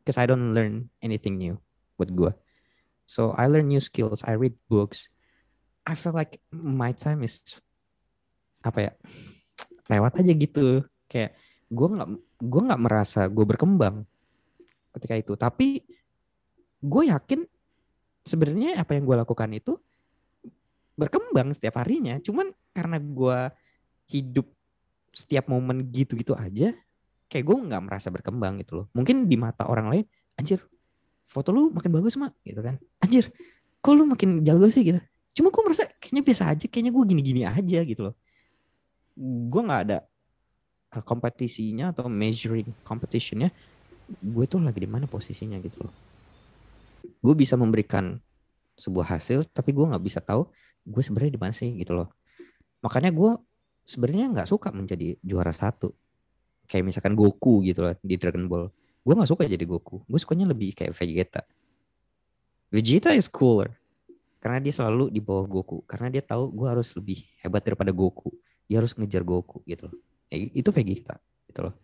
Because 0.00 0.16
I 0.16 0.24
don't 0.24 0.56
learn 0.56 0.88
anything 1.04 1.36
new 1.36 1.60
buat 2.00 2.10
gue 2.10 2.32
so 3.10 3.34
I 3.34 3.50
learn 3.50 3.66
new 3.66 3.82
skills. 3.82 4.22
I 4.22 4.38
read 4.38 4.54
books. 4.70 5.10
I 5.82 5.98
feel 5.98 6.14
like 6.14 6.38
my 6.54 6.94
time 6.94 7.26
is 7.26 7.42
apa 8.62 8.78
ya 8.86 8.92
lewat 9.90 10.22
aja 10.22 10.30
gitu. 10.30 10.86
Kayak 11.10 11.34
gue 11.66 11.88
nggak 11.90 12.08
gue 12.38 12.60
nggak 12.70 12.82
merasa 12.86 13.26
gue 13.26 13.42
berkembang 13.42 14.06
ketika 14.94 15.18
itu. 15.18 15.34
Tapi 15.34 15.82
gue 16.78 17.02
yakin 17.10 17.42
sebenarnya 18.22 18.78
apa 18.78 18.94
yang 18.94 19.10
gue 19.10 19.16
lakukan 19.18 19.50
itu 19.58 19.74
berkembang 20.94 21.50
setiap 21.50 21.82
harinya. 21.82 22.22
Cuman 22.22 22.54
karena 22.70 23.02
gue 23.02 23.38
hidup 24.14 24.46
setiap 25.10 25.50
momen 25.50 25.90
gitu-gitu 25.90 26.34
aja, 26.38 26.74
kayak 27.26 27.44
gue 27.44 27.56
nggak 27.70 27.82
merasa 27.82 28.08
berkembang 28.08 28.58
gitu 28.62 28.82
loh. 28.82 28.86
Mungkin 28.94 29.26
di 29.26 29.36
mata 29.38 29.66
orang 29.66 29.90
lain, 29.90 30.04
anjir, 30.38 30.62
foto 31.26 31.50
lu 31.50 31.70
makin 31.70 31.90
bagus 31.90 32.14
mak, 32.16 32.34
gitu 32.46 32.62
kan. 32.62 32.78
Anjir, 33.02 33.30
kok 33.82 33.92
lu 33.94 34.06
makin 34.06 34.46
jago 34.46 34.66
sih 34.70 34.86
gitu. 34.86 35.00
Cuma 35.34 35.54
gue 35.54 35.62
merasa 35.62 35.86
kayaknya 35.98 36.22
biasa 36.26 36.42
aja, 36.50 36.66
kayaknya 36.70 36.92
gue 36.94 37.04
gini-gini 37.06 37.42
aja 37.46 37.80
gitu 37.82 38.10
loh. 38.10 38.14
Gue 39.16 39.62
nggak 39.62 39.80
ada 39.88 39.98
eh, 40.94 41.02
kompetisinya 41.02 41.90
atau 41.94 42.06
measuring 42.10 42.70
competitionnya. 42.86 43.50
Gue 44.10 44.44
tuh 44.50 44.58
lagi 44.58 44.82
di 44.82 44.90
mana 44.90 45.06
posisinya 45.06 45.58
gitu 45.62 45.86
loh 45.86 45.94
gue 47.20 47.34
bisa 47.36 47.54
memberikan 47.56 48.16
sebuah 48.76 49.16
hasil 49.16 49.48
tapi 49.52 49.76
gue 49.76 49.84
nggak 49.84 50.04
bisa 50.04 50.20
tahu 50.24 50.48
gue 50.88 51.02
sebenarnya 51.04 51.36
di 51.36 51.40
mana 51.40 51.52
sih 51.52 51.68
gitu 51.76 51.92
loh 51.92 52.08
makanya 52.80 53.12
gue 53.12 53.36
sebenarnya 53.90 54.26
nggak 54.30 54.48
suka 54.48 54.70
menjadi 54.70 55.18
juara 55.18 55.50
satu. 55.50 55.90
Kayak 56.70 56.94
misalkan 56.94 57.18
Goku 57.18 57.66
gitu 57.66 57.82
loh 57.82 57.98
di 57.98 58.14
Dragon 58.14 58.46
Ball. 58.46 58.70
Gue 59.02 59.14
nggak 59.18 59.26
suka 59.26 59.50
jadi 59.50 59.66
Goku. 59.66 60.06
Gue 60.06 60.18
sukanya 60.22 60.46
lebih 60.46 60.70
kayak 60.78 60.94
Vegeta. 60.94 61.42
Vegeta 62.70 63.10
is 63.10 63.26
cooler 63.26 63.74
karena 64.38 64.62
dia 64.62 64.70
selalu 64.70 65.10
di 65.10 65.18
bawah 65.18 65.50
Goku. 65.50 65.82
Karena 65.90 66.06
dia 66.06 66.22
tahu 66.22 66.54
gue 66.54 66.70
harus 66.70 66.94
lebih 66.94 67.26
hebat 67.42 67.66
daripada 67.66 67.90
Goku. 67.90 68.30
Dia 68.70 68.78
harus 68.78 68.94
ngejar 68.94 69.26
Goku 69.26 69.66
gitu 69.66 69.90
loh. 69.90 69.98
Ya, 70.30 70.38
itu 70.38 70.70
Vegeta 70.70 71.18
gitu 71.50 71.66
loh. 71.66 71.74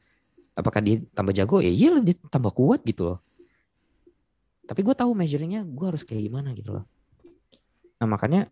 Apakah 0.54 0.78
dia 0.78 1.02
tambah 1.10 1.34
jago? 1.34 1.58
Ya 1.58 1.68
iya 1.68 1.98
dia 1.98 2.14
tambah 2.30 2.54
kuat 2.54 2.86
gitu 2.86 3.10
loh. 3.10 3.18
Tapi 4.66 4.86
gue 4.86 4.94
tahu 4.94 5.10
measuringnya 5.18 5.66
gue 5.66 5.86
harus 5.90 6.06
kayak 6.06 6.30
gimana 6.30 6.54
gitu 6.54 6.78
loh. 6.78 6.86
Nah 7.98 8.06
makanya 8.06 8.46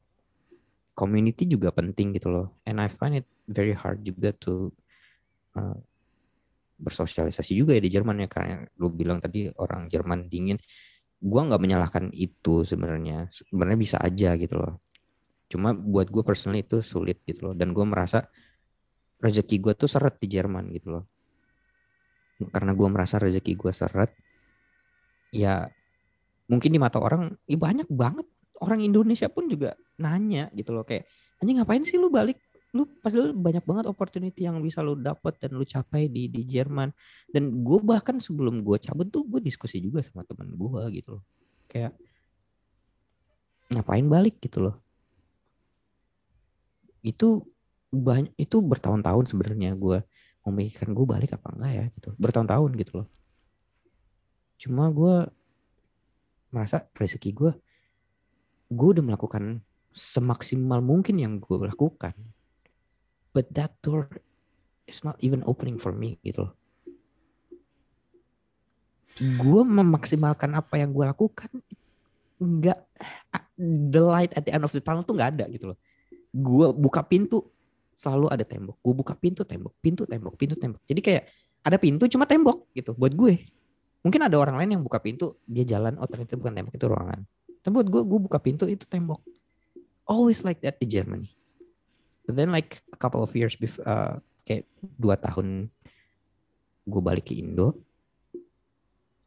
community 0.95 1.45
juga 1.51 1.74
penting 1.74 2.14
gitu 2.14 2.30
loh. 2.30 2.47
And 2.64 2.78
I 2.78 2.88
find 2.88 3.18
it 3.18 3.26
very 3.51 3.74
hard 3.74 4.07
juga 4.07 4.30
to 4.47 4.70
uh, 5.59 5.76
bersosialisasi 6.78 7.55
juga 7.55 7.74
ya 7.76 7.82
di 7.82 7.90
Jerman 7.90 8.24
ya 8.24 8.28
karena 8.30 8.62
lu 8.78 8.90
bilang 8.95 9.18
tadi 9.18 9.51
orang 9.59 9.90
Jerman 9.90 10.30
dingin. 10.30 10.57
Gue 11.18 11.40
nggak 11.42 11.61
menyalahkan 11.61 12.14
itu 12.14 12.62
sebenarnya. 12.62 13.28
Sebenarnya 13.34 13.78
bisa 13.78 13.97
aja 13.99 14.38
gitu 14.38 14.55
loh. 14.57 14.80
Cuma 15.51 15.74
buat 15.74 16.09
gue 16.09 16.22
personally 16.22 16.62
itu 16.62 16.80
sulit 16.80 17.20
gitu 17.26 17.51
loh. 17.51 17.55
Dan 17.59 17.74
gue 17.74 17.84
merasa 17.84 18.24
rezeki 19.18 19.61
gue 19.61 19.72
tuh 19.74 19.90
seret 19.90 20.16
di 20.22 20.30
Jerman 20.30 20.70
gitu 20.72 20.95
loh. 20.95 21.05
Karena 22.51 22.74
gue 22.74 22.88
merasa 22.90 23.18
rezeki 23.18 23.53
gue 23.55 23.72
seret 23.74 24.11
ya 25.34 25.66
mungkin 26.47 26.70
di 26.70 26.78
mata 26.78 27.03
orang 27.03 27.34
ya 27.51 27.59
banyak 27.59 27.90
banget 27.90 28.26
orang 28.64 28.80
Indonesia 28.80 29.28
pun 29.28 29.44
juga 29.52 29.76
nanya 30.00 30.48
gitu 30.56 30.72
loh 30.72 30.82
kayak 30.88 31.04
anjing 31.44 31.60
ngapain 31.60 31.84
sih 31.84 32.00
lu 32.00 32.08
balik? 32.08 32.40
Lu 32.74 32.88
padahal 32.88 33.36
banyak 33.36 33.62
banget 33.62 33.84
opportunity 33.86 34.48
yang 34.48 34.58
bisa 34.58 34.82
lu 34.82 34.98
dapat 34.98 35.38
dan 35.38 35.54
lu 35.54 35.62
capai 35.62 36.08
di 36.10 36.26
di 36.26 36.42
Jerman. 36.48 36.90
Dan 37.28 37.62
gue 37.62 37.78
bahkan 37.84 38.18
sebelum 38.18 38.64
gue 38.66 38.80
cabut 38.82 39.06
tuh 39.12 39.22
gue 39.28 39.38
diskusi 39.44 39.78
juga 39.78 40.02
sama 40.02 40.26
teman 40.26 40.50
gue 40.56 40.82
gitu 40.96 41.20
loh. 41.20 41.22
Kayak 41.70 41.94
ngapain 43.70 44.06
balik? 44.08 44.40
gitu 44.42 44.58
loh. 44.64 44.76
Itu 47.04 47.46
banyak 47.94 48.34
itu 48.34 48.58
bertahun-tahun 48.58 49.30
sebenarnya 49.30 49.78
gue 49.78 50.02
memikirkan 50.44 50.92
gue 50.92 51.06
balik 51.06 51.30
apa 51.38 51.54
enggak 51.54 51.72
ya 51.72 51.84
gitu. 51.94 52.08
Bertahun-tahun 52.18 52.70
gitu 52.74 52.92
loh. 53.04 53.08
Cuma 54.58 54.90
gue 54.90 55.30
merasa 56.50 56.86
rezeki 56.94 57.30
gue 57.34 57.52
gue 58.72 58.88
udah 58.96 59.04
melakukan 59.04 59.60
semaksimal 59.94 60.82
mungkin 60.82 61.22
yang 61.22 61.38
gue 61.38 61.56
lakukan. 61.60 62.12
But 63.34 63.50
that 63.54 63.78
door 63.82 64.10
is 64.86 65.02
not 65.06 65.18
even 65.22 65.42
opening 65.46 65.78
for 65.78 65.94
me 65.94 66.18
gitu 66.22 66.50
loh. 66.50 66.54
Gue 69.18 69.62
memaksimalkan 69.62 70.58
apa 70.58 70.82
yang 70.82 70.90
gue 70.90 71.06
lakukan 71.06 71.50
nggak 72.34 72.78
the 73.56 74.02
light 74.02 74.34
at 74.34 74.42
the 74.42 74.50
end 74.50 74.66
of 74.66 74.74
the 74.74 74.82
tunnel 74.82 75.06
tuh 75.06 75.14
nggak 75.14 75.38
ada 75.38 75.44
gitu 75.50 75.74
loh. 75.74 75.78
Gue 76.34 76.74
buka 76.74 77.06
pintu 77.06 77.46
selalu 77.94 78.26
ada 78.34 78.42
tembok. 78.42 78.82
Gue 78.82 78.94
buka 78.94 79.14
pintu 79.14 79.46
tembok 79.46 79.74
pintu 79.78 80.02
tembok 80.06 80.34
pintu 80.34 80.54
tembok. 80.58 80.82
Jadi 80.86 81.00
kayak 81.02 81.24
ada 81.62 81.78
pintu 81.78 82.10
cuma 82.10 82.26
tembok 82.26 82.70
gitu 82.74 82.94
buat 82.98 83.14
gue. 83.14 83.46
Mungkin 84.02 84.20
ada 84.20 84.36
orang 84.36 84.58
lain 84.58 84.78
yang 84.78 84.82
buka 84.82 84.98
pintu 84.98 85.38
dia 85.46 85.62
jalan 85.62 85.96
oh 86.02 86.06
ternyata 86.10 86.34
bukan 86.34 86.52
tembok 86.52 86.74
itu 86.74 86.86
ruangan 86.90 87.24
tapi 87.64 87.80
buat 87.80 87.88
gue 87.88 88.02
gue 88.04 88.20
buka 88.28 88.36
pintu 88.36 88.68
itu 88.68 88.84
tembok. 88.84 89.24
Always 90.04 90.44
like 90.44 90.60
that 90.60 90.76
di 90.76 90.84
Germany. 90.84 91.32
But 92.28 92.36
then 92.36 92.52
like 92.52 92.84
a 92.92 92.98
couple 93.00 93.24
of 93.24 93.32
years 93.32 93.56
before 93.56 93.88
uh, 93.88 94.20
kayak 94.44 94.68
dua 95.00 95.16
tahun 95.16 95.72
gue 96.84 97.00
balik 97.00 97.32
ke 97.32 97.40
Indo. 97.40 97.80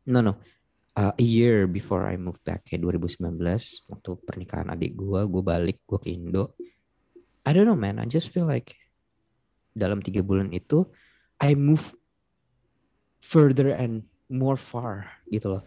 No 0.06 0.22
no. 0.22 0.38
Uh, 0.98 1.14
a 1.18 1.26
year 1.26 1.66
before 1.66 2.06
I 2.06 2.18
moved 2.18 2.46
back 2.46 2.66
kayak 2.70 2.82
2019 2.86 3.42
waktu 3.90 4.10
pernikahan 4.26 4.70
adik 4.70 4.98
gue 4.98 5.20
gue 5.26 5.44
balik 5.46 5.82
gue 5.90 5.98
ke 5.98 6.14
Indo. 6.14 6.54
I 7.42 7.58
don't 7.58 7.66
know 7.66 7.78
man. 7.78 7.98
I 7.98 8.06
just 8.06 8.30
feel 8.30 8.46
like 8.46 8.78
dalam 9.74 10.06
tiga 10.06 10.22
bulan 10.22 10.54
itu 10.54 10.86
I 11.42 11.58
move 11.58 11.98
further 13.18 13.74
and 13.74 14.06
more 14.30 14.58
far 14.58 15.26
gitu 15.34 15.58
loh. 15.58 15.64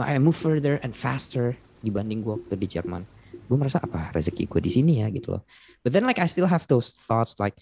I 0.00 0.16
move 0.16 0.36
further 0.36 0.80
and 0.80 0.96
faster 0.96 1.60
dibanding 1.84 2.24
gue 2.24 2.32
waktu 2.32 2.56
di 2.56 2.68
Jerman. 2.68 3.04
Gue 3.44 3.56
merasa 3.60 3.78
apa 3.78 4.08
rezeki 4.16 4.48
gue 4.48 4.60
di 4.64 4.72
sini 4.72 5.04
ya 5.04 5.12
gitu 5.12 5.36
loh. 5.36 5.42
But 5.84 5.92
then 5.92 6.08
like 6.08 6.16
I 6.16 6.26
still 6.26 6.48
have 6.48 6.64
those 6.66 6.96
thoughts 6.96 7.36
like 7.36 7.60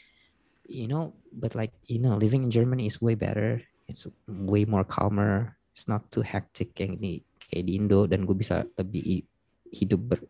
you 0.71 0.87
know, 0.87 1.19
but 1.35 1.59
like 1.59 1.75
you 1.91 1.99
know, 1.99 2.15
living 2.15 2.47
in 2.47 2.51
Germany 2.55 2.87
is 2.87 3.03
way 3.03 3.19
better. 3.19 3.67
It's 3.91 4.07
way 4.31 4.63
more 4.63 4.87
calmer. 4.87 5.59
It's 5.75 5.91
not 5.91 6.09
too 6.15 6.23
hectic 6.23 6.79
yang 6.79 7.03
ini 7.03 7.27
kayak 7.51 7.67
di 7.67 7.73
Indo 7.77 8.07
dan 8.07 8.23
gue 8.23 8.37
bisa 8.39 8.63
lebih 8.79 9.27
hidup 9.75 10.01
ber 10.15 10.21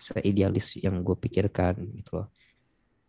seidealis 0.00 0.80
yang 0.80 1.04
gue 1.04 1.14
pikirkan 1.14 1.78
gitu 2.00 2.24
loh. 2.24 2.28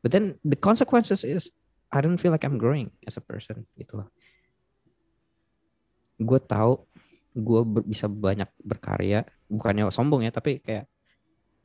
But 0.03 0.13
then 0.13 0.37
the 0.45 0.59
consequences 0.59 1.25
is 1.25 1.49
I 1.89 2.03
don't 2.03 2.19
feel 2.19 2.35
like 2.35 2.43
I'm 2.43 2.59
growing 2.59 2.93
as 3.07 3.15
a 3.15 3.23
person 3.23 3.65
gitu 3.79 4.03
loh 4.03 4.11
gue 6.19 6.39
tahu 6.39 6.79
gue 7.35 7.61
bisa 7.83 8.07
banyak 8.07 8.47
berkarya 8.63 9.27
bukannya 9.51 9.91
sombong 9.91 10.23
ya 10.23 10.31
tapi 10.31 10.63
kayak 10.63 10.87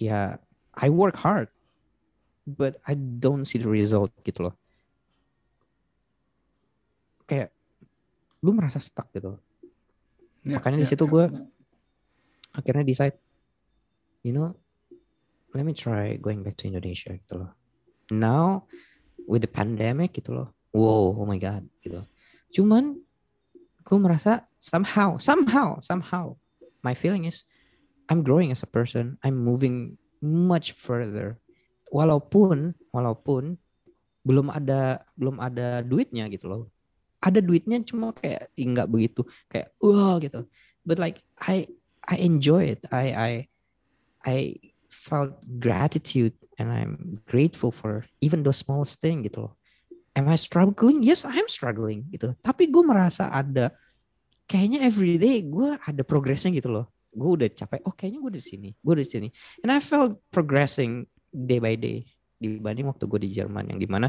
ya 0.02 0.42
I 0.74 0.90
work 0.90 1.22
hard 1.22 1.46
but 2.44 2.82
I 2.82 2.98
don't 2.98 3.46
see 3.46 3.62
the 3.62 3.70
result 3.70 4.10
gitu 4.26 4.50
loh 4.50 4.54
kayak 7.30 7.54
lu 8.42 8.50
merasa 8.56 8.82
stuck 8.82 9.12
gitu 9.14 9.38
loh. 9.38 9.40
Ya, 10.42 10.58
makanya 10.58 10.82
di 10.82 10.86
ya, 10.88 10.90
situ 10.90 11.04
ya. 11.06 11.10
gue 11.12 11.24
akhirnya 12.56 12.82
decide 12.82 13.16
you 14.26 14.32
know 14.34 14.56
let 15.52 15.62
me 15.62 15.76
try 15.76 16.16
going 16.16 16.42
back 16.42 16.56
to 16.58 16.66
Indonesia 16.66 17.12
gitu 17.14 17.44
loh 17.44 17.52
now 18.10 18.66
with 19.28 19.44
the 19.44 19.50
pandemic 19.50 20.16
gitu 20.16 20.34
loh 20.34 20.48
wow 20.72 21.14
oh 21.14 21.28
my 21.28 21.38
god 21.38 21.62
gitu 21.84 22.02
cuman 22.50 22.98
gue 23.84 23.98
merasa 23.98 24.44
somehow 24.60 25.16
somehow 25.16 25.80
somehow 25.80 26.36
my 26.84 26.92
feeling 26.92 27.24
is 27.24 27.44
I'm 28.10 28.26
growing 28.26 28.50
as 28.50 28.66
a 28.66 28.70
person. 28.70 29.22
I'm 29.22 29.38
moving 29.38 29.94
much 30.18 30.74
further. 30.74 31.38
Walaupun 31.94 32.74
walaupun 32.90 33.54
belum 34.26 34.50
ada 34.50 35.06
belum 35.14 35.38
ada 35.38 35.86
duitnya 35.86 36.26
gitu 36.26 36.50
loh. 36.50 36.62
Ada 37.22 37.38
duitnya 37.38 37.78
cuma 37.86 38.10
kayak 38.10 38.50
nggak 38.58 38.90
begitu. 38.90 39.22
Kayak 39.46 39.70
wah 39.78 40.18
gitu. 40.18 40.42
But 40.82 40.98
like 40.98 41.22
I 41.38 41.70
I 42.02 42.18
enjoy 42.18 42.74
it. 42.74 42.82
I 42.90 43.06
I 43.14 43.32
I 44.26 44.36
felt 44.90 45.38
gratitude 45.62 46.34
and 46.58 46.74
I'm 46.74 47.22
grateful 47.30 47.70
for 47.70 48.10
even 48.18 48.42
those 48.42 48.58
smallest 48.58 48.98
thing 48.98 49.22
gitu 49.22 49.46
loh 49.48 49.59
am 50.14 50.26
I 50.30 50.38
struggling? 50.38 51.02
Yes 51.02 51.22
I'm 51.22 51.46
struggling 51.46 52.10
gitu. 52.10 52.34
Tapi 52.42 52.70
gue 52.70 52.82
merasa 52.82 53.30
ada 53.30 53.74
kayaknya 54.50 54.82
everyday 54.82 55.46
gue 55.46 55.78
ada 55.78 56.02
progresnya 56.02 56.50
gitu 56.50 56.70
loh. 56.70 56.86
Gue 57.10 57.42
udah 57.42 57.48
capek 57.50 57.80
oh 57.86 57.94
kayaknya 57.94 58.20
gue 58.22 58.32
di 58.38 58.42
sini 58.42 58.68
gue 58.74 58.94
di 58.98 59.06
sini. 59.06 59.28
And 59.62 59.70
I 59.70 59.78
felt 59.78 60.18
progressing 60.30 61.06
day 61.30 61.62
by 61.62 61.78
day 61.78 62.06
dibanding 62.40 62.88
waktu 62.88 63.04
gue 63.06 63.20
di 63.20 63.30
Jerman 63.36 63.70
yang 63.70 63.78
di 63.78 63.86
mana 63.86 64.08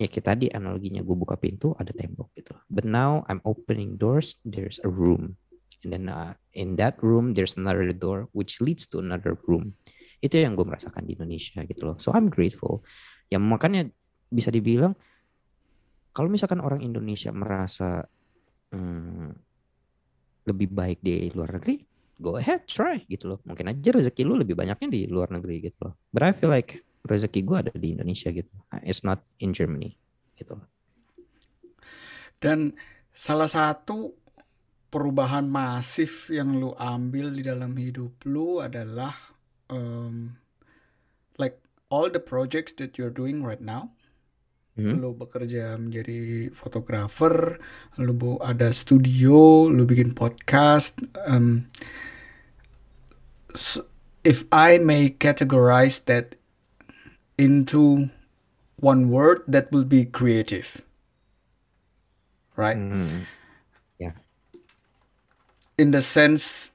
ya 0.00 0.08
kita 0.08 0.32
tadi 0.32 0.48
analoginya 0.48 1.04
gue 1.04 1.16
buka 1.18 1.36
pintu 1.36 1.76
ada 1.76 1.92
tembok 1.92 2.32
gitu. 2.32 2.56
But 2.72 2.88
now 2.88 3.28
I'm 3.28 3.44
opening 3.44 4.00
doors 4.00 4.40
there's 4.48 4.80
a 4.80 4.88
room. 4.88 5.36
And 5.84 5.92
then 5.92 6.04
uh, 6.08 6.36
in 6.56 6.80
that 6.80 6.96
room 7.04 7.36
there's 7.36 7.60
another 7.60 7.92
door 7.92 8.32
which 8.32 8.64
leads 8.64 8.88
to 8.96 9.04
another 9.04 9.36
room. 9.44 9.76
Itu 10.24 10.40
yang 10.40 10.56
gue 10.56 10.64
merasakan 10.64 11.04
di 11.04 11.16
Indonesia 11.20 11.60
gitu 11.68 11.82
loh. 11.84 11.96
So 12.00 12.16
I'm 12.16 12.32
grateful. 12.32 12.80
Ya 13.28 13.36
makanya 13.36 13.92
bisa 14.30 14.48
dibilang 14.54 14.94
kalau 16.14 16.30
misalkan 16.30 16.62
orang 16.62 16.80
Indonesia 16.82 17.30
merasa 17.34 18.02
hmm, 18.70 19.30
lebih 20.46 20.68
baik 20.70 20.98
di 21.02 21.30
luar 21.34 21.58
negeri 21.58 21.90
go 22.20 22.36
ahead 22.36 22.68
try 22.68 23.00
gitu 23.08 23.34
loh. 23.34 23.38
Mungkin 23.48 23.72
aja 23.72 23.90
rezeki 23.96 24.22
lu 24.28 24.36
lebih 24.36 24.52
banyaknya 24.52 24.88
di 24.92 25.00
luar 25.08 25.32
negeri 25.32 25.64
gitu 25.64 25.88
loh. 25.88 25.94
But 26.12 26.22
I 26.28 26.36
feel 26.36 26.52
like 26.52 26.84
rezeki 27.08 27.40
gue 27.48 27.56
ada 27.56 27.72
di 27.72 27.96
Indonesia 27.96 28.28
gitu. 28.28 28.52
It's 28.84 29.00
not 29.00 29.24
in 29.40 29.56
Germany 29.56 29.96
gitu 30.36 30.60
loh. 30.60 30.68
Dan 32.36 32.76
salah 33.16 33.48
satu 33.48 34.12
perubahan 34.92 35.48
masif 35.48 36.28
yang 36.28 36.60
lu 36.60 36.76
ambil 36.76 37.32
di 37.32 37.42
dalam 37.44 37.72
hidup 37.72 38.20
lu 38.28 38.60
adalah 38.60 39.16
um, 39.72 40.36
like 41.40 41.56
all 41.88 42.12
the 42.12 42.20
projects 42.20 42.76
that 42.76 43.00
you're 43.00 43.12
doing 43.12 43.40
right 43.40 43.64
now. 43.64 43.96
Mhm. 44.80 45.04
Lu 45.04 45.12
bekerja 45.12 45.76
menjadi 45.76 46.48
fotografer, 46.56 47.60
lu 48.00 48.40
ada 48.40 48.72
studio, 48.72 49.68
lu 49.68 49.84
bikin 49.84 50.16
podcast. 50.16 50.96
Um, 51.28 51.68
if 54.24 54.48
I 54.48 54.80
may 54.80 55.12
categorize 55.12 56.00
that 56.08 56.40
into 57.36 58.08
one 58.80 59.12
word, 59.12 59.44
that 59.44 59.68
will 59.68 59.84
be 59.84 60.08
creative. 60.08 60.80
Right? 62.56 62.76
Hmm. 62.76 63.28
in 65.80 65.96
the 65.96 66.04
sense 66.04 66.68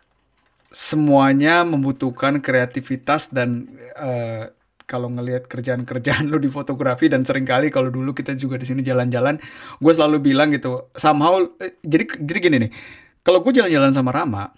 semuanya 0.74 1.62
membutuhkan 1.62 2.42
kreativitas 2.42 3.30
dan 3.30 3.70
eh, 3.94 4.50
kalau 4.86 5.10
ngelihat 5.12 5.50
kerjaan-kerjaan 5.50 6.26
lo 6.32 6.38
di 6.38 6.50
fotografi 6.50 7.10
dan 7.12 7.26
sering 7.26 7.46
kali 7.46 7.70
kalau 7.74 7.90
dulu 7.90 8.14
kita 8.14 8.38
juga 8.38 8.58
di 8.58 8.66
sini 8.70 8.82
jalan-jalan, 8.86 9.38
gue 9.82 9.94
selalu 9.94 10.22
bilang 10.22 10.54
gitu, 10.54 10.90
somehow 10.96 11.42
eh, 11.62 11.78
jadi 11.82 12.06
jadi 12.22 12.40
gini 12.40 12.58
nih, 12.66 12.72
kalau 13.26 13.42
gue 13.42 13.52
jalan-jalan 13.58 13.92
sama 13.92 14.14
Rama, 14.14 14.54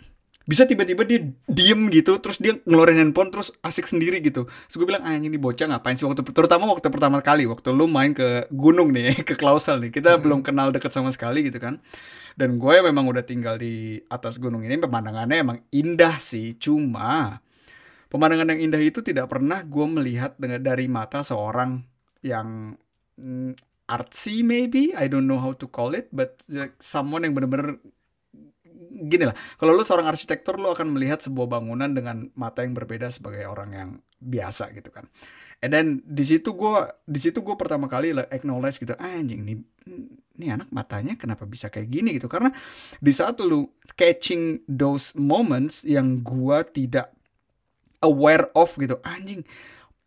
bisa 0.47 0.63
tiba-tiba 0.63 1.03
dia 1.03 1.19
diem 1.43 1.91
gitu, 1.91 2.15
terus 2.23 2.39
dia 2.39 2.55
ngeluarin 2.63 3.03
handphone 3.03 3.27
terus 3.27 3.51
asik 3.59 3.83
sendiri 3.83 4.23
gitu. 4.23 4.47
Terus 4.47 4.75
gue 4.79 4.87
bilang, 4.87 5.03
ah 5.03 5.11
ini 5.11 5.35
bocah 5.35 5.67
ngapain 5.67 5.99
sih 5.99 6.07
waktu 6.07 6.23
terutama 6.23 6.71
waktu 6.71 6.87
pertama 6.87 7.19
kali 7.19 7.43
waktu 7.43 7.75
lu 7.75 7.83
main 7.91 8.15
ke 8.15 8.47
gunung 8.47 8.95
nih, 8.95 9.19
ke 9.27 9.35
Klausel 9.35 9.83
nih, 9.83 9.91
kita 9.91 10.15
belum 10.15 10.47
kenal 10.47 10.71
deket 10.71 10.95
sama 10.95 11.11
sekali 11.11 11.43
gitu 11.43 11.59
kan. 11.59 11.83
Dan 12.39 12.55
gue 12.55 12.79
memang 12.79 13.11
udah 13.11 13.27
tinggal 13.27 13.59
di 13.59 13.99
atas 14.07 14.39
gunung 14.39 14.63
ini, 14.63 14.79
pemandangannya 14.79 15.37
emang 15.43 15.57
indah 15.67 16.15
sih. 16.23 16.55
Cuma 16.55 17.43
pemandangan 18.07 18.55
yang 18.55 18.71
indah 18.71 18.81
itu 18.81 18.99
tidak 19.03 19.31
pernah 19.31 19.63
gue 19.63 19.85
melihat 19.87 20.35
dengan 20.39 20.63
dari 20.63 20.87
mata 20.87 21.21
seorang 21.23 21.83
yang 22.23 22.75
mm, 23.19 23.53
artsy 23.87 24.43
maybe, 24.43 24.91
I 24.95 25.07
don't 25.07 25.27
know 25.27 25.39
how 25.39 25.55
to 25.55 25.65
call 25.67 25.95
it, 25.95 26.11
but 26.11 26.39
someone 26.83 27.23
yang 27.23 27.35
bener-bener 27.35 27.79
gini 29.07 29.29
lah. 29.31 29.35
Kalau 29.55 29.71
lu 29.75 29.83
seorang 29.83 30.11
arsitektur, 30.11 30.59
lu 30.59 30.71
akan 30.71 30.91
melihat 30.91 31.23
sebuah 31.23 31.47
bangunan 31.47 31.91
dengan 31.91 32.27
mata 32.35 32.65
yang 32.65 32.75
berbeda 32.75 33.07
sebagai 33.13 33.47
orang 33.47 33.69
yang 33.71 33.89
biasa 34.19 34.75
gitu 34.75 34.91
kan. 34.91 35.07
And 35.63 35.73
then 35.73 35.87
di 36.05 36.21
situ 36.21 36.53
gue 36.53 36.77
di 37.09 37.17
situ 37.17 37.41
gue 37.41 37.55
pertama 37.57 37.89
kali 37.89 38.13
acknowledge 38.29 38.77
gitu, 38.77 38.93
ah, 38.99 39.17
anjing 39.17 39.41
nih 39.41 39.57
ini 40.37 40.53
anak 40.53 40.69
matanya 40.69 41.17
kenapa 41.17 41.49
bisa 41.49 41.67
kayak 41.73 41.89
gini 41.89 42.13
gitu 42.15 42.29
karena 42.29 42.53
di 43.01 43.09
saat 43.09 43.41
lu 43.41 43.65
catching 43.97 44.61
those 44.69 45.17
moments 45.17 45.81
yang 45.81 46.21
gua 46.21 46.61
tidak 46.61 47.16
aware 48.03 48.49
of 48.57 48.73
gitu. 48.77 48.97
Anjing 49.05 49.43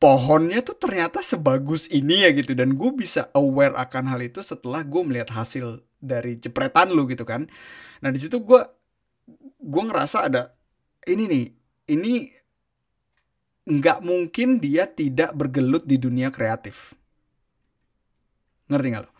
pohonnya 0.01 0.65
tuh 0.65 0.77
ternyata 0.77 1.21
sebagus 1.21 1.87
ini 1.93 2.25
ya 2.25 2.31
gitu. 2.35 2.55
Dan 2.57 2.75
gue 2.75 2.91
bisa 2.95 3.29
aware 3.37 3.77
akan 3.77 4.11
hal 4.13 4.21
itu 4.25 4.41
setelah 4.41 4.85
gue 4.85 5.03
melihat 5.05 5.33
hasil 5.35 5.85
dari 6.01 6.39
jepretan 6.41 6.93
lu 6.93 7.05
gitu 7.11 7.23
kan. 7.23 7.47
Nah 8.01 8.11
di 8.11 8.19
situ 8.21 8.41
gue 8.41 8.61
gue 9.61 9.83
ngerasa 9.87 10.27
ada 10.27 10.57
ini 11.05 11.25
nih 11.29 11.45
ini 11.93 12.13
nggak 13.71 13.99
mungkin 14.03 14.59
dia 14.59 14.89
tidak 14.89 15.37
bergelut 15.37 15.85
di 15.85 16.01
dunia 16.01 16.33
kreatif. 16.33 16.97
Ngerti 18.71 18.87
nggak 18.91 19.05
lo 19.05 19.13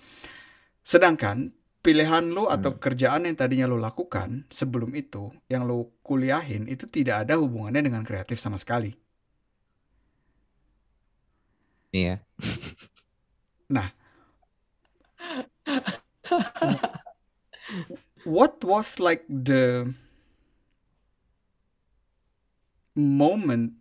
sedangkan 0.91 1.55
pilihan 1.81 2.29
lu 2.29 2.45
atau 2.49 2.77
kerjaan 2.77 3.25
yang 3.25 3.37
tadinya 3.37 3.65
lu 3.65 3.81
lakukan 3.81 4.45
sebelum 4.53 4.93
itu 4.93 5.33
yang 5.49 5.65
lu 5.65 5.89
kuliahin 6.05 6.69
itu 6.69 6.85
tidak 6.85 7.25
ada 7.27 7.41
hubungannya 7.41 7.89
dengan 7.89 8.05
kreatif 8.05 8.37
sama 8.37 8.61
sekali. 8.61 8.93
Iya. 11.91 12.23
what 18.29 18.63
was 18.63 19.01
like 19.01 19.25
the 19.27 19.91
moment 22.95 23.73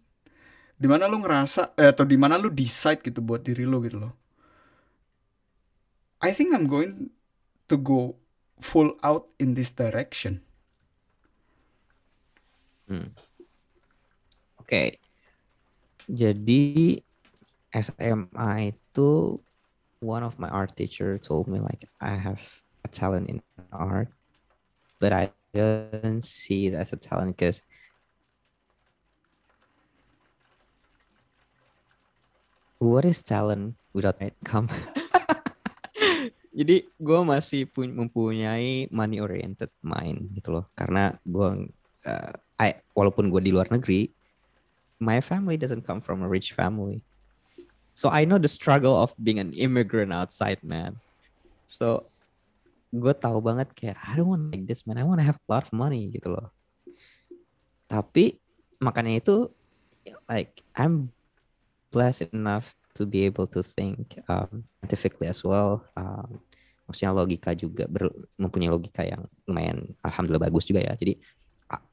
di 0.79 0.87
mana 0.87 1.11
lu 1.11 1.19
ngerasa 1.19 1.75
eh, 1.75 1.91
atau 1.91 2.07
di 2.07 2.15
mana 2.15 2.39
lu 2.39 2.47
decide 2.47 3.03
gitu 3.03 3.19
buat 3.19 3.43
diri 3.43 3.67
lu 3.67 3.83
gitu 3.83 3.99
loh? 3.99 4.15
I 6.23 6.31
think 6.31 6.55
I'm 6.55 6.67
going 6.67 7.11
to 7.69 7.77
go 7.77 8.17
full 8.59 8.97
out 9.05 9.29
in 9.39 9.53
this 9.53 9.71
direction 9.71 10.41
Hmm. 12.89 13.13
Oke. 14.57 14.97
Jadi 16.09 16.97
SMA 17.69 18.73
itu 18.73 19.37
one 20.01 20.25
of 20.25 20.41
my 20.41 20.49
art 20.49 20.73
teacher 20.73 21.21
told 21.21 21.45
me 21.45 21.61
like 21.61 21.85
I 22.01 22.17
have 22.17 22.41
a 22.81 22.89
talent 22.89 23.29
in 23.29 23.45
art, 23.69 24.09
but 24.97 25.13
I 25.13 25.29
don't 25.53 26.25
see 26.25 26.65
it 26.65 26.73
as 26.73 26.89
a 26.89 26.97
talent 26.97 27.37
because 27.37 27.61
what 32.81 33.05
is 33.05 33.21
talent 33.21 33.77
without 33.93 34.17
income? 34.17 34.73
Jadi 36.59 36.91
gue 36.91 37.19
masih 37.23 37.71
pun- 37.71 37.95
mempunyai 37.95 38.91
money 38.91 39.23
oriented 39.23 39.71
mind 39.79 40.27
gitu 40.35 40.59
loh, 40.59 40.67
karena 40.75 41.15
gue 41.23 41.71
uh, 42.03 42.33
walaupun 42.91 43.31
gue 43.31 43.39
di 43.47 43.55
luar 43.55 43.71
negeri, 43.71 44.11
my 44.99 45.23
family 45.23 45.55
doesn't 45.55 45.87
come 45.87 46.03
from 46.03 46.19
a 46.19 46.27
rich 46.27 46.51
family. 46.51 46.99
So 47.95 48.11
I 48.11 48.27
know 48.27 48.35
the 48.35 48.51
struggle 48.51 48.99
of 48.99 49.15
being 49.15 49.39
an 49.39 49.55
immigrant 49.55 50.11
outside, 50.11 50.59
man. 50.59 50.99
So 51.63 52.11
gue 52.91 53.15
tahu 53.15 53.39
banget 53.39 53.71
kayak 53.71 53.95
I 53.95 54.19
don't 54.19 54.27
want 54.27 54.51
like 54.51 54.67
this, 54.67 54.83
man. 54.83 54.99
I 54.99 55.07
want 55.07 55.23
to 55.23 55.27
have 55.31 55.39
a 55.39 55.47
lot 55.47 55.63
of 55.63 55.71
money 55.71 56.11
gitu 56.11 56.35
loh. 56.35 56.51
Tapi 57.87 58.35
makanya 58.83 59.23
itu 59.23 59.47
like 60.27 60.59
I'm 60.75 61.15
blessed 61.95 62.35
enough 62.35 62.75
to 62.99 63.07
be 63.07 63.23
able 63.23 63.47
to 63.47 63.63
think 63.63 64.19
um, 64.27 64.67
scientifically 64.79 65.31
as 65.31 65.41
well. 65.43 65.87
Um, 65.95 66.43
maksudnya 66.89 67.13
logika 67.13 67.53
juga 67.53 67.85
ber, 67.85 68.09
mempunyai 68.41 68.73
logika 68.73 69.05
yang 69.05 69.29
lumayan 69.45 69.93
alhamdulillah 70.01 70.49
bagus 70.49 70.65
juga 70.65 70.81
ya. 70.81 70.97
Jadi 70.97 71.21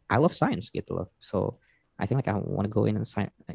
I, 0.09 0.16
love 0.16 0.32
science 0.32 0.72
gitu 0.72 0.97
loh. 0.97 1.12
So 1.20 1.61
I 2.01 2.09
think 2.09 2.24
like 2.24 2.32
I 2.32 2.40
want 2.40 2.64
to 2.64 2.72
go 2.72 2.88
in 2.88 2.97
a, 2.97 3.05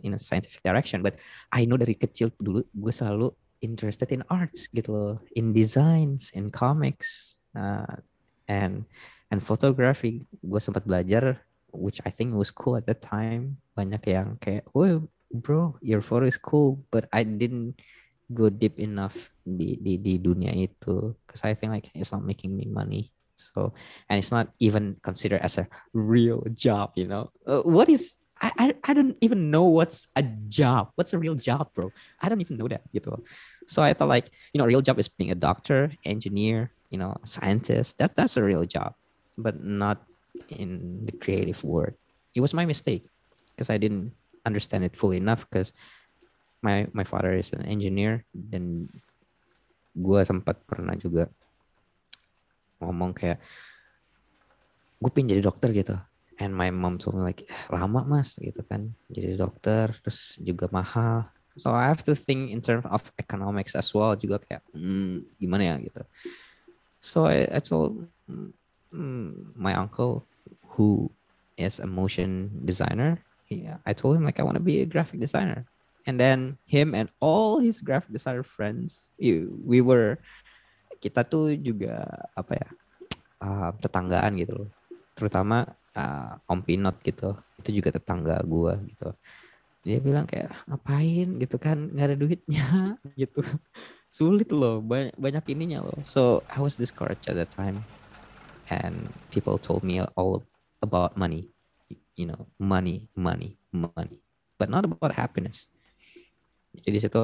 in 0.05 0.13
a 0.13 0.21
scientific 0.21 0.61
direction. 0.61 1.01
But 1.01 1.17
I 1.49 1.65
know 1.65 1.81
dari 1.81 1.97
kecil 1.97 2.29
dulu 2.37 2.61
gue 2.69 2.93
selalu 2.93 3.33
interested 3.65 4.13
in 4.13 4.21
arts 4.29 4.69
gitu 4.69 4.93
loh, 4.93 5.15
in 5.33 5.53
designs, 5.53 6.29
in 6.37 6.53
comics, 6.53 7.41
uh, 7.57 7.97
and 8.45 8.85
and 9.33 9.41
photography. 9.41 10.25
Gue 10.45 10.61
sempat 10.61 10.85
belajar, 10.85 11.41
which 11.73 11.97
I 12.05 12.13
think 12.13 12.37
was 12.37 12.53
cool 12.53 12.77
at 12.77 12.85
that 12.85 13.01
time. 13.01 13.57
Banyak 13.73 14.03
yang 14.05 14.37
kayak, 14.37 14.69
oh 14.77 15.09
bro, 15.33 15.77
your 15.81 16.01
photo 16.05 16.27
is 16.27 16.37
cool, 16.37 16.83
but 16.91 17.07
I 17.13 17.23
didn't 17.23 17.79
go 18.34 18.49
deep 18.49 18.79
enough 18.79 19.32
di 19.43 19.77
di 19.77 19.99
di 19.99 20.17
dunia 20.17 20.51
itu, 20.55 21.15
because 21.25 21.43
I 21.43 21.53
think 21.53 21.71
like 21.75 21.91
it's 21.93 22.11
not 22.11 22.23
making 22.23 22.55
me 22.55 22.65
money. 22.67 23.11
So 23.36 23.73
and 24.09 24.21
it's 24.21 24.32
not 24.32 24.53
even 24.61 25.01
considered 25.01 25.41
as 25.41 25.57
a 25.57 25.65
real 25.93 26.45
job, 26.53 26.93
you 26.95 27.07
know. 27.09 27.34
Uh, 27.45 27.65
what 27.65 27.89
is 27.89 28.21
I, 28.41 28.51
I 28.57 28.65
I 28.84 28.91
don't 28.93 29.17
even 29.21 29.53
know 29.53 29.69
what's 29.69 30.09
a 30.17 30.25
job. 30.49 30.93
What's 30.95 31.13
a 31.13 31.21
real 31.21 31.38
job, 31.38 31.73
bro? 31.73 31.93
I 32.21 32.29
don't 32.29 32.41
even 32.41 32.57
know 32.57 32.67
that 32.69 32.86
gitu. 32.89 33.21
So 33.69 33.82
I 33.86 33.93
thought 33.93 34.09
like, 34.09 34.34
you 34.53 34.59
know, 34.59 34.65
real 34.65 34.82
job 34.82 34.97
is 34.97 35.07
being 35.07 35.29
a 35.32 35.38
doctor, 35.38 35.93
engineer, 36.03 36.73
you 36.89 36.97
know, 36.97 37.17
scientist. 37.23 37.97
That's 38.01 38.17
that's 38.17 38.38
a 38.38 38.43
real 38.43 38.65
job, 38.65 38.97
but 39.38 39.61
not 39.61 40.03
in 40.49 41.05
the 41.05 41.13
creative 41.13 41.61
world. 41.63 41.93
It 42.34 42.41
was 42.41 42.53
my 42.53 42.65
mistake 42.65 43.05
because 43.53 43.69
I 43.69 43.77
didn't 43.77 44.13
understand 44.45 44.84
it 44.84 44.97
fully 44.97 45.17
enough 45.17 45.45
because 45.49 45.73
my 46.62 46.86
my 46.93 47.03
father 47.03 47.34
is 47.34 47.51
an 47.57 47.66
engineer 47.66 48.24
dan 48.34 48.88
gue 49.91 50.22
sempat 50.24 50.62
pernah 50.64 50.95
juga 50.95 51.28
ngomong 52.80 53.12
kayak 53.14 53.41
gue 55.01 55.12
pengen 55.12 55.38
jadi 55.38 55.43
dokter 55.43 55.70
gitu. 55.74 55.97
And 56.41 56.57
my 56.57 56.74
mom 56.74 56.97
told 56.97 57.18
me 57.18 57.26
like 57.26 57.45
lama 57.70 58.01
mas 58.05 58.38
gitu 58.38 58.66
kan. 58.66 58.93
Jadi 59.09 59.38
dokter 59.38 59.93
terus 59.93 60.38
juga 60.41 60.70
mahal. 60.74 61.30
So 61.57 61.74
I 61.74 61.91
have 61.91 62.01
to 62.07 62.16
think 62.16 62.49
in 62.49 62.64
terms 62.64 62.88
of 62.88 63.12
economics 63.20 63.76
as 63.76 63.91
well 63.91 64.16
juga 64.16 64.39
kayak 64.41 64.64
hmm, 64.74 65.28
gimana 65.38 65.76
ya 65.76 65.76
gitu. 65.82 66.01
So 67.01 67.30
I, 67.30 67.49
I 67.49 67.59
told 67.62 68.09
mm, 68.93 69.53
my 69.57 69.74
uncle 69.74 70.26
who 70.78 71.09
is 71.57 71.82
a 71.82 71.89
motion 71.89 72.62
designer. 72.66 73.22
Yeah, 73.51 73.84
I 73.84 73.91
told 73.91 74.16
him 74.16 74.24
like 74.24 74.39
I 74.39 74.47
want 74.47 74.55
to 74.55 74.64
be 74.64 74.80
a 74.80 74.88
graphic 74.88 75.20
designer 75.20 75.68
and 76.05 76.17
then 76.17 76.57
him 76.65 76.93
and 76.93 77.09
all 77.21 77.59
his 77.61 77.81
graphic 77.81 78.13
designer 78.13 78.45
friends 78.45 79.09
we 79.19 79.79
were 79.79 80.17
kita 81.01 81.25
tuh 81.25 81.57
juga 81.57 82.05
apa 82.37 82.53
ya 82.53 82.67
uh, 83.41 83.69
tetanggaan 83.81 84.37
gitu 84.37 84.53
loh. 84.63 84.69
Terutama 85.17 85.65
uh, 85.97 86.37
Om 86.45 86.61
Pinot 86.61 87.01
gitu. 87.01 87.33
Itu 87.57 87.69
juga 87.73 87.89
tetangga 87.97 88.37
gue 88.45 88.73
gitu. 88.93 89.09
Dia 89.81 89.97
bilang 89.97 90.29
kayak 90.29 90.53
ngapain? 90.69 91.41
gitu 91.41 91.57
kan 91.57 91.89
nggak 91.89 92.07
ada 92.13 92.17
duitnya. 92.17 92.65
Gitu. 93.19 93.41
Sulit 94.13 94.53
loh 94.53 94.77
banyak 94.79 95.17
banyak 95.17 95.43
ininya 95.57 95.81
loh. 95.81 95.99
So 96.05 96.45
I 96.53 96.61
was 96.61 96.77
discouraged 96.77 97.25
at 97.25 97.35
that 97.35 97.49
time. 97.49 97.81
And 98.69 99.11
people 99.33 99.57
told 99.57 99.81
me 99.83 99.99
all 100.15 100.45
about 100.85 101.17
money. 101.17 101.49
You 102.13 102.29
know 102.29 102.45
money 102.61 103.09
money 103.17 103.57
money. 103.73 104.21
But 104.61 104.69
not 104.69 104.85
about 104.85 105.17
happiness 105.17 105.65
jadi 106.76 106.89
di 106.95 106.99
situ 107.03 107.24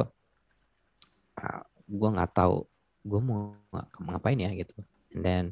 uh, 1.39 1.61
gue 1.87 2.09
nggak 2.11 2.31
tahu 2.35 2.67
gue 3.07 3.21
mau 3.23 3.55
ngapain 4.03 4.35
ya 4.35 4.51
gitu. 4.51 4.75
And 5.15 5.23
then 5.23 5.45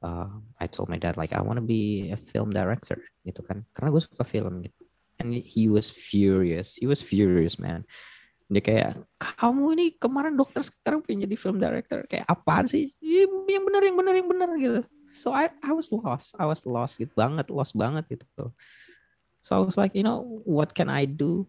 uh, 0.00 0.40
I 0.56 0.66
told 0.66 0.88
my 0.88 0.96
dad 0.96 1.20
like 1.20 1.36
I 1.36 1.44
want 1.44 1.60
to 1.60 1.66
be 1.66 2.08
a 2.08 2.16
film 2.16 2.56
director 2.56 2.96
gitu 3.28 3.44
kan. 3.44 3.68
Karena 3.76 3.92
gue 3.92 4.02
suka 4.02 4.24
film 4.24 4.64
gitu. 4.64 4.88
And 5.20 5.30
he 5.30 5.68
was 5.70 5.92
furious 5.92 6.80
he 6.80 6.88
was 6.88 7.04
furious 7.04 7.60
man. 7.60 7.84
Dia 8.48 8.60
kayak 8.60 8.90
kamu 9.20 9.76
ini 9.76 9.86
kemarin 9.96 10.36
dokter 10.36 10.64
sekarang 10.64 11.04
pengen 11.04 11.28
jadi 11.28 11.36
film 11.36 11.60
director? 11.60 12.04
Kayak 12.08 12.28
apaan 12.28 12.64
sih? 12.68 12.88
Yang 13.00 13.62
benar 13.68 13.82
yang 13.84 13.96
benar 13.96 14.14
yang 14.16 14.28
benar 14.28 14.48
gitu. 14.56 14.80
So 15.14 15.30
I 15.30 15.52
I 15.60 15.76
was 15.76 15.92
lost 15.92 16.34
I 16.40 16.48
was 16.48 16.64
lost 16.64 16.96
gitu. 16.96 17.12
Banget 17.12 17.52
lost 17.52 17.76
banget 17.76 18.08
gitu. 18.08 18.52
So 19.44 19.50
I 19.52 19.60
was 19.60 19.76
like 19.76 19.92
you 19.92 20.02
know 20.02 20.40
what 20.48 20.72
can 20.72 20.88
I 20.88 21.04
do 21.04 21.44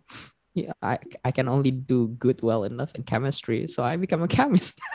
yeah, 0.56 0.74
I 0.80 0.97
I 1.22 1.30
can 1.36 1.51
only 1.51 1.70
do 1.70 2.16
good 2.16 2.39
well 2.39 2.64
enough 2.64 2.95
in 2.95 3.03
chemistry 3.03 3.68
so 3.68 3.84
I 3.84 3.99
become 3.99 4.24
a 4.24 4.32
chemist. 4.32 4.80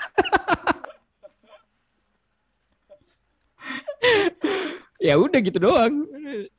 Ya 5.00 5.16
udah 5.16 5.40
gitu 5.40 5.56
doang. 5.56 6.04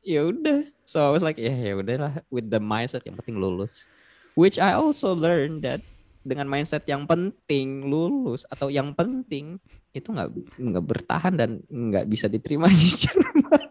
Ya 0.01 0.25
udah. 0.25 0.65
So 0.81 0.97
I 1.05 1.13
was 1.13 1.21
like 1.21 1.37
ya 1.37 1.53
ya 1.53 1.77
udahlah 1.77 2.25
with 2.33 2.49
the 2.49 2.57
mindset 2.57 3.05
yang 3.05 3.13
penting 3.13 3.37
lulus. 3.37 3.85
Which 4.33 4.57
I 4.57 4.73
also 4.73 5.13
learned 5.13 5.61
that 5.61 5.85
dengan 6.25 6.49
mindset 6.49 6.89
yang 6.89 7.05
penting 7.05 7.85
lulus 7.85 8.49
atau 8.49 8.73
yang 8.73 8.97
penting 8.97 9.61
itu 9.93 10.09
nggak 10.09 10.57
nggak 10.57 10.85
bertahan 10.85 11.37
dan 11.37 11.61
nggak 11.69 12.09
bisa 12.09 12.25
diterima 12.25 12.65
di 12.65 12.89
Jerman 13.05 13.61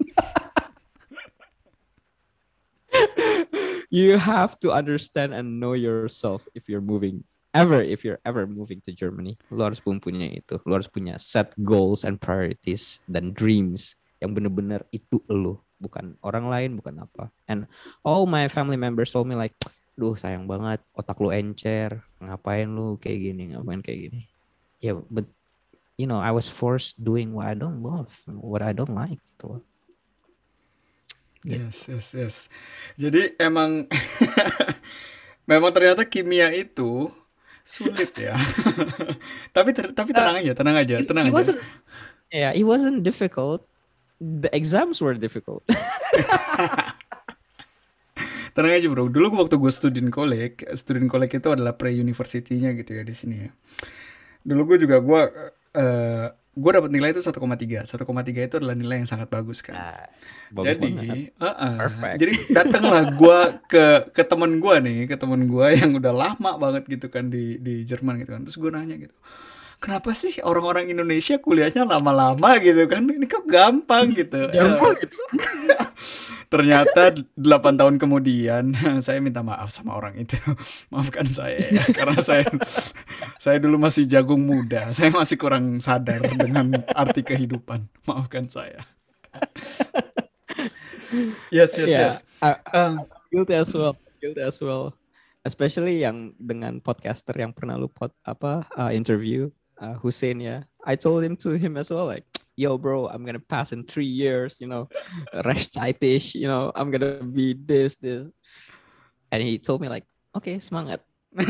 you 3.91 4.17
have 4.17 4.57
to 4.63 4.71
understand 4.71 5.35
and 5.35 5.59
know 5.59 5.75
yourself 5.75 6.47
if 6.55 6.71
you're 6.71 6.83
moving 6.83 7.27
ever 7.51 7.83
if 7.83 8.07
you're 8.07 8.23
ever 8.23 8.47
moving 8.47 8.79
to 8.87 8.95
Germany. 8.95 9.37
Lo 9.51 9.67
harus 9.67 9.83
punya 9.83 10.31
itu. 10.31 10.57
Lo 10.63 10.79
harus 10.79 10.89
punya 10.89 11.19
set 11.19 11.53
goals 11.61 12.07
and 12.07 12.23
priorities 12.23 13.03
dan 13.11 13.35
dreams 13.35 13.99
yang 14.23 14.33
bener-bener 14.33 14.87
itu 14.95 15.19
lo 15.27 15.67
bukan 15.83 16.15
orang 16.23 16.47
lain 16.47 16.71
bukan 16.79 17.05
apa. 17.05 17.35
And 17.51 17.67
all 18.07 18.25
my 18.31 18.47
family 18.47 18.79
members 18.79 19.11
told 19.11 19.27
me 19.27 19.35
like 19.35 19.59
duh 19.99 20.17
sayang 20.17 20.47
banget 20.47 20.81
otak 20.95 21.19
lu 21.19 21.35
encer. 21.35 22.07
Ngapain 22.23 22.71
lu 22.71 22.97
kayak 22.97 23.19
gini 23.19 23.53
ngapain 23.53 23.83
kayak 23.83 24.01
gini? 24.09 24.21
Ya 24.81 24.95
yeah, 24.95 24.97
but 25.13 25.29
you 26.01 26.09
know 26.09 26.23
I 26.23 26.33
was 26.33 26.49
forced 26.49 27.03
doing 27.05 27.37
what 27.37 27.51
I 27.51 27.53
don't 27.53 27.85
love 27.85 28.17
what 28.25 28.65
I 28.65 28.73
don't 28.73 28.97
like 28.97 29.21
gitu 29.37 29.61
Yes, 31.41 31.89
yes, 31.89 32.07
yes. 32.13 32.37
Jadi 33.01 33.33
emang 33.41 33.89
memang 35.51 35.71
ternyata 35.73 36.05
kimia 36.05 36.53
itu 36.53 37.09
sulit 37.65 38.13
ya. 38.13 38.37
tapi 39.57 39.73
ter, 39.73 39.89
tapi 39.97 40.13
tenang 40.13 40.37
uh, 40.37 40.41
aja, 40.45 40.53
tenang 40.53 40.77
aja, 40.77 40.97
tenang 41.01 41.27
it, 41.29 41.31
it 41.31 41.33
aja. 41.33 41.41
Wasn't, 41.41 41.61
yeah, 42.29 42.53
it 42.53 42.67
wasn't 42.69 43.01
difficult. 43.01 43.65
The 44.21 44.53
exams 44.53 45.01
were 45.01 45.17
difficult. 45.17 45.65
tenang 48.55 48.73
aja 48.77 48.87
bro. 48.93 49.09
Dulu 49.09 49.41
waktu 49.41 49.57
gue 49.57 49.73
student 49.73 50.13
college, 50.13 50.61
student 50.77 51.09
college 51.09 51.41
itu 51.41 51.49
adalah 51.49 51.73
pre 51.73 51.97
university-nya 51.97 52.77
gitu 52.77 53.01
ya 53.01 53.03
di 53.07 53.15
sini 53.17 53.49
ya. 53.49 53.51
Dulu 54.45 54.77
gue 54.77 54.85
juga 54.85 55.01
gue 55.01 55.23
uh, 55.81 56.29
gue 56.61 56.71
dapat 56.77 56.91
nilai 56.93 57.11
itu 57.17 57.25
1,3 57.25 57.89
1,3 57.89 58.47
itu 58.47 58.55
adalah 58.61 58.77
nilai 58.77 59.01
yang 59.01 59.09
sangat 59.09 59.33
bagus 59.33 59.65
kan? 59.65 59.75
Nah, 59.75 60.05
bagus 60.53 60.77
jadi 60.77 61.33
uh 61.41 61.49
-uh, 61.49 62.15
jadi 62.21 62.33
datanglah 62.53 63.05
gue 63.17 63.39
ke 63.65 63.85
ke 64.13 64.23
teman 64.29 64.61
gue 64.61 64.75
nih 64.85 64.99
ke 65.09 65.17
teman 65.17 65.49
gue 65.49 65.67
yang 65.81 65.97
udah 65.97 66.13
lama 66.13 66.51
banget 66.61 66.85
gitu 66.87 67.09
kan 67.09 67.33
di 67.33 67.57
di 67.57 67.83
Jerman 67.89 68.21
gitu 68.21 68.37
kan. 68.37 68.45
Terus 68.45 68.61
gue 68.61 68.71
nanya 68.71 69.01
gitu 69.01 69.17
kenapa 69.81 70.13
sih 70.13 70.37
orang-orang 70.45 70.93
Indonesia 70.93 71.41
kuliahnya 71.41 71.89
lama-lama 71.89 72.61
gitu 72.61 72.85
kan? 72.85 73.01
Ini 73.09 73.25
kok 73.25 73.49
gampang 73.49 74.13
gitu? 74.13 74.53
Gampang 74.53 74.95
gitu 75.01 75.17
ternyata 76.51 77.15
8 77.39 77.39
tahun 77.79 77.97
kemudian 77.97 78.75
saya 79.07 79.23
minta 79.23 79.41
maaf 79.41 79.71
sama 79.71 79.95
orang 79.95 80.19
itu. 80.19 80.35
Maafkan 80.93 81.31
saya 81.31 81.63
ya, 81.63 81.85
karena 81.99 82.19
saya 82.19 82.45
saya 83.39 83.57
dulu 83.63 83.79
masih 83.79 84.05
jagung 84.05 84.43
muda. 84.43 84.91
Saya 84.91 85.15
masih 85.15 85.39
kurang 85.39 85.79
sadar 85.79 86.21
dengan 86.27 86.75
arti 86.93 87.23
kehidupan. 87.23 87.87
Maafkan 88.05 88.51
saya. 88.51 88.83
Yes 91.51 91.75
yes 91.79 91.89
yeah, 91.91 92.03
yes. 92.15 92.17
uh, 92.43 92.59
uh, 92.71 92.93
guilty 93.31 93.55
as 93.55 93.71
well 93.73 93.95
guilty 94.19 94.43
as 94.43 94.59
well. 94.61 94.95
Especially 95.41 96.05
yang 96.05 96.37
dengan 96.37 96.85
podcaster 96.85 97.33
yang 97.33 97.57
pernah 97.57 97.81
lu 97.81 97.89
pot 97.89 98.13
apa 98.29 98.69
uh, 98.77 98.93
interview 98.93 99.49
uh, 99.81 99.97
Hussein, 100.05 100.39
yeah, 100.39 100.69
I 100.85 100.95
told 100.95 101.25
him 101.25 101.35
to 101.43 101.57
him 101.57 101.81
as 101.81 101.89
well, 101.89 102.07
like, 102.07 102.29
yo, 102.61 102.77
bro, 102.77 103.09
I'm 103.09 103.25
gonna 103.25 103.41
pass 103.41 103.73
in 103.73 103.83
three 103.89 104.05
years, 104.05 104.61
you 104.61 104.69
know, 104.69 104.93
rechtzeitig, 105.35 106.37
you 106.37 106.47
know, 106.47 106.71
I'm 106.77 106.91
gonna 106.93 107.25
be 107.25 107.57
this, 107.57 107.97
this. 107.97 108.29
And 109.33 109.43
he 109.43 109.57
told 109.59 109.81
me 109.81 109.89
like, 109.89 110.05
okay, 110.37 110.61
semangat. 110.61 111.01
Oke, 111.33 111.49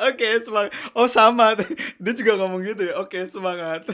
okay, 0.16 0.40
semangat. 0.40 0.72
Oh, 0.96 1.04
sama. 1.04 1.52
Dia 2.02 2.12
juga 2.16 2.40
ngomong 2.40 2.64
gitu 2.64 2.88
ya. 2.88 2.96
Oke, 2.96 3.20
okay, 3.20 3.28
semangat. 3.28 3.84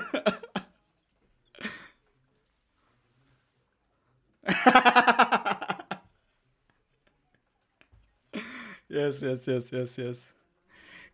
yes, 8.88 9.18
yes, 9.18 9.42
yes, 9.48 9.66
yes, 9.72 9.98
yes. 9.98 10.37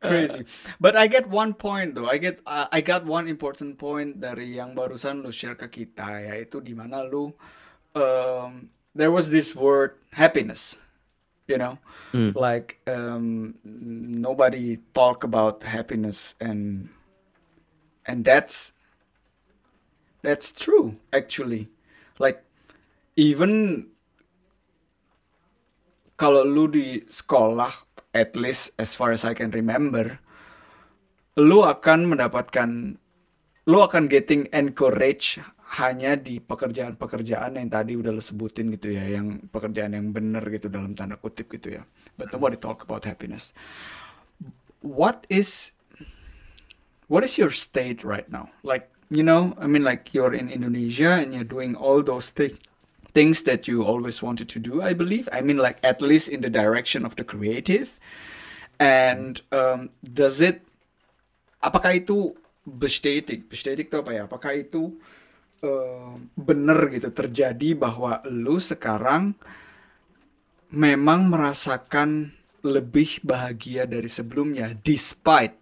Crazy. 0.04 0.44
But 0.76 1.00
I 1.00 1.08
get 1.08 1.24
one 1.32 1.56
point 1.56 1.96
though. 1.96 2.06
I 2.08 2.20
get 2.20 2.44
uh, 2.44 2.68
I 2.68 2.84
got 2.84 3.08
one 3.08 3.24
important 3.24 3.80
point 3.80 4.20
dari 4.20 4.60
yang 4.60 4.76
barusan 4.76 5.24
lu 5.24 5.32
share 5.32 5.56
ke 5.56 5.72
kita 5.72 6.28
yaitu 6.28 6.60
di 6.60 6.76
mana 6.76 7.00
lu 7.08 7.32
um, 7.96 8.68
there 8.92 9.08
was 9.08 9.32
this 9.32 9.56
word 9.56 9.96
happiness. 10.12 10.76
You 11.44 11.60
know, 11.60 11.76
Hmm. 12.16 12.32
like 12.32 12.80
um, 12.88 13.60
nobody 14.16 14.80
talk 14.96 15.20
about 15.28 15.60
happiness 15.60 16.32
and 16.40 16.88
and 18.08 18.24
that's 18.24 18.72
that's 20.24 20.48
true 20.48 20.96
actually. 21.12 21.68
Like 22.16 22.48
even 23.12 23.92
kalau 26.16 26.48
lu 26.48 26.64
di 26.70 27.04
sekolah, 27.12 27.74
at 28.14 28.38
least 28.38 28.72
as 28.78 28.94
far 28.94 29.10
as 29.10 29.26
I 29.26 29.34
can 29.34 29.50
remember, 29.50 30.22
lu 31.34 31.66
akan 31.66 32.14
mendapatkan, 32.14 32.96
lu 33.66 33.78
akan 33.82 34.06
getting 34.06 34.46
encourage 34.54 35.42
hanya 35.82 36.14
di 36.14 36.38
pekerjaan-pekerjaan 36.38 37.58
yang 37.58 37.66
tadi 37.66 37.98
udah 37.98 38.14
lu 38.14 38.22
sebutin 38.22 38.70
gitu 38.78 38.94
ya, 38.94 39.18
yang 39.18 39.50
pekerjaan 39.50 39.98
yang 39.98 40.14
bener 40.14 40.46
gitu 40.54 40.70
dalam 40.70 40.94
tanda 40.94 41.18
kutip 41.18 41.50
gitu 41.50 41.76
ya. 41.76 41.82
But 42.14 42.30
nobody 42.30 42.54
talk 42.54 42.86
about 42.86 43.02
happiness. 43.02 43.50
What 44.78 45.26
is 45.26 45.74
what 47.10 47.26
is 47.26 47.34
your 47.34 47.50
state 47.50 48.06
right 48.06 48.30
now? 48.30 48.54
Like, 48.62 48.86
you 49.10 49.26
know, 49.26 49.58
I 49.58 49.66
mean, 49.66 49.82
like 49.82 50.14
you're 50.14 50.32
in 50.32 50.46
Indonesia 50.46 51.18
and 51.18 51.34
you're 51.34 51.48
doing 51.48 51.74
all 51.74 52.06
those 52.06 52.30
things 52.30 52.62
things 53.14 53.46
that 53.46 53.70
you 53.70 53.86
always 53.86 54.20
wanted 54.20 54.50
to 54.50 54.58
do, 54.58 54.82
I 54.82 54.92
believe. 54.92 55.30
I 55.32 55.40
mean, 55.40 55.56
like 55.56 55.78
at 55.86 56.02
least 56.02 56.28
in 56.28 56.42
the 56.42 56.50
direction 56.50 57.06
of 57.06 57.14
the 57.14 57.24
creative. 57.24 57.96
And 58.82 59.38
um, 59.54 59.94
does 60.02 60.42
it, 60.42 60.66
apakah 61.62 62.02
itu 62.02 62.34
bestätig? 62.66 63.46
Bestätig 63.46 63.88
itu 63.88 63.96
apa 64.02 64.10
ya? 64.10 64.22
Apakah 64.26 64.58
itu 64.58 64.98
um, 65.62 66.26
benar 66.34 66.90
gitu 66.90 67.14
terjadi 67.14 67.78
bahwa 67.78 68.18
lu 68.26 68.58
sekarang 68.58 69.38
memang 70.74 71.30
merasakan 71.30 72.34
lebih 72.66 73.22
bahagia 73.22 73.86
dari 73.86 74.10
sebelumnya 74.10 74.74
despite 74.82 75.54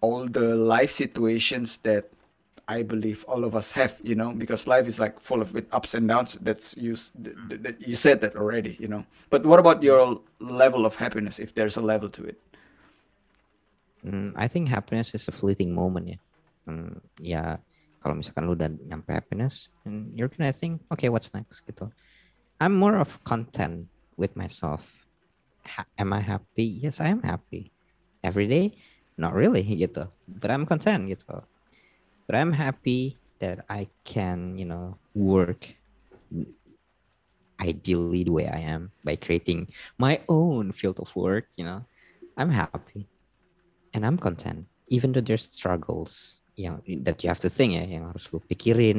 all 0.00 0.30
the 0.30 0.56
life 0.56 0.94
situations 0.94 1.82
that 1.84 2.08
I 2.68 2.82
believe 2.82 3.24
all 3.28 3.44
of 3.46 3.54
us 3.54 3.70
have, 3.78 4.00
you 4.02 4.14
know, 4.18 4.34
because 4.34 4.66
life 4.66 4.86
is 4.90 4.98
like 4.98 5.20
full 5.20 5.40
of 5.40 5.54
with 5.54 5.70
ups 5.70 5.94
and 5.94 6.08
downs. 6.08 6.34
That's 6.42 6.76
you, 6.76 6.98
you 7.78 7.94
said 7.94 8.20
that 8.22 8.34
already, 8.34 8.76
you 8.80 8.88
know. 8.88 9.06
But 9.30 9.46
what 9.46 9.60
about 9.60 9.82
your 9.82 10.20
level 10.40 10.84
of 10.84 10.96
happiness, 10.96 11.38
if 11.38 11.54
there's 11.54 11.76
a 11.76 11.80
level 11.80 12.10
to 12.10 12.24
it? 12.24 12.42
Hmm, 14.02 14.30
I 14.34 14.48
think 14.48 14.68
happiness 14.68 15.14
is 15.14 15.28
a 15.28 15.32
fleeting 15.32 15.74
moment 15.74 16.08
ya. 16.08 16.18
Hmm, 16.66 16.98
ya 17.22 17.62
kalau 18.02 18.18
misalkan 18.18 18.50
lu 18.50 18.58
udah 18.58 18.70
nyampe 18.70 19.14
happiness, 19.14 19.70
and 19.86 20.10
you're 20.14 20.30
gonna 20.30 20.50
think, 20.50 20.82
okay, 20.90 21.06
what's 21.06 21.30
next 21.34 21.62
gitu. 21.66 21.90
I'm 22.58 22.74
more 22.74 22.98
of 22.98 23.22
content 23.22 23.86
with 24.18 24.34
myself. 24.34 25.06
Ha- 25.66 25.90
am 25.98 26.10
I 26.14 26.22
happy? 26.22 26.66
Yes, 26.66 26.98
I 26.98 27.14
am 27.14 27.22
happy. 27.22 27.70
Every 28.26 28.50
day, 28.50 28.74
not 29.14 29.38
really 29.38 29.62
gitu. 29.62 30.10
But 30.26 30.50
I'm 30.50 30.66
content 30.66 31.06
gitu. 31.06 31.46
But 32.26 32.36
I'm 32.36 32.52
happy 32.52 33.18
that 33.38 33.64
I 33.70 33.88
can, 34.04 34.58
you 34.58 34.66
know, 34.66 34.98
work 35.14 35.74
ideally 37.60 38.24
the 38.24 38.32
way 38.32 38.46
I 38.48 38.60
am 38.66 38.92
by 39.04 39.16
creating 39.16 39.72
my 39.98 40.20
own 40.28 40.72
field 40.72 41.00
of 41.00 41.14
work, 41.16 41.46
you 41.56 41.64
know. 41.64 41.86
I'm 42.36 42.50
happy. 42.50 43.08
And 43.94 44.04
I'm 44.04 44.18
content 44.18 44.66
even 44.88 45.12
though 45.12 45.20
there's 45.24 45.50
struggles 45.50 46.40
yang 46.56 46.80
that 47.04 47.20
you 47.20 47.28
have 47.28 47.42
to 47.42 47.50
think 47.52 47.76
eh, 47.76 47.84
ya 47.84 48.00
yang 48.00 48.04
harus 48.08 48.32
lu 48.32 48.40
pikirin 48.40 48.96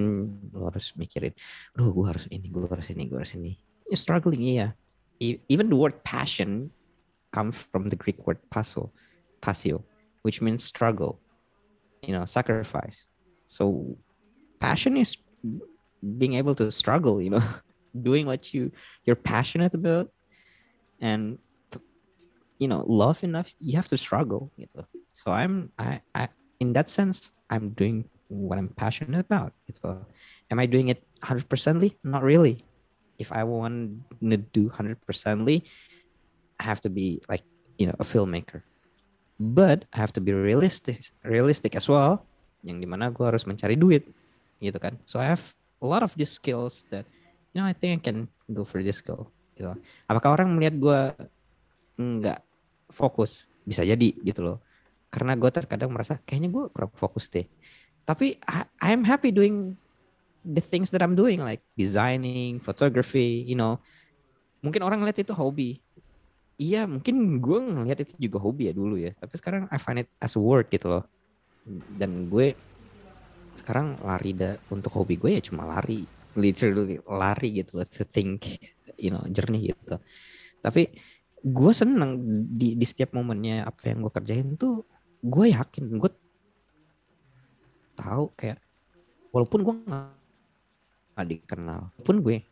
lu 0.54 0.62
harus 0.70 0.94
mikirin 0.94 1.34
duh 1.74 1.90
gue 1.90 2.06
harus 2.06 2.30
ini 2.30 2.54
gue 2.54 2.70
harus 2.70 2.88
ini 2.94 3.04
gue 3.10 3.18
harus 3.18 3.34
ini. 3.34 3.58
You're 3.90 3.98
struggling 3.98 4.44
iya 4.46 4.78
E- 5.18 5.42
even 5.50 5.74
the 5.74 5.80
word 5.80 6.06
passion 6.06 6.70
comes 7.34 7.58
from 7.58 7.90
the 7.90 7.98
Greek 7.98 8.22
word 8.30 8.38
paso 8.54 8.94
pasio 9.42 9.82
which 10.22 10.38
means 10.38 10.62
struggle 10.62 11.18
you 12.06 12.14
know 12.14 12.30
sacrifice 12.30 13.10
so 13.48 13.98
passion 14.60 14.98
is 14.98 15.18
being 16.18 16.34
able 16.34 16.56
to 16.56 16.72
struggle 16.72 17.22
you 17.22 17.30
know 17.30 17.44
doing 17.96 18.26
what 18.26 18.54
you 18.54 18.72
you're 19.06 19.16
passionate 19.16 19.74
about. 19.74 20.10
And 21.00 21.40
you 22.60 22.68
know 22.68 22.84
love 22.88 23.24
enough 23.24 23.54
you 23.60 23.78
have 23.78 23.88
to 23.88 23.98
struggle 23.98 24.52
gitu 24.58 24.82
so 25.14 25.32
i'm 25.32 25.70
i 25.78 26.02
i 26.14 26.28
in 26.60 26.74
that 26.74 26.90
sense 26.90 27.30
i'm 27.50 27.70
doing 27.78 28.10
what 28.28 28.58
i'm 28.58 28.70
passionate 28.74 29.22
about 29.22 29.54
am 30.50 30.60
i 30.60 30.66
doing 30.66 30.90
it 30.90 31.06
100%ly 31.24 31.96
not 32.04 32.22
really. 32.22 32.66
If 33.18 33.34
i 33.34 33.42
want 33.42 34.06
to 34.22 34.38
do 34.38 34.70
100%ly 34.70 35.66
i 36.60 36.64
have 36.64 36.82
to 36.82 36.90
be 36.90 37.22
like 37.30 37.42
you 37.78 37.88
know 37.88 37.98
a 37.98 38.06
filmmaker. 38.06 38.62
But 39.40 39.86
i 39.94 39.98
have 39.98 40.14
to 40.18 40.22
be 40.22 40.34
realistic 40.34 41.02
realistic 41.24 41.74
as 41.74 41.90
well 41.90 42.27
yang 42.68 42.84
di 42.84 42.88
mana 42.88 43.08
gue 43.08 43.24
harus 43.24 43.48
mencari 43.48 43.80
duit 43.80 44.04
gitu 44.60 44.76
kan. 44.78 45.00
So 45.08 45.24
i 45.24 45.32
have 45.32 45.56
a 45.80 45.88
lot 45.88 46.04
of 46.04 46.12
these 46.20 46.36
skills 46.36 46.84
that 46.92 47.08
you 47.56 47.64
know 47.64 47.68
i 47.70 47.72
think 47.72 47.96
i 47.96 48.00
can 48.02 48.28
go 48.52 48.68
for 48.68 48.84
this 48.84 49.00
skill 49.00 49.32
gitu 49.56 49.74
apakah 50.06 50.38
orang 50.38 50.54
melihat 50.54 50.76
gue 50.78 51.00
nggak 51.98 52.40
fokus? 52.94 53.50
Bisa 53.66 53.82
jadi 53.84 54.14
gitu 54.22 54.46
loh. 54.46 54.58
Karena 55.10 55.34
gue 55.34 55.50
terkadang 55.50 55.90
merasa 55.90 56.22
kayaknya 56.22 56.54
gue 56.54 56.64
kurang 56.70 56.94
fokus 56.94 57.28
deh. 57.28 57.50
Tapi 58.06 58.38
I, 58.46 58.70
I'm 58.80 59.04
happy 59.04 59.34
doing 59.34 59.76
the 60.46 60.62
things 60.64 60.94
that 60.94 61.02
I'm 61.02 61.18
doing 61.18 61.42
like 61.42 61.66
designing 61.74 62.62
photography 62.62 63.44
you 63.44 63.58
know. 63.58 63.82
Mungkin 64.62 64.86
orang 64.86 65.02
ngeliat 65.02 65.20
itu 65.20 65.34
hobi. 65.34 65.82
Iya 66.58 66.86
mungkin 66.86 67.42
gue 67.42 67.60
ngeliat 67.62 68.00
itu 68.06 68.14
juga 68.30 68.38
hobi 68.42 68.70
ya 68.70 68.74
dulu 68.78 68.96
ya. 69.02 69.18
Tapi 69.18 69.34
sekarang 69.42 69.66
I 69.74 69.82
find 69.82 70.06
it 70.06 70.10
as 70.22 70.38
work 70.38 70.70
gitu 70.70 70.90
loh 70.90 71.04
dan 72.00 72.32
gue 72.32 72.56
sekarang 73.58 74.00
lari 74.06 74.32
da, 74.38 74.56
untuk 74.72 74.94
hobi 74.96 75.20
gue 75.20 75.38
ya 75.38 75.42
cuma 75.44 75.68
lari. 75.68 76.06
Literally 76.38 77.02
lari 77.02 77.50
gitu 77.66 77.82
to 77.82 78.06
think 78.06 78.46
you 78.96 79.10
know 79.10 79.26
journey 79.28 79.74
gitu. 79.74 79.98
Tapi 80.62 80.90
gue 81.42 81.72
seneng 81.74 82.18
di 82.54 82.78
di 82.78 82.86
setiap 82.86 83.14
momennya 83.14 83.66
apa 83.66 83.90
yang 83.90 84.06
gue 84.06 84.12
kerjain 84.14 84.58
tuh 84.58 84.86
gue 85.22 85.46
yakin 85.54 85.98
gue 85.98 86.12
tahu 87.98 88.30
kayak 88.38 88.62
walaupun 89.34 89.60
gue 89.66 89.74
nggak 89.86 90.14
nggak 91.18 91.28
dikenal 91.34 91.90
pun 92.06 92.22
gue 92.22 92.46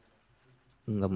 nggak 0.85 1.11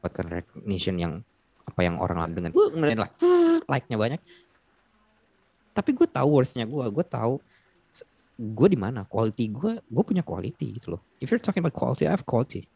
mendapatkan 0.00 0.26
recognition 0.28 0.96
yang 0.96 1.20
apa 1.64 1.80
yang 1.84 2.00
orang 2.00 2.24
lain 2.24 2.32
dengan 2.36 2.50
gue 2.56 2.66
ngeliat 2.72 2.98
like 3.00 3.16
like-nya 3.68 3.96
banyak 4.00 4.20
tapi 5.80 5.96
gue 5.96 6.04
tahu 6.04 6.28
worthnya 6.28 6.68
gue 6.68 6.84
gue 6.92 7.06
tahu 7.08 7.40
gue 8.36 8.68
di 8.68 8.76
mana 8.76 9.08
quality 9.08 9.48
gue 9.48 9.72
gue 9.80 10.04
punya 10.04 10.20
quality 10.20 10.76
gitu 10.76 10.96
loh. 10.96 11.02
If 11.24 11.32
you're 11.32 11.40
talking 11.40 11.64
about 11.64 11.72
quality 11.72 12.04
I 12.04 12.12
have 12.12 12.28
quality. 12.28 12.68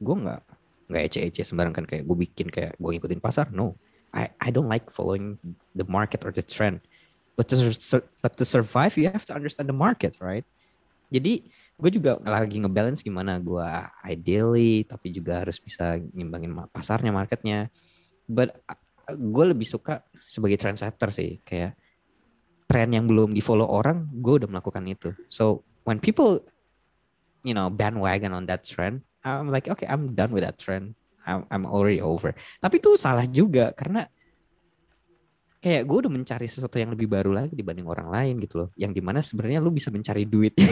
Gue 0.00 0.16
nggak 0.16 0.40
nggak 0.88 1.02
ece-ece 1.04 1.44
sembarang 1.44 1.76
kan 1.76 1.84
kayak 1.84 2.08
gue 2.08 2.16
bikin 2.16 2.48
kayak 2.48 2.80
gue 2.80 2.90
ngikutin 2.96 3.20
pasar 3.20 3.52
no. 3.52 3.76
I 4.16 4.32
I 4.40 4.48
don't 4.48 4.72
like 4.72 4.88
following 4.88 5.36
the 5.76 5.84
market 5.84 6.24
or 6.24 6.32
the 6.32 6.40
trend. 6.40 6.80
But 7.36 7.52
to 7.52 7.56
but 8.24 8.32
to 8.40 8.44
survive 8.48 8.96
you 8.96 9.12
have 9.12 9.28
to 9.28 9.36
understand 9.36 9.68
the 9.68 9.76
market 9.76 10.16
right? 10.16 10.48
Jadi 11.12 11.44
gue 11.76 11.90
juga 11.92 12.16
lagi 12.24 12.56
ngebalance 12.56 13.04
gimana 13.04 13.36
gue 13.36 13.68
ideally 14.08 14.88
tapi 14.88 15.12
juga 15.12 15.44
harus 15.44 15.60
bisa 15.60 16.00
ngimbangin 16.16 16.56
pasarnya 16.72 17.12
marketnya. 17.12 17.68
But 18.24 18.56
gue 19.12 19.44
lebih 19.44 19.68
suka 19.68 20.00
sebagai 20.24 20.56
trendsetter 20.56 21.12
sih 21.12 21.40
kayak 21.44 21.76
tren 22.64 22.90
yang 22.92 23.04
belum 23.04 23.36
di 23.36 23.42
follow 23.44 23.68
orang 23.68 24.08
gue 24.10 24.44
udah 24.44 24.48
melakukan 24.48 24.84
itu. 24.88 25.10
So 25.28 25.64
when 25.84 26.00
people 26.00 26.42
you 27.44 27.52
know 27.52 27.68
bandwagon 27.68 28.32
on 28.32 28.48
that 28.48 28.64
trend 28.64 29.04
I'm 29.24 29.48
like 29.52 29.68
okay 29.68 29.88
I'm 29.88 30.12
done 30.12 30.32
with 30.32 30.44
that 30.44 30.60
trend. 30.60 30.96
I'm, 31.24 31.48
I'm 31.48 31.64
already 31.64 32.04
over. 32.04 32.36
Tapi 32.60 32.84
itu 32.84 33.00
salah 33.00 33.24
juga 33.24 33.72
karena 33.72 34.04
kayak 35.64 35.88
gue 35.88 35.96
udah 36.04 36.12
mencari 36.12 36.44
sesuatu 36.44 36.76
yang 36.76 36.92
lebih 36.92 37.08
baru 37.08 37.32
lagi 37.32 37.56
dibanding 37.56 37.88
orang 37.88 38.12
lain 38.12 38.36
gitu 38.44 38.60
loh. 38.60 38.68
Yang 38.76 39.00
di 39.00 39.02
mana 39.02 39.24
sebenarnya 39.24 39.64
lu 39.64 39.72
bisa 39.72 39.88
mencari 39.88 40.28
duit. 40.28 40.52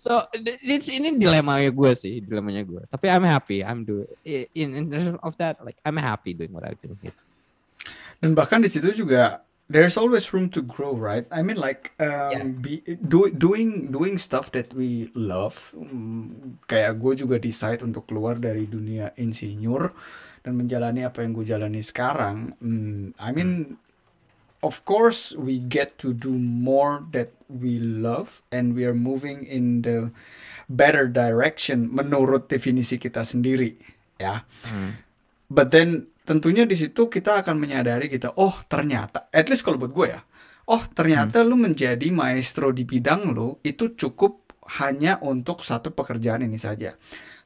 So 0.00 0.24
it's 0.32 0.88
ini 0.88 1.12
dilemanya 1.20 1.68
gue 1.68 1.92
sih 1.92 2.24
dilemanya 2.24 2.64
gue 2.64 2.88
tapi 2.88 3.12
I'm 3.12 3.20
happy 3.20 3.60
I'm 3.60 3.84
do 3.84 4.08
in 4.24 4.72
in 4.72 4.88
terms 4.88 5.20
of 5.20 5.36
that 5.36 5.60
like 5.60 5.76
I'm 5.84 6.00
happy 6.00 6.32
doing 6.32 6.56
what 6.56 6.64
I 6.64 6.72
do 6.72 6.96
gitu. 7.04 7.20
Dan 8.20 8.36
bahkan 8.36 8.60
di 8.60 8.68
situ 8.68 8.92
juga 8.92 9.44
there's 9.70 9.94
always 9.94 10.34
room 10.34 10.50
to 10.50 10.60
grow, 10.60 10.92
right? 10.92 11.24
I 11.30 11.40
mean, 11.46 11.56
like 11.56 11.94
um, 12.02 12.30
Yeah. 12.34 12.44
be, 12.50 12.82
do, 13.00 13.30
doing 13.30 13.94
doing 13.94 14.18
stuff 14.18 14.50
that 14.52 14.74
we 14.74 15.08
love. 15.14 15.72
mm, 15.72 16.60
kayak 16.66 16.98
gue 16.98 17.22
juga 17.24 17.38
decide 17.38 17.80
untuk 17.86 18.10
keluar 18.10 18.36
dari 18.42 18.66
dunia 18.66 19.14
insinyur 19.14 19.94
dan 20.42 20.58
menjalani 20.58 21.06
apa 21.06 21.22
yang 21.22 21.32
gue 21.38 21.46
jalani 21.46 21.80
sekarang. 21.86 22.58
Mm, 22.58 23.14
I 23.16 23.30
mean, 23.30 23.78
of 24.60 24.82
course, 24.82 25.32
we 25.38 25.62
get 25.62 25.96
to 26.02 26.12
do 26.12 26.34
more 26.34 27.06
that 27.14 27.30
we 27.46 27.78
love, 27.80 28.42
and 28.50 28.74
we 28.74 28.82
are 28.84 28.96
moving 28.96 29.46
in 29.46 29.86
the 29.86 30.10
better 30.66 31.06
direction 31.06 31.88
menurut 31.94 32.50
definisi 32.50 32.98
kita 32.98 33.22
sendiri, 33.22 33.78
ya. 34.18 34.44
Hmm. 34.66 34.98
But 35.50 35.70
then 35.74 36.09
tentunya 36.30 36.62
di 36.62 36.78
situ 36.78 37.10
kita 37.10 37.42
akan 37.42 37.58
menyadari 37.58 38.06
kita, 38.06 38.38
oh 38.38 38.54
ternyata, 38.70 39.26
at 39.34 39.50
least 39.50 39.66
kalau 39.66 39.82
buat 39.82 39.90
gue 39.90 40.06
ya, 40.14 40.22
oh 40.70 40.86
ternyata 40.94 41.42
lu 41.42 41.58
menjadi 41.58 42.06
maestro 42.14 42.70
di 42.70 42.86
bidang 42.86 43.34
lu 43.34 43.58
itu 43.66 43.98
cukup 43.98 44.54
hanya 44.78 45.18
untuk 45.26 45.66
satu 45.66 45.90
pekerjaan 45.90 46.46
ini 46.46 46.54
saja. 46.54 46.94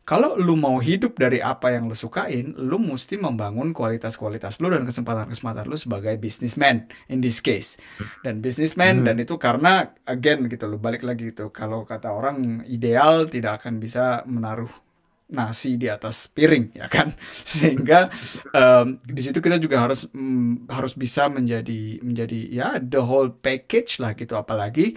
Kalau 0.05 0.37
lu 0.37 0.53
mau 0.53 0.85
hidup 0.85 1.17
dari 1.17 1.41
apa 1.41 1.73
yang 1.73 1.89
lu 1.89 1.97
sukain, 1.97 2.53
lu 2.61 2.77
mesti 2.77 3.17
membangun 3.17 3.73
kualitas-kualitas 3.73 4.61
lu 4.61 4.69
dan 4.69 4.85
kesempatan-kesempatan 4.85 5.65
lu 5.65 5.81
sebagai 5.81 6.21
businessman 6.21 6.85
in 7.09 7.25
this 7.25 7.41
case. 7.41 7.81
Dan 8.21 8.45
businessman 8.45 9.01
Hmm. 9.01 9.09
dan 9.09 9.17
itu 9.17 9.41
karena 9.41 9.97
again 10.05 10.45
gitu 10.53 10.69
lu 10.69 10.77
balik 10.77 11.09
lagi 11.09 11.33
gitu. 11.33 11.49
Kalau 11.49 11.89
kata 11.89 12.13
orang 12.13 12.69
ideal 12.69 13.33
tidak 13.33 13.65
akan 13.65 13.81
bisa 13.81 14.29
menaruh 14.29 14.84
nasi 15.33 15.81
di 15.81 15.89
atas 15.89 16.29
piring 16.31 16.77
ya 16.77 16.87
kan? 16.93 17.13
Sehingga 17.51 18.13
em, 18.55 19.01
di 19.05 19.21
situ 19.25 19.39
kita 19.41 19.57
juga 19.61 19.81
harus 19.85 20.07
mm, 20.13 20.69
harus 20.71 20.93
bisa 20.95 21.29
menjadi 21.33 22.01
menjadi 22.05 22.39
ya 22.53 22.69
the 22.83 23.01
whole 23.03 23.31
package 23.33 23.99
lah 24.03 24.13
gitu. 24.19 24.37
Apalagi 24.37 24.95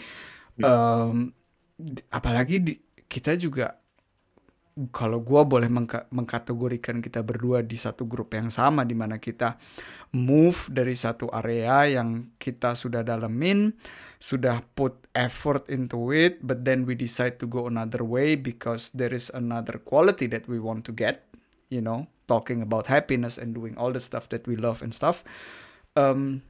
di- 1.78 2.06
apalagi 2.12 2.56
di- 2.62 2.80
kita 3.08 3.34
juga 3.38 3.78
kalau 4.94 5.18
gua 5.26 5.42
boleh 5.42 5.66
mengka- 5.74 6.06
mengkategorikan 6.14 7.02
kita 7.02 7.26
berdua 7.26 7.66
di 7.66 7.74
satu 7.74 8.06
grup 8.06 8.30
yang 8.38 8.54
sama 8.54 8.86
di 8.86 8.94
mana 8.94 9.18
kita 9.18 9.58
move 10.14 10.70
dari 10.70 10.94
satu 10.94 11.30
area 11.34 12.02
yang 12.02 12.10
kita 12.38 12.78
sudah 12.78 13.02
dalemin, 13.02 13.74
sudah 14.18 14.66
put 14.74 14.98
effort 15.14 15.70
into 15.70 16.10
it, 16.10 16.42
but 16.42 16.66
then 16.66 16.86
we 16.86 16.98
decide 16.98 17.38
to 17.38 17.46
go 17.46 17.70
another 17.70 18.02
way 18.02 18.34
because 18.34 18.90
there 18.94 19.14
is 19.14 19.30
another 19.34 19.78
quality 19.78 20.26
that 20.26 20.50
we 20.50 20.58
want 20.58 20.86
to 20.86 20.94
get, 20.94 21.26
you 21.70 21.82
know, 21.82 22.10
talking 22.26 22.62
about 22.62 22.90
happiness 22.90 23.38
and 23.38 23.54
doing 23.54 23.78
all 23.78 23.94
the 23.94 24.02
stuff 24.02 24.30
that 24.30 24.46
we 24.50 24.58
love 24.58 24.82
and 24.82 24.94
stuff. 24.94 25.24
Um, 25.94 26.42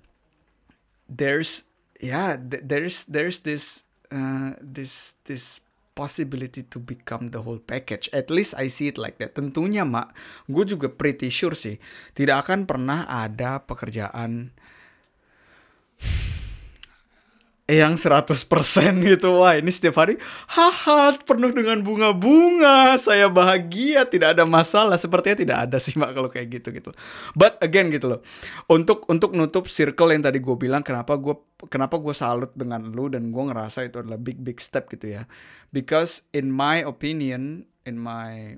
there's 1.08 1.64
yeah, 2.00 2.40
th- 2.40 2.64
there's 2.64 3.04
there's 3.06 3.44
this 3.44 3.84
uh, 4.12 4.56
this 4.60 5.16
this 5.28 5.60
possibility 5.98 6.62
to 6.70 6.78
become 6.78 7.34
the 7.34 7.42
whole 7.42 7.58
package. 7.58 8.06
At 8.14 8.30
least 8.30 8.54
I 8.54 8.70
see 8.70 8.88
it 8.88 9.02
like 9.02 9.18
that. 9.18 9.34
Tentunya, 9.34 9.82
Mak, 9.82 10.14
gue 10.46 10.64
juga 10.78 10.94
pretty 10.94 11.34
sure 11.34 11.58
sih, 11.58 11.82
tidak 12.14 12.46
akan 12.46 12.70
pernah 12.70 13.10
ada 13.10 13.66
pekerjaan 13.66 14.54
yang 17.68 18.00
100% 18.00 18.48
gitu. 19.04 19.44
Wah, 19.44 19.60
ini 19.60 19.68
setiap 19.68 20.00
hari 20.00 20.16
haha 20.48 21.20
penuh 21.20 21.52
dengan 21.52 21.84
bunga-bunga. 21.84 22.96
Saya 22.96 23.28
bahagia, 23.28 24.08
tidak 24.08 24.40
ada 24.40 24.48
masalah. 24.48 24.96
Sepertinya 24.96 25.36
tidak 25.36 25.58
ada 25.68 25.78
sih, 25.78 25.92
Mak, 26.00 26.12
kalau 26.16 26.32
kayak 26.32 26.48
gitu 26.48 26.72
gitu. 26.72 26.96
But 27.36 27.60
again 27.60 27.92
gitu 27.92 28.08
loh. 28.08 28.22
Untuk 28.72 29.04
untuk 29.12 29.36
nutup 29.36 29.68
circle 29.68 30.16
yang 30.16 30.24
tadi 30.24 30.40
gue 30.40 30.56
bilang 30.56 30.80
kenapa 30.80 31.20
gue 31.20 31.36
kenapa 31.68 32.00
gue 32.00 32.16
salut 32.16 32.56
dengan 32.56 32.88
lu 32.88 33.12
dan 33.12 33.36
gue 33.36 33.44
ngerasa 33.52 33.84
itu 33.92 34.00
adalah 34.00 34.16
big 34.16 34.40
big 34.40 34.64
step 34.64 34.88
gitu 34.88 35.20
ya. 35.20 35.28
Because 35.76 36.24
in 36.32 36.56
my 36.56 36.80
opinion, 36.80 37.68
in 37.84 38.00
my 38.00 38.56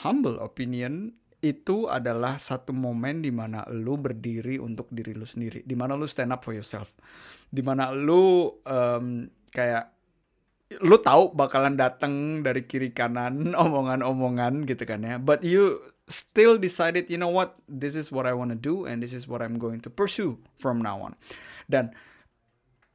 humble 0.00 0.40
opinion, 0.40 1.12
itu 1.44 1.86
adalah 1.86 2.40
satu 2.40 2.72
momen 2.72 3.20
di 3.20 3.28
mana 3.28 3.64
lu 3.68 4.00
berdiri 4.00 4.56
untuk 4.56 4.88
diri 4.88 5.12
lu 5.12 5.28
sendiri, 5.28 5.60
di 5.62 5.76
mana 5.76 5.92
lu 5.92 6.08
stand 6.08 6.32
up 6.32 6.40
for 6.40 6.56
yourself, 6.56 6.96
di 7.52 7.60
mana 7.60 7.92
lu 7.92 8.56
em, 8.64 9.28
kayak 9.52 9.92
lu 10.82 10.98
tahu 10.98 11.30
bakalan 11.36 11.78
datang 11.78 12.42
dari 12.42 12.66
kiri 12.66 12.90
kanan 12.90 13.52
omongan-omongan 13.64 14.66
gitu 14.66 14.82
kan 14.88 15.04
ya, 15.04 15.20
but 15.20 15.44
you 15.44 15.78
still 16.08 16.56
decided, 16.56 17.06
you 17.06 17.20
know 17.20 17.30
what, 17.30 17.60
this 17.70 17.94
is 17.94 18.10
what 18.10 18.24
I 18.24 18.34
wanna 18.34 18.58
do 18.58 18.88
and 18.88 19.04
this 19.04 19.12
is 19.12 19.28
what 19.28 19.44
I'm 19.44 19.60
going 19.60 19.84
to 19.86 19.90
pursue 19.92 20.40
from 20.58 20.82
now 20.82 20.98
on, 21.04 21.14
dan 21.70 21.92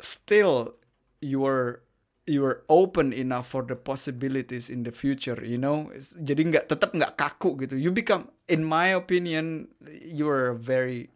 still 0.01 0.75
you 1.21 1.45
are 1.45 1.85
you 2.27 2.45
are 2.45 2.63
open 2.69 3.11
enough 3.13 3.47
for 3.49 3.63
the 3.65 3.75
possibilities 3.75 4.69
in 4.69 4.83
the 4.83 4.91
future 4.91 5.37
you 5.43 5.57
know? 5.57 5.89
Jadi 5.97 6.53
nggak 6.53 6.65
tetap 6.69 6.93
nggak 6.93 7.17
kaku 7.17 7.57
gitu. 7.65 7.75
You 7.75 7.89
become 7.89 8.29
in 8.45 8.61
my 8.63 8.93
opinion 8.93 9.73
you 9.89 10.29
are 10.29 10.53
very 10.53 11.09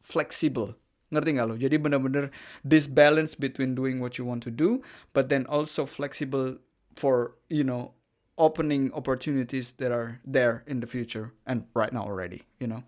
flexible. 0.00 0.74
Ngerti 1.12 1.36
nggak 1.36 1.46
lo? 1.46 1.54
Jadi 1.60 1.76
benar-benar 1.76 2.32
this 2.64 2.88
balance 2.88 3.36
between 3.36 3.76
doing 3.76 4.00
what 4.00 4.16
you 4.16 4.24
want 4.24 4.40
to 4.48 4.52
do 4.52 4.80
but 5.12 5.28
then 5.28 5.44
also 5.46 5.84
flexible 5.84 6.56
for 6.96 7.36
you 7.52 7.64
know 7.64 7.92
opening 8.40 8.88
opportunities 8.96 9.76
that 9.76 9.92
are 9.92 10.24
there 10.24 10.64
in 10.64 10.80
the 10.80 10.88
future 10.88 11.36
and 11.44 11.68
right 11.76 11.92
now 11.92 12.08
already 12.08 12.48
you 12.56 12.66
know? 12.66 12.82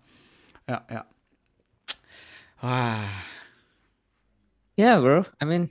Ya 0.65 0.81
ya 0.89 1.05
ah. 2.65 3.29
Yeah, 4.75 4.99
bro. 4.99 5.23
I 5.39 5.45
mean, 5.45 5.69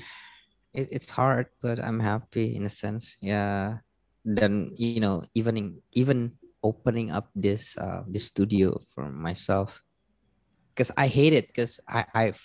it, 0.74 0.90
it's 0.90 1.10
hard, 1.14 1.46
but 1.62 1.78
I'm 1.78 2.02
happy 2.02 2.58
in 2.58 2.66
a 2.66 2.72
sense. 2.72 3.16
Yeah. 3.22 3.86
Then 4.26 4.74
you 4.76 5.00
know, 5.00 5.24
even 5.32 5.54
in, 5.56 5.68
even 5.94 6.36
opening 6.64 7.12
up 7.14 7.30
this 7.36 7.76
uh 7.78 8.02
this 8.08 8.28
studio 8.28 8.82
for 8.92 9.08
myself, 9.08 9.84
cause 10.74 10.90
I 10.98 11.06
hate 11.06 11.32
it, 11.32 11.54
cause 11.54 11.78
I 11.86 12.04
I've 12.12 12.42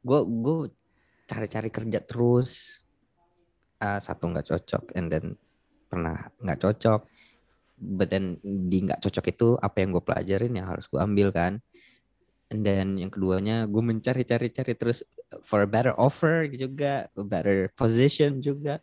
gue 0.00 0.20
gue 0.24 0.72
cari-cari 1.28 1.70
kerja 1.70 2.00
terus, 2.02 2.82
uh, 3.82 4.00
satu 4.00 4.30
nggak 4.32 4.48
cocok, 4.50 4.84
and 4.98 5.06
then 5.12 5.26
pernah 5.90 6.30
nggak 6.38 6.58
cocok, 6.62 7.06
but 7.78 8.08
then 8.10 8.38
di 8.42 8.86
nggak 8.86 9.02
cocok 9.02 9.26
itu 9.34 9.48
apa 9.58 9.76
yang 9.82 9.90
gue 9.94 10.02
pelajarin 10.02 10.54
yang 10.54 10.66
harus 10.70 10.86
gue 10.86 10.98
ambil 11.02 11.34
kan. 11.34 11.58
And 12.50 12.66
then 12.66 12.98
yang 12.98 13.14
keduanya 13.14 13.70
gue 13.70 13.78
mencari-cari-cari 13.78 14.74
terus 14.74 15.06
for 15.46 15.62
a 15.62 15.70
better 15.70 15.94
offer 15.94 16.50
juga, 16.50 17.06
a 17.14 17.22
better 17.22 17.70
position 17.78 18.42
juga. 18.42 18.82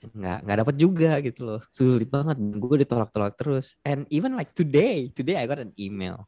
Nggak 0.00 0.38
nggak 0.44 0.58
dapat 0.64 0.76
juga 0.80 1.10
gitu 1.20 1.40
loh. 1.44 1.60
Sulit 1.68 2.08
banget. 2.08 2.40
Gue 2.40 2.80
ditolak-tolak 2.80 3.36
terus. 3.36 3.76
And 3.84 4.08
even 4.08 4.32
like 4.32 4.56
today, 4.56 5.12
today 5.12 5.36
I 5.36 5.44
got 5.44 5.60
an 5.60 5.76
email. 5.76 6.24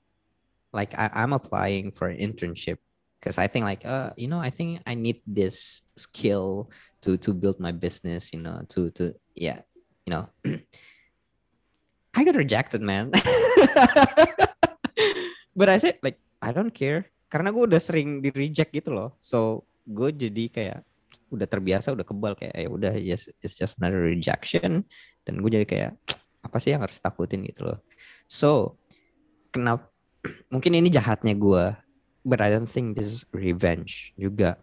Like 0.69 0.93
I, 0.93 1.09
I'm 1.17 1.33
applying 1.33 1.97
for 1.97 2.13
an 2.13 2.21
internship 2.21 2.77
because 3.17 3.41
I 3.41 3.49
think 3.49 3.65
like 3.65 3.89
uh 3.89 4.13
you 4.21 4.29
know 4.29 4.37
I 4.37 4.53
think 4.53 4.85
I 4.85 4.93
need 4.93 5.25
this 5.25 5.89
skill 5.97 6.69
to 7.01 7.17
to 7.25 7.33
build 7.33 7.57
my 7.57 7.73
business. 7.73 8.37
You 8.37 8.45
know 8.45 8.69
to 8.77 8.93
to 9.01 9.17
yeah 9.33 9.65
you 10.05 10.13
know. 10.13 10.29
I 12.17 12.25
got 12.25 12.37
rejected, 12.37 12.85
man. 12.85 13.13
But 15.57 15.73
I 15.73 15.81
said 15.81 15.97
like 16.05 16.21
I 16.47 16.55
don't 16.55 16.71
care 16.71 17.11
karena 17.27 17.51
gue 17.51 17.67
udah 17.67 17.83
sering 17.83 18.23
di 18.23 18.31
reject 18.31 18.71
gitu 18.71 18.95
loh. 18.95 19.19
So 19.19 19.67
gue 19.83 20.15
jadi 20.15 20.47
kayak 20.47 20.79
udah 21.35 21.47
terbiasa, 21.51 21.91
udah 21.91 22.07
kebal 22.07 22.39
kayak 22.39 22.55
ya 22.55 22.69
udah 22.71 22.95
yes 22.95 23.27
it's 23.43 23.59
just 23.59 23.83
another 23.83 23.99
rejection 23.99 24.87
dan 25.27 25.43
gue 25.43 25.51
jadi 25.51 25.67
kayak 25.67 25.93
apa 26.47 26.57
sih 26.63 26.71
yang 26.71 26.87
harus 26.87 27.03
takutin 27.03 27.43
gitu 27.43 27.67
loh. 27.67 27.79
So 28.31 28.79
kenapa 29.51 29.91
mungkin 30.55 30.79
ini 30.79 30.87
jahatnya 30.87 31.35
gue, 31.35 31.75
but 32.23 32.39
I 32.39 32.55
don't 32.55 32.71
think 32.71 32.95
this 32.95 33.11
is 33.11 33.27
revenge 33.35 34.15
juga. 34.15 34.63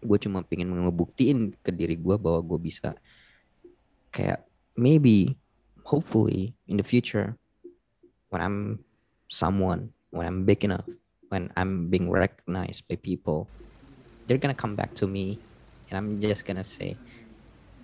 Gue 0.00 0.16
cuma 0.16 0.40
pengen 0.40 0.72
ngebuktiin 0.72 1.52
ke 1.60 1.68
diri 1.68 2.00
gue 2.00 2.16
bahwa 2.16 2.40
gue 2.40 2.58
bisa 2.64 2.96
kayak 4.08 4.40
maybe 4.72 5.36
hopefully 5.84 6.56
in 6.64 6.80
the 6.80 6.86
future 6.86 7.36
when 8.32 8.40
I'm 8.40 8.58
someone, 9.28 9.92
when 10.10 10.26
I'm 10.26 10.44
big 10.44 10.64
enough, 10.64 10.88
when 11.28 11.52
I'm 11.56 11.88
being 11.88 12.10
recognized 12.10 12.88
by 12.88 12.96
people, 12.96 13.48
they're 14.26 14.40
gonna 14.40 14.56
come 14.56 14.76
back 14.76 14.94
to 15.00 15.06
me 15.06 15.40
and 15.88 15.96
I'm 15.96 16.20
just 16.20 16.44
gonna 16.44 16.64
say, 16.64 16.96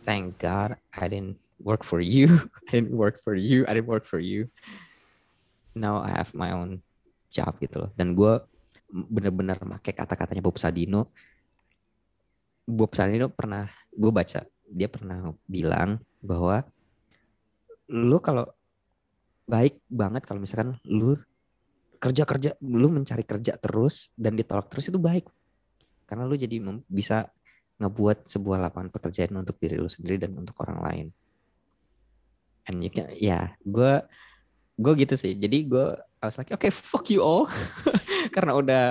Thank 0.05 0.37
God 0.37 0.77
I 0.93 1.09
didn't 1.09 1.41
work 1.57 1.81
for 1.81 2.01
you. 2.01 2.51
I 2.69 2.77
didn't 2.77 2.93
work 2.93 3.17
for 3.25 3.35
you. 3.35 3.65
I 3.65 3.73
didn't 3.73 3.89
work 3.89 4.05
for 4.05 4.21
you. 4.21 4.53
Now 5.73 6.05
I 6.05 6.13
have 6.13 6.37
my 6.37 6.53
own 6.53 6.85
job 7.33 7.57
gitu 7.59 7.89
loh. 7.89 7.91
Dan 7.97 8.13
gue 8.13 8.37
bener-bener 8.93 9.57
pakai 9.57 9.97
kata-katanya 9.97 10.45
Bob 10.45 10.61
Sadino. 10.61 11.09
Bob 12.69 12.93
Sadino 12.93 13.33
pernah, 13.33 13.65
gue 13.97 14.13
baca, 14.13 14.45
dia 14.69 14.89
pernah 14.93 15.33
bilang 15.49 16.05
bahwa 16.21 16.63
lu 17.89 18.21
kalau 18.21 18.49
baik 19.45 19.81
banget 19.89 20.25
kalau 20.25 20.41
misalkan 20.41 20.77
lu 20.89 21.17
kerja 22.05 22.29
kerja. 22.29 22.51
Lu 22.61 22.93
mencari 22.93 23.25
kerja 23.25 23.57
terus 23.57 24.13
dan 24.13 24.37
ditolak 24.37 24.69
terus 24.69 24.93
itu 24.93 25.01
baik. 25.01 25.25
Karena 26.05 26.29
lu 26.29 26.37
jadi 26.37 26.61
bisa 26.85 27.25
ngebuat 27.81 28.29
sebuah 28.29 28.69
lapangan 28.69 28.93
pekerjaan 28.93 29.41
untuk 29.41 29.57
diri 29.57 29.81
lu 29.81 29.89
sendiri 29.89 30.21
dan 30.21 30.37
untuk 30.37 30.53
orang 30.61 30.79
lain. 30.85 31.07
And 32.69 32.85
you 32.85 32.93
can 32.93 33.09
ya 33.17 33.57
gue 33.65 34.05
gue 34.77 34.93
gitu 35.01 35.17
sih. 35.17 35.33
Jadi 35.33 35.65
gue 35.65 35.87
I 36.21 36.25
was 36.29 36.37
like 36.37 36.53
oke 36.53 36.61
okay, 36.61 36.73
fuck 36.73 37.09
you 37.09 37.25
all. 37.25 37.49
Karena 38.35 38.53
udah 38.53 38.85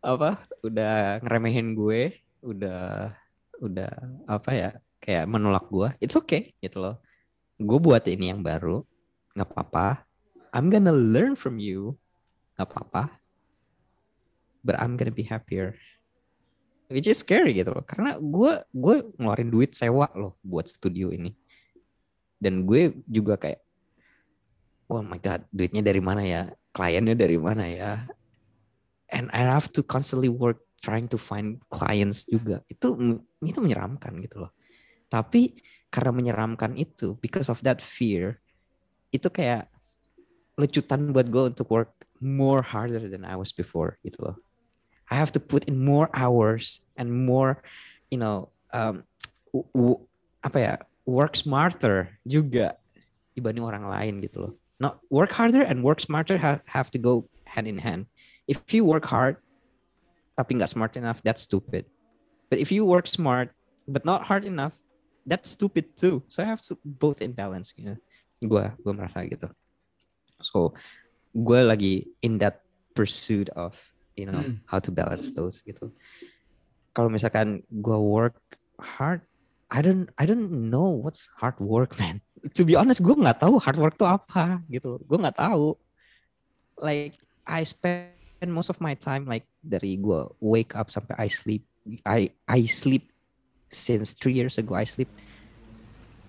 apa 0.00 0.40
udah 0.64 1.20
ngeremehin 1.20 1.76
gue 1.76 2.16
udah 2.40 3.12
udah 3.58 3.92
apa 4.30 4.50
ya 4.54 4.70
kayak 5.02 5.26
menolak 5.26 5.66
gue 5.68 5.88
it's 6.00 6.16
okay 6.16 6.56
gitu 6.64 6.80
loh. 6.80 6.96
Gue 7.60 7.76
buat 7.76 8.08
ini 8.08 8.32
yang 8.32 8.40
baru 8.40 8.80
nggak 9.36 9.48
apa-apa. 9.52 10.08
I'm 10.56 10.72
gonna 10.72 10.94
learn 10.94 11.36
from 11.36 11.60
you 11.60 12.00
nggak 12.58 12.66
apa-apa. 12.66 13.22
But 14.66 14.82
I'm 14.82 14.98
gonna 14.98 15.14
be 15.14 15.22
happier. 15.30 15.78
Which 16.90 17.06
is 17.06 17.22
scary 17.22 17.54
gitu 17.54 17.70
loh. 17.70 17.86
Karena 17.86 18.18
gue 18.18 18.66
gue 18.74 18.94
ngeluarin 19.14 19.54
duit 19.54 19.78
sewa 19.78 20.10
loh 20.18 20.34
buat 20.42 20.66
studio 20.66 21.14
ini. 21.14 21.30
Dan 22.42 22.66
gue 22.66 22.98
juga 23.06 23.38
kayak 23.38 23.62
oh 24.90 25.06
my 25.06 25.22
god 25.22 25.46
duitnya 25.54 25.86
dari 25.86 26.02
mana 26.02 26.26
ya? 26.26 26.50
Kliennya 26.74 27.14
dari 27.14 27.38
mana 27.38 27.64
ya? 27.70 28.02
And 29.14 29.30
I 29.30 29.46
have 29.46 29.70
to 29.78 29.86
constantly 29.86 30.28
work 30.28 30.58
trying 30.82 31.06
to 31.14 31.18
find 31.20 31.62
clients 31.70 32.26
juga. 32.26 32.66
Itu 32.66 32.98
itu 33.46 33.58
menyeramkan 33.62 34.18
gitu 34.18 34.42
loh. 34.42 34.52
Tapi 35.06 35.54
karena 35.88 36.12
menyeramkan 36.12 36.74
itu 36.76 37.16
because 37.22 37.48
of 37.48 37.62
that 37.64 37.80
fear 37.80 38.42
itu 39.08 39.30
kayak 39.32 39.72
lecutan 40.58 41.14
buat 41.14 41.30
gue 41.30 41.54
untuk 41.54 41.68
work 41.70 42.07
more 42.20 42.62
harder 42.62 43.08
than 43.08 43.24
I 43.24 43.36
was 43.36 43.50
before 43.54 43.98
gitu 44.02 44.18
loh 44.22 44.36
I 45.08 45.16
have 45.16 45.32
to 45.32 45.40
put 45.40 45.64
in 45.64 45.84
more 45.84 46.12
hours 46.12 46.84
and 46.96 47.08
more 47.26 47.64
you 48.12 48.20
know 48.20 48.52
um, 48.72 49.04
apa 50.44 50.58
ya 50.60 50.74
work 51.08 51.34
smarter 51.34 52.20
juga 52.28 52.76
dibanding 53.32 53.64
orang 53.64 53.88
lain 53.88 54.20
gitu 54.20 54.44
loh. 54.44 54.52
Not 54.78 55.00
work 55.10 55.32
harder 55.34 55.64
and 55.64 55.82
work 55.82 55.98
smarter 55.98 56.38
have, 56.38 56.60
have 56.70 56.92
to 56.92 57.00
go 57.00 57.26
hand 57.48 57.66
in 57.66 57.80
hand. 57.80 58.06
If 58.46 58.68
you 58.70 58.84
work 58.84 59.08
hard 59.08 59.40
tapi 60.36 60.54
nggak 60.54 60.70
smart 60.70 60.94
enough, 60.94 61.24
that's 61.24 61.42
stupid. 61.42 61.88
But 62.52 62.60
if 62.60 62.70
you 62.70 62.84
work 62.84 63.08
smart 63.08 63.56
but 63.88 64.04
not 64.04 64.28
hard 64.28 64.44
enough, 64.44 64.78
that's 65.24 65.50
stupid 65.50 65.96
too. 65.96 66.22
So 66.28 66.44
I 66.44 66.46
have 66.46 66.62
to 66.68 66.76
both 66.84 67.24
in 67.24 67.32
balance 67.32 67.72
gitu. 67.72 67.96
Gue 68.44 68.70
gue 68.76 68.92
merasa 68.92 69.24
gitu. 69.24 69.50
So 70.38 70.76
gue 71.38 71.60
lagi 71.62 71.94
in 72.22 72.42
that 72.42 72.66
pursuit 72.98 73.46
of 73.54 73.78
you 74.18 74.26
know 74.26 74.42
hmm. 74.42 74.58
how 74.66 74.82
to 74.82 74.90
balance 74.90 75.30
those 75.30 75.62
gitu. 75.62 75.94
Kalau 76.90 77.06
misalkan 77.06 77.62
gue 77.70 77.98
work 77.98 78.38
hard 78.78 79.22
I 79.70 79.84
don't 79.84 80.10
I 80.18 80.24
don't 80.26 80.70
know 80.72 80.90
what's 80.90 81.30
hard 81.38 81.58
work 81.62 81.94
man. 81.98 82.24
To 82.54 82.62
be 82.62 82.78
honest, 82.78 83.02
gue 83.02 83.18
nggak 83.18 83.42
tahu 83.42 83.58
hard 83.58 83.78
work 83.78 83.98
tuh 83.98 84.06
apa 84.06 84.62
gitu. 84.70 85.02
Gue 85.02 85.18
nggak 85.18 85.42
tahu. 85.42 85.74
Like 86.78 87.18
I 87.42 87.66
spend 87.66 88.14
most 88.54 88.70
of 88.70 88.78
my 88.78 88.94
time 88.94 89.26
like 89.26 89.46
dari 89.58 89.98
gue 89.98 90.22
wake 90.38 90.78
up 90.78 90.94
sampai 90.94 91.18
I 91.18 91.28
sleep. 91.30 91.66
I 92.06 92.30
I 92.46 92.70
sleep 92.70 93.10
since 93.66 94.14
three 94.14 94.38
years 94.38 94.54
ago. 94.54 94.78
I 94.78 94.86
sleep 94.86 95.10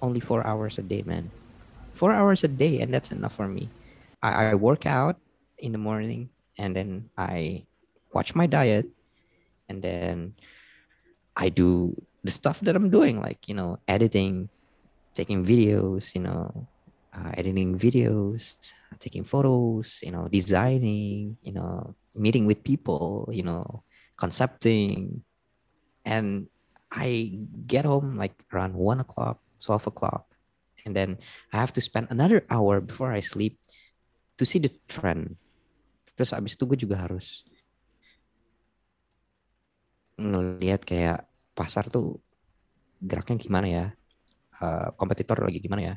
only 0.01 0.19
four 0.19 0.41
hours 0.45 0.81
a 0.81 0.85
day, 0.85 1.05
man. 1.05 1.29
Four 1.93 2.15
hours 2.15 2.43
a 2.43 2.51
day, 2.51 2.79
and 2.79 2.89
that's 2.89 3.11
enough 3.11 3.35
for 3.35 3.47
me. 3.47 3.69
I, 4.21 4.51
I 4.51 4.55
work 4.55 4.85
out 4.85 5.17
in 5.57 5.71
the 5.71 5.77
morning, 5.77 6.29
and 6.57 6.75
then 6.75 7.09
I 7.17 7.65
watch 8.13 8.35
my 8.35 8.47
diet, 8.47 8.87
and 9.67 9.81
then 9.81 10.35
I 11.35 11.49
do 11.49 11.95
the 12.23 12.31
stuff 12.31 12.59
that 12.61 12.75
I'm 12.75 12.89
doing, 12.89 13.21
like 13.21 13.47
you 13.47 13.55
know, 13.55 13.79
editing, 13.87 14.49
taking 15.13 15.45
videos, 15.45 16.15
you 16.15 16.21
know, 16.21 16.67
uh, 17.13 17.31
editing 17.37 17.77
videos, 17.77 18.57
taking 18.99 19.23
photos, 19.23 19.99
you 20.03 20.11
know, 20.11 20.27
designing, 20.27 21.37
you 21.41 21.53
know, 21.53 21.95
meeting 22.15 22.45
with 22.45 22.63
people, 22.63 23.29
you 23.31 23.43
know, 23.43 23.83
concepting, 24.17 25.23
and 26.03 26.47
I 26.91 27.39
get 27.67 27.85
home 27.85 28.17
like 28.17 28.33
around 28.51 28.73
one 28.73 28.99
o'clock, 28.99 29.39
twelve 29.61 29.87
o'clock, 29.87 30.25
and 30.85 30.95
then 30.95 31.19
I 31.53 31.57
have 31.57 31.73
to 31.73 31.81
spend 31.81 32.07
another 32.09 32.45
hour 32.49 32.81
before 32.81 33.11
I 33.11 33.19
sleep 33.21 33.58
to 34.39 34.47
see 34.47 34.63
the 34.63 34.71
trend. 34.87 35.35
Terus 36.15 36.31
abis 36.31 36.55
itu 36.55 36.63
gue 36.63 36.79
juga 36.79 37.03
harus 37.03 37.43
ngelihat 40.15 40.87
kayak 40.87 41.27
pasar 41.51 41.91
tuh 41.91 42.23
geraknya 43.03 43.35
gimana 43.39 43.67
ya, 43.67 43.85
uh, 44.63 44.95
kompetitor 44.95 45.43
lagi 45.43 45.59
gimana 45.59 45.81
ya. 45.83 45.95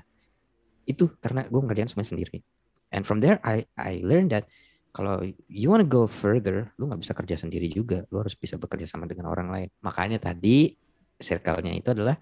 Itu 0.83 1.15
karena 1.23 1.47
gue 1.47 1.61
ngerjain 1.63 1.87
semua 1.87 2.07
sendiri. 2.07 2.43
And 2.91 3.07
from 3.07 3.23
there 3.23 3.39
I 3.47 3.67
I 3.79 4.03
learned 4.03 4.35
that 4.35 4.51
kalau 4.93 5.25
you 5.49 5.73
wanna 5.73 5.87
go 5.87 6.05
further, 6.05 6.75
lu 6.77 6.91
nggak 6.91 7.01
bisa 7.01 7.15
kerja 7.15 7.37
sendiri 7.39 7.71
juga. 7.71 8.05
Lu 8.11 8.21
harus 8.21 8.35
bisa 8.35 8.59
bekerja 8.59 8.91
sama 8.91 9.07
dengan 9.07 9.31
orang 9.31 9.49
lain. 9.49 9.69
Makanya 9.81 10.19
tadi 10.19 10.75
circle-nya 11.17 11.73
itu 11.79 11.95
adalah 11.95 12.19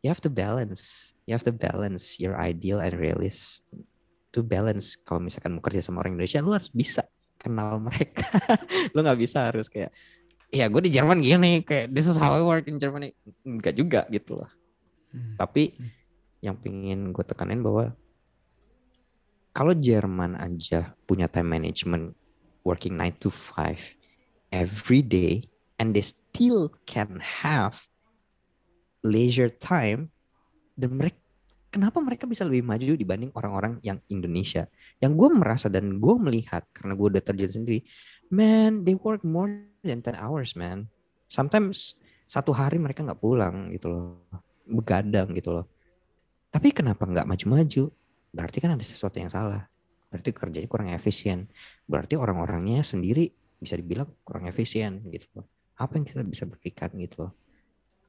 you 0.00 0.08
have 0.08 0.22
to 0.22 0.32
balance. 0.32 1.12
You 1.28 1.36
have 1.36 1.44
to 1.44 1.52
balance 1.52 2.16
your 2.22 2.38
ideal 2.40 2.80
and 2.80 2.96
realist. 2.96 3.66
To 4.34 4.42
balance 4.42 4.98
kalau 4.98 5.22
misalkan 5.22 5.54
mau 5.54 5.62
kerja 5.62 5.78
sama 5.78 6.02
orang 6.02 6.18
Indonesia, 6.18 6.42
lu 6.42 6.50
harus 6.50 6.74
bisa 6.74 7.06
kenal 7.38 7.78
mereka. 7.78 8.26
lu 8.94 8.98
nggak 9.06 9.20
bisa 9.22 9.46
harus 9.46 9.70
kayak 9.70 9.94
ya 10.54 10.70
gue 10.70 10.82
di 10.86 10.94
Jerman 10.94 11.18
gini 11.18 11.66
kayak 11.66 11.90
this 11.90 12.06
is 12.06 12.14
how 12.14 12.30
I 12.30 12.42
work 12.46 12.70
in 12.70 12.78
Germany 12.78 13.10
enggak 13.42 13.74
juga 13.74 14.06
gitu 14.06 14.38
loh 14.38 14.50
hmm. 15.10 15.34
tapi 15.34 15.74
hmm. 15.74 15.90
yang 16.46 16.54
pingin 16.54 17.10
gue 17.10 17.24
tekanin 17.26 17.58
bahwa 17.58 17.90
kalau 19.50 19.74
Jerman 19.74 20.38
aja 20.38 20.94
punya 21.10 21.26
time 21.26 21.50
management 21.50 22.14
working 22.62 22.94
9 22.94 23.18
to 23.18 23.30
5 23.34 24.54
every 24.54 25.02
day 25.02 25.50
and 25.82 25.90
they 25.90 26.06
still 26.06 26.70
can 26.86 27.18
have 27.18 27.90
leisure 29.02 29.50
time 29.50 30.14
dan 30.78 30.94
mereka 30.94 31.18
kenapa 31.74 31.98
mereka 31.98 32.30
bisa 32.30 32.46
lebih 32.46 32.62
maju 32.62 32.94
dibanding 32.94 33.34
orang-orang 33.34 33.82
yang 33.82 33.98
Indonesia? 34.06 34.70
Yang 35.02 35.12
gue 35.18 35.28
merasa 35.34 35.66
dan 35.66 35.98
gue 35.98 36.14
melihat 36.22 36.62
karena 36.70 36.94
gue 36.94 37.06
udah 37.18 37.22
terjadi 37.26 37.58
sendiri 37.58 37.82
man 38.30 38.86
they 38.86 38.94
work 38.94 39.26
more 39.26 39.50
than 39.82 39.98
10 39.98 40.14
hours 40.14 40.54
man. 40.54 40.86
Sometimes 41.26 41.98
satu 42.30 42.54
hari 42.54 42.78
mereka 42.78 43.02
nggak 43.02 43.18
pulang 43.18 43.74
gitu 43.74 43.90
loh 43.90 44.22
begadang 44.64 45.34
gitu 45.34 45.50
loh. 45.50 45.66
Tapi 46.54 46.70
kenapa 46.70 47.04
nggak 47.04 47.26
maju-maju? 47.26 47.90
Berarti 48.30 48.58
kan 48.62 48.78
ada 48.78 48.84
sesuatu 48.86 49.18
yang 49.18 49.28
salah. 49.28 49.66
Berarti 50.08 50.30
kerjanya 50.30 50.68
kurang 50.70 50.88
efisien. 50.94 51.50
Berarti 51.90 52.14
orang-orangnya 52.14 52.86
sendiri 52.86 53.28
bisa 53.58 53.74
dibilang 53.74 54.06
kurang 54.22 54.46
efisien 54.46 55.02
gitu 55.10 55.26
loh. 55.34 55.46
Apa 55.74 55.98
yang 55.98 56.06
kita 56.06 56.22
bisa 56.22 56.46
berikan 56.46 56.94
gitu 56.96 57.28
loh? 57.28 57.32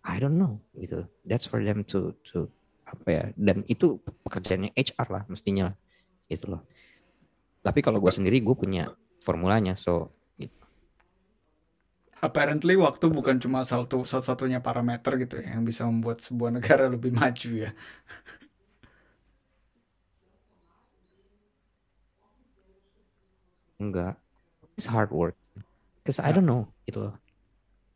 I 0.05 0.21
don't 0.21 0.37
know 0.37 0.61
gitu. 0.77 1.09
That's 1.25 1.49
for 1.49 1.57
them 1.65 1.81
to 1.89 2.13
to 2.29 2.53
apa 2.85 3.07
ya 3.09 3.23
dan 3.33 3.65
itu 3.65 3.97
pekerjaannya 4.23 4.71
HR 4.77 5.07
lah 5.09 5.23
mestinya 5.25 5.73
gitu 6.29 6.53
loh 6.53 6.61
tapi 7.65 7.81
kalau 7.81 7.97
gue 7.97 8.13
sendiri 8.13 8.37
gue 8.45 8.53
punya 8.53 8.93
formulanya 9.25 9.73
so 9.73 10.13
apparently 12.25 12.73
waktu 12.73 13.05
bukan 13.11 13.37
cuma 13.37 13.61
satu 13.61 14.01
satu-satunya 14.01 14.63
parameter 14.63 15.13
gitu 15.21 15.37
ya 15.43 15.57
yang 15.57 15.63
bisa 15.67 15.85
membuat 15.85 16.23
sebuah 16.25 16.57
negara 16.57 16.89
lebih 16.93 17.13
maju 17.13 17.69
ya. 17.69 17.71
Enggak. 23.77 24.17
It's 24.79 24.89
hard 24.89 25.11
work. 25.13 25.37
Cause 26.01 26.17
I 26.17 26.33
don't 26.33 26.49
know 26.49 26.73
itu 26.89 27.13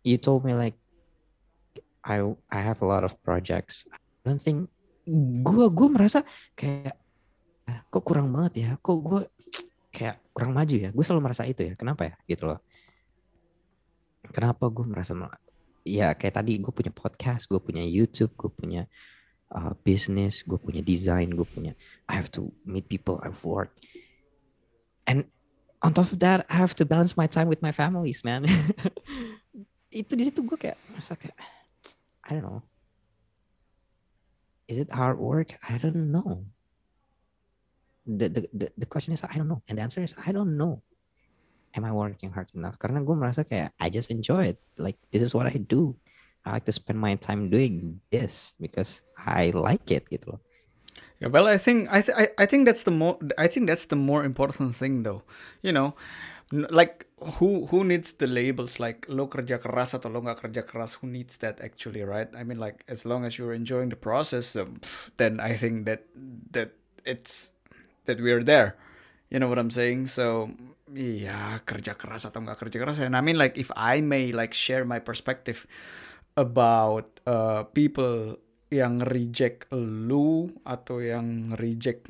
You 0.06 0.16
told 0.16 0.48
me 0.48 0.56
like 0.56 0.80
I 2.06 2.24
I 2.48 2.60
have 2.64 2.80
a 2.80 2.88
lot 2.88 3.04
of 3.04 3.20
projects. 3.22 3.84
I 3.92 4.00
don't 4.24 4.40
think 4.40 4.72
gue 5.44 5.66
gue 5.74 5.88
merasa 5.90 6.22
kayak 6.54 6.96
kok 7.90 8.04
kurang 8.06 8.30
banget 8.30 8.54
ya. 8.62 8.70
Kok 8.78 8.98
gue 9.02 9.22
kayak 9.96 10.22
kurang 10.34 10.54
maju 10.54 10.76
ya. 10.76 10.90
Gue 10.94 11.04
selalu 11.04 11.22
merasa 11.26 11.44
itu 11.50 11.66
ya. 11.66 11.74
Kenapa 11.74 12.06
ya 12.10 12.16
gitu 12.30 12.50
loh 12.50 12.62
kenapa 14.32 14.70
gue 14.70 14.86
merasa 14.86 15.16
ya 15.84 16.14
kayak 16.14 16.36
tadi 16.44 16.60
gue 16.62 16.74
punya 16.74 16.94
podcast 16.94 17.50
gue 17.50 17.58
punya 17.58 17.82
YouTube 17.82 18.36
gue 18.38 18.52
punya 18.52 18.82
uh, 19.54 19.74
business 19.82 20.46
gue 20.46 20.60
punya 20.60 20.84
design 20.84 21.34
gue 21.34 21.48
punya 21.48 21.74
I 22.06 22.20
have 22.20 22.30
to 22.38 22.54
meet 22.68 22.86
people 22.92 23.18
I've 23.24 23.42
worked 23.42 23.82
and 25.10 25.26
on 25.82 25.96
top 25.96 26.12
of 26.12 26.20
that 26.22 26.46
I 26.52 26.60
have 26.62 26.76
to 26.78 26.86
balance 26.86 27.18
my 27.18 27.26
time 27.26 27.50
with 27.50 27.64
my 27.64 27.74
families 27.74 28.22
man 28.22 28.46
itu 29.90 30.14
di 30.14 30.24
situ 30.30 30.46
gue 30.46 30.58
kayak 30.60 30.78
merasa 30.94 31.18
kayak 31.18 31.38
I 32.28 32.38
don't 32.38 32.46
know 32.46 32.62
is 34.70 34.78
it 34.78 34.94
hard 34.94 35.18
work? 35.18 35.58
I 35.66 35.82
don't 35.82 36.14
know. 36.14 36.46
The, 38.06 38.30
the 38.30 38.42
the 38.54 38.68
the 38.78 38.90
question 38.90 39.18
is 39.18 39.26
I 39.26 39.34
don't 39.34 39.50
know. 39.50 39.66
And 39.66 39.82
the 39.82 39.84
answer 39.84 40.06
is 40.06 40.14
I 40.22 40.32
don't 40.32 40.56
know. 40.56 40.86
Am 41.74 41.86
I 41.86 41.92
working 41.92 42.30
hard 42.30 42.54
enough? 42.54 42.78
Karena 42.78 43.02
gue 43.02 43.18
merasa 43.18 43.42
kayak 43.42 43.74
I 43.82 43.90
just 43.90 44.14
enjoy 44.14 44.54
it. 44.54 44.62
Like 44.78 45.02
this 45.10 45.26
is 45.26 45.34
what 45.34 45.50
I 45.50 45.58
do. 45.58 45.98
I 46.46 46.58
like 46.58 46.66
to 46.70 46.74
spend 46.74 47.02
my 47.02 47.18
time 47.18 47.50
doing 47.50 48.00
this 48.14 48.54
because 48.62 49.02
I 49.18 49.52
like 49.52 49.90
it 49.92 50.08
gitu 50.08 50.38
loh. 50.38 50.42
Yeah, 51.20 51.28
well, 51.28 51.52
I 51.52 51.60
think 51.60 51.92
I, 51.92 52.00
th- 52.00 52.16
I 52.16 52.46
think 52.48 52.64
that's 52.64 52.88
the 52.88 52.96
more 52.96 53.20
I 53.36 53.52
think 53.52 53.68
that's 53.68 53.92
the 53.92 54.00
more 54.00 54.24
important 54.24 54.72
thing 54.80 55.04
though. 55.04 55.28
You 55.60 55.76
know, 55.76 56.00
like 56.52 57.06
who 57.38 57.70
who 57.70 57.84
needs 57.86 58.18
the 58.18 58.26
labels 58.26 58.80
like 58.82 59.06
lo 59.06 59.30
kerja 59.30 59.62
keras 59.62 59.94
atau 59.94 60.10
lo 60.10 60.26
nggak 60.26 60.50
kerja 60.50 60.62
keras? 60.66 60.98
Who 61.02 61.06
needs 61.06 61.38
that 61.46 61.62
actually, 61.62 62.02
right? 62.02 62.30
I 62.34 62.42
mean, 62.42 62.58
like 62.58 62.82
as 62.90 63.06
long 63.06 63.26
as 63.26 63.38
you're 63.38 63.54
enjoying 63.54 63.94
the 63.94 64.00
process, 64.00 64.58
um, 64.58 64.82
then 65.22 65.38
I 65.38 65.54
think 65.54 65.86
that 65.86 66.10
that 66.52 66.74
it's 67.06 67.54
that 68.10 68.18
we're 68.18 68.44
there. 68.44 68.78
You 69.30 69.38
know 69.38 69.48
what 69.48 69.62
I'm 69.62 69.70
saying? 69.70 70.10
So 70.10 70.50
yeah, 70.90 71.62
kerja 71.62 71.94
keras 71.94 72.26
atau 72.26 72.42
nggak 72.42 72.66
kerja 72.66 72.78
keras. 72.82 72.98
And 72.98 73.14
I 73.14 73.22
mean, 73.22 73.38
like 73.38 73.58
if 73.62 73.70
I 73.78 74.02
may 74.02 74.34
like 74.34 74.58
share 74.58 74.86
my 74.90 74.98
perspective 74.98 75.70
about 76.34 77.22
uh, 77.30 77.70
people 77.78 78.42
yang 78.70 79.02
reject 79.06 79.70
lu 79.74 80.50
atau 80.66 81.02
yang 81.02 81.58
reject 81.58 82.10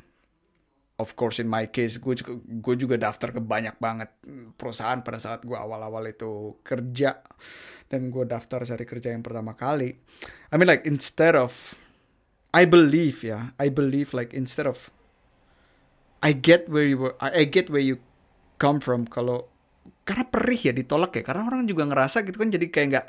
of 1.00 1.16
course 1.16 1.40
in 1.40 1.48
my 1.48 1.72
case 1.72 1.96
gue 1.96 2.14
juga 2.20 2.36
gue 2.36 2.74
juga 2.76 3.00
daftar 3.00 3.32
ke 3.32 3.40
banyak 3.40 3.80
banget 3.80 4.12
perusahaan 4.60 5.00
pada 5.00 5.16
saat 5.16 5.40
gue 5.48 5.56
awal-awal 5.56 6.04
itu 6.12 6.60
kerja. 6.60 7.24
Dan 7.90 8.14
gue 8.14 8.22
daftar 8.22 8.62
cari 8.62 8.86
kerja 8.86 9.10
yang 9.10 9.26
pertama 9.26 9.58
kali. 9.58 9.90
I 10.52 10.54
mean 10.54 10.70
like 10.70 10.86
instead 10.86 11.34
of 11.34 11.74
I 12.54 12.62
believe 12.62 13.26
ya 13.26 13.50
I 13.58 13.66
believe 13.66 14.14
like 14.14 14.30
instead 14.30 14.70
of 14.70 14.94
I 16.22 16.30
get 16.30 16.70
where 16.70 16.86
you 16.86 17.02
were 17.02 17.18
I, 17.18 17.42
I 17.42 17.44
get 17.50 17.66
where 17.66 17.82
you 17.82 17.98
come 18.62 18.78
from. 18.78 19.10
Kalau 19.10 19.50
karena 20.06 20.22
perih 20.22 20.70
ya 20.70 20.72
ditolak 20.76 21.18
ya. 21.18 21.26
Karena 21.26 21.50
orang 21.50 21.66
juga 21.66 21.82
ngerasa 21.90 22.22
gitu 22.22 22.38
kan 22.38 22.54
jadi 22.54 22.70
kayak 22.70 22.88
nggak 22.94 23.06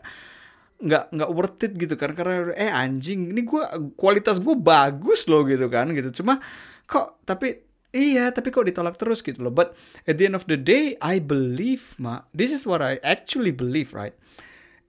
nggak 0.81 1.03
nggak 1.13 1.29
worth 1.29 1.61
it 1.61 1.77
gitu 1.77 1.93
kan. 1.93 2.17
Karena 2.17 2.49
eh 2.57 2.73
anjing 2.73 3.29
ini 3.29 3.45
gue 3.45 3.61
kualitas 3.93 4.41
gue 4.41 4.57
bagus 4.57 5.29
loh 5.29 5.45
gitu 5.45 5.69
kan 5.69 5.93
gitu. 5.93 6.09
Cuma 6.25 6.41
kok 6.89 7.21
tapi 7.29 7.70
iya 7.91 8.31
tapi 8.31 8.51
kok 8.51 8.67
ditolak 8.67 8.95
terus 8.95 9.19
gitu 9.23 9.43
loh 9.43 9.53
but 9.53 9.75
at 10.07 10.15
the 10.17 10.27
end 10.27 10.35
of 10.35 10.47
the 10.47 10.57
day 10.57 10.95
I 11.03 11.19
believe 11.19 11.95
ma 11.99 12.27
this 12.31 12.51
is 12.55 12.63
what 12.63 12.79
I 12.79 12.99
actually 13.03 13.51
believe 13.51 13.91
right 13.91 14.15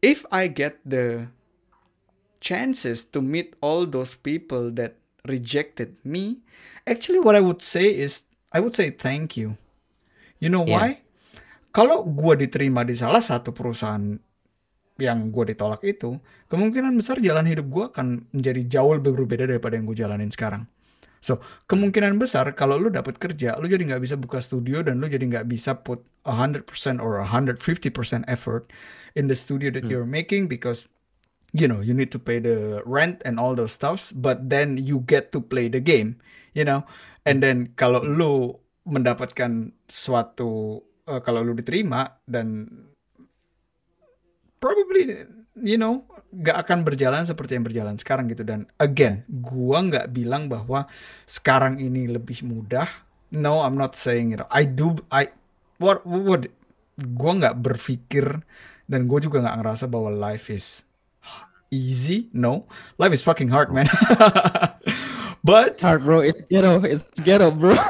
if 0.03 0.23
I 0.31 0.47
get 0.51 0.79
the 0.87 1.31
chances 2.43 3.07
to 3.15 3.23
meet 3.23 3.55
all 3.63 3.87
those 3.87 4.19
people 4.19 4.75
that 4.79 4.99
rejected 5.27 5.99
me 6.03 6.43
actually 6.87 7.23
what 7.23 7.39
I 7.39 7.43
would 7.43 7.63
say 7.63 7.87
is 7.91 8.27
I 8.51 8.59
would 8.59 8.75
say 8.75 8.91
thank 8.91 9.39
you 9.39 9.59
you 10.43 10.51
know 10.51 10.67
Yeah. 10.67 10.75
why 10.79 10.89
kalau 11.73 12.05
gue 12.05 12.37
diterima 12.37 12.85
di 12.85 12.93
salah 12.93 13.25
satu 13.25 13.57
perusahaan 13.57 14.21
yang 15.01 15.33
gue 15.33 15.57
ditolak 15.57 15.81
itu, 15.89 16.21
kemungkinan 16.53 16.93
besar 17.01 17.17
jalan 17.19 17.49
hidup 17.49 17.67
gue 17.73 17.85
akan 17.89 18.29
menjadi 18.29 18.79
jauh 18.79 18.93
lebih 18.93 19.17
berbeda 19.17 19.49
daripada 19.49 19.81
yang 19.81 19.89
gue 19.89 19.97
jalanin 19.97 20.29
sekarang. 20.29 20.69
So, 21.23 21.39
kemungkinan 21.71 22.19
besar 22.19 22.51
kalau 22.59 22.83
lu 22.83 22.91
dapat 22.91 23.23
kerja, 23.23 23.55
lu 23.63 23.71
jadi 23.71 23.95
nggak 23.95 24.03
bisa 24.03 24.19
buka 24.19 24.43
studio 24.43 24.83
dan 24.83 24.99
lu 24.99 25.07
jadi 25.07 25.23
nggak 25.23 25.47
bisa 25.47 25.79
put 25.79 26.03
100% 26.27 26.67
or 26.99 27.23
150% 27.23 27.63
effort 28.27 28.75
in 29.15 29.31
the 29.31 29.39
studio 29.39 29.71
that 29.71 29.87
you're 29.87 30.09
making 30.09 30.51
because 30.51 30.91
you 31.55 31.71
know 31.71 31.79
you 31.79 31.95
need 31.95 32.11
to 32.11 32.19
pay 32.19 32.43
the 32.43 32.83
rent 32.83 33.23
and 33.23 33.39
all 33.39 33.55
those 33.55 33.71
stuffs 33.71 34.11
but 34.11 34.51
then 34.51 34.81
you 34.81 35.05
get 35.07 35.31
to 35.31 35.39
play 35.39 35.71
the 35.71 35.79
game 35.79 36.19
you 36.57 36.65
know? 36.65 36.85
And 37.25 37.41
then 37.41 37.73
kalau 37.77 38.05
lu 38.05 38.57
mendapatkan 38.85 39.73
suatu 39.87 40.83
eh, 41.07 41.21
kalau 41.23 41.45
lu 41.45 41.55
diterima 41.55 42.19
dan 42.27 42.67
probably 44.59 45.27
you 45.59 45.79
know 45.79 46.07
gak 46.33 46.65
akan 46.65 46.89
berjalan 46.89 47.29
seperti 47.29 47.61
yang 47.61 47.65
berjalan 47.69 47.95
sekarang 48.01 48.29
gitu. 48.33 48.43
Dan 48.43 48.65
again 48.81 49.29
gua 49.29 49.85
nggak 49.85 50.09
bilang 50.11 50.49
bahwa 50.49 50.89
sekarang 51.29 51.77
ini 51.77 52.09
lebih 52.09 52.41
mudah. 52.47 52.89
No 53.33 53.61
I'm 53.61 53.77
not 53.77 53.93
saying 53.97 54.37
it. 54.37 54.45
I 54.49 54.65
do 54.65 54.97
I 55.13 55.33
what 55.77 56.05
what? 56.09 56.49
Gua 56.97 57.33
nggak 57.37 57.61
berpikir 57.61 58.45
dan 58.85 59.09
gue 59.09 59.19
juga 59.25 59.41
nggak 59.41 59.57
ngerasa 59.65 59.85
bahwa 59.89 60.13
life 60.13 60.53
is 60.53 60.85
easy. 61.73 62.29
No 62.37 62.69
life 63.01 63.17
is 63.17 63.25
fucking 63.25 63.49
hard 63.49 63.73
man. 63.73 63.89
But 65.47 65.81
hard 65.81 66.05
bro. 66.05 66.21
It's 66.21 66.45
ghetto. 66.45 66.85
It's 66.85 67.09
ghetto 67.25 67.51
bro. 67.51 67.75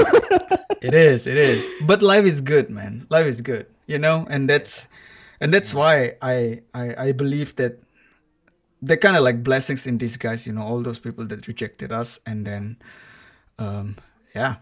It 0.82 0.94
is, 0.94 1.30
it 1.30 1.38
is. 1.38 1.62
But 1.86 2.02
life 2.02 2.26
is 2.26 2.42
good, 2.42 2.66
man. 2.66 3.06
Life 3.06 3.26
is 3.26 3.40
good, 3.40 3.70
you 3.86 4.02
know, 4.02 4.26
and 4.26 4.50
that's 4.50 4.90
and 5.38 5.54
that's 5.54 5.70
why 5.70 6.18
I 6.18 6.66
I, 6.74 6.94
I 6.98 7.08
believe 7.14 7.54
that 7.54 7.78
they're 8.82 8.98
kind 8.98 9.16
of 9.16 9.22
like 9.22 9.46
blessings 9.46 9.86
in 9.86 9.96
disguise, 9.96 10.46
you 10.46 10.52
know, 10.52 10.66
all 10.66 10.82
those 10.82 10.98
people 10.98 11.24
that 11.30 11.46
rejected 11.46 11.94
us, 11.94 12.18
and 12.26 12.44
then, 12.44 12.76
um, 13.58 13.96
yeah, 14.34 14.56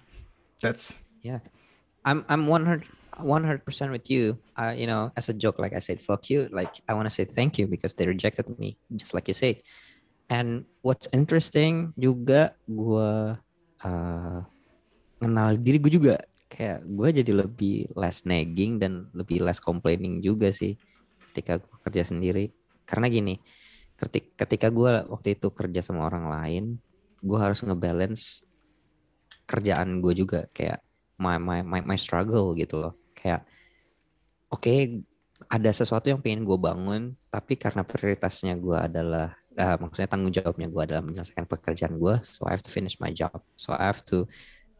that's 0.60 1.00
Yeah, 1.20 1.44
I'm 2.04 2.24
I'm 2.28 2.48
100 2.48 2.88
100% 3.20 3.68
with 3.92 4.08
you. 4.08 4.40
Uh, 4.56 4.72
you 4.72 4.88
know, 4.88 5.12
as 5.16 5.28
a 5.28 5.36
joke, 5.36 5.60
like 5.60 5.76
I 5.76 5.84
said, 5.84 6.00
fuck 6.00 6.32
you. 6.32 6.48
Like 6.48 6.80
I 6.88 6.96
want 6.96 7.04
to 7.04 7.12
say 7.12 7.28
thank 7.28 7.60
you 7.60 7.68
because 7.68 7.92
they 7.92 8.08
rejected 8.08 8.48
me, 8.56 8.80
just 8.96 9.12
like 9.12 9.28
you 9.28 9.36
said. 9.36 9.60
And 10.30 10.64
what's 10.80 11.10
interesting 11.12 11.92
juga 11.98 12.56
gue 12.64 13.36
uh, 13.84 14.38
kenal 15.20 15.50
diri 15.60 15.76
gue 15.82 15.92
juga 15.92 16.24
kayak 16.48 16.86
gue 16.86 17.08
jadi 17.20 17.32
lebih 17.44 17.92
less 17.98 18.24
nagging 18.24 18.80
dan 18.80 19.12
lebih 19.12 19.44
less 19.44 19.60
complaining 19.60 20.24
juga 20.24 20.48
sih 20.54 20.80
ketika 21.30 21.60
gue 21.60 21.76
kerja 21.84 22.08
sendiri. 22.08 22.48
Karena 22.88 23.12
gini, 23.12 23.36
ketika 24.09 24.72
gue 24.72 25.05
waktu 25.12 25.36
itu 25.36 25.53
kerja 25.53 25.84
sama 25.84 26.09
orang 26.09 26.32
lain, 26.32 26.64
gue 27.20 27.38
harus 27.38 27.61
ngebalance 27.61 28.48
kerjaan 29.44 30.01
gue 30.01 30.14
juga. 30.16 30.48
Kayak 30.57 30.80
my 31.20 31.36
my 31.36 31.61
my 31.61 31.80
my 31.84 31.98
struggle 32.01 32.57
gitu 32.57 32.80
loh. 32.80 32.94
Kayak 33.12 33.44
oke 34.48 35.05
ada 35.48 35.70
sesuatu 35.72 36.09
yang 36.09 36.20
pengen 36.20 36.44
gue 36.44 36.59
bangun 36.59 37.16
tapi 37.32 37.57
karena 37.57 37.80
prioritasnya 37.86 38.57
gue 38.61 38.76
adalah 38.76 39.32
eh, 39.57 39.76
maksudnya 39.80 40.09
tanggung 40.11 40.34
jawabnya 40.34 40.68
gue 40.68 40.82
adalah 40.84 41.03
menyelesaikan 41.05 41.46
pekerjaan 41.48 41.96
gue 41.96 42.14
so 42.26 42.44
I 42.44 42.57
have 42.57 42.64
to 42.66 42.72
finish 42.72 42.96
my 42.98 43.12
job. 43.12 43.40
So 43.57 43.72
I 43.76 43.88
have 43.88 44.05
to 44.12 44.28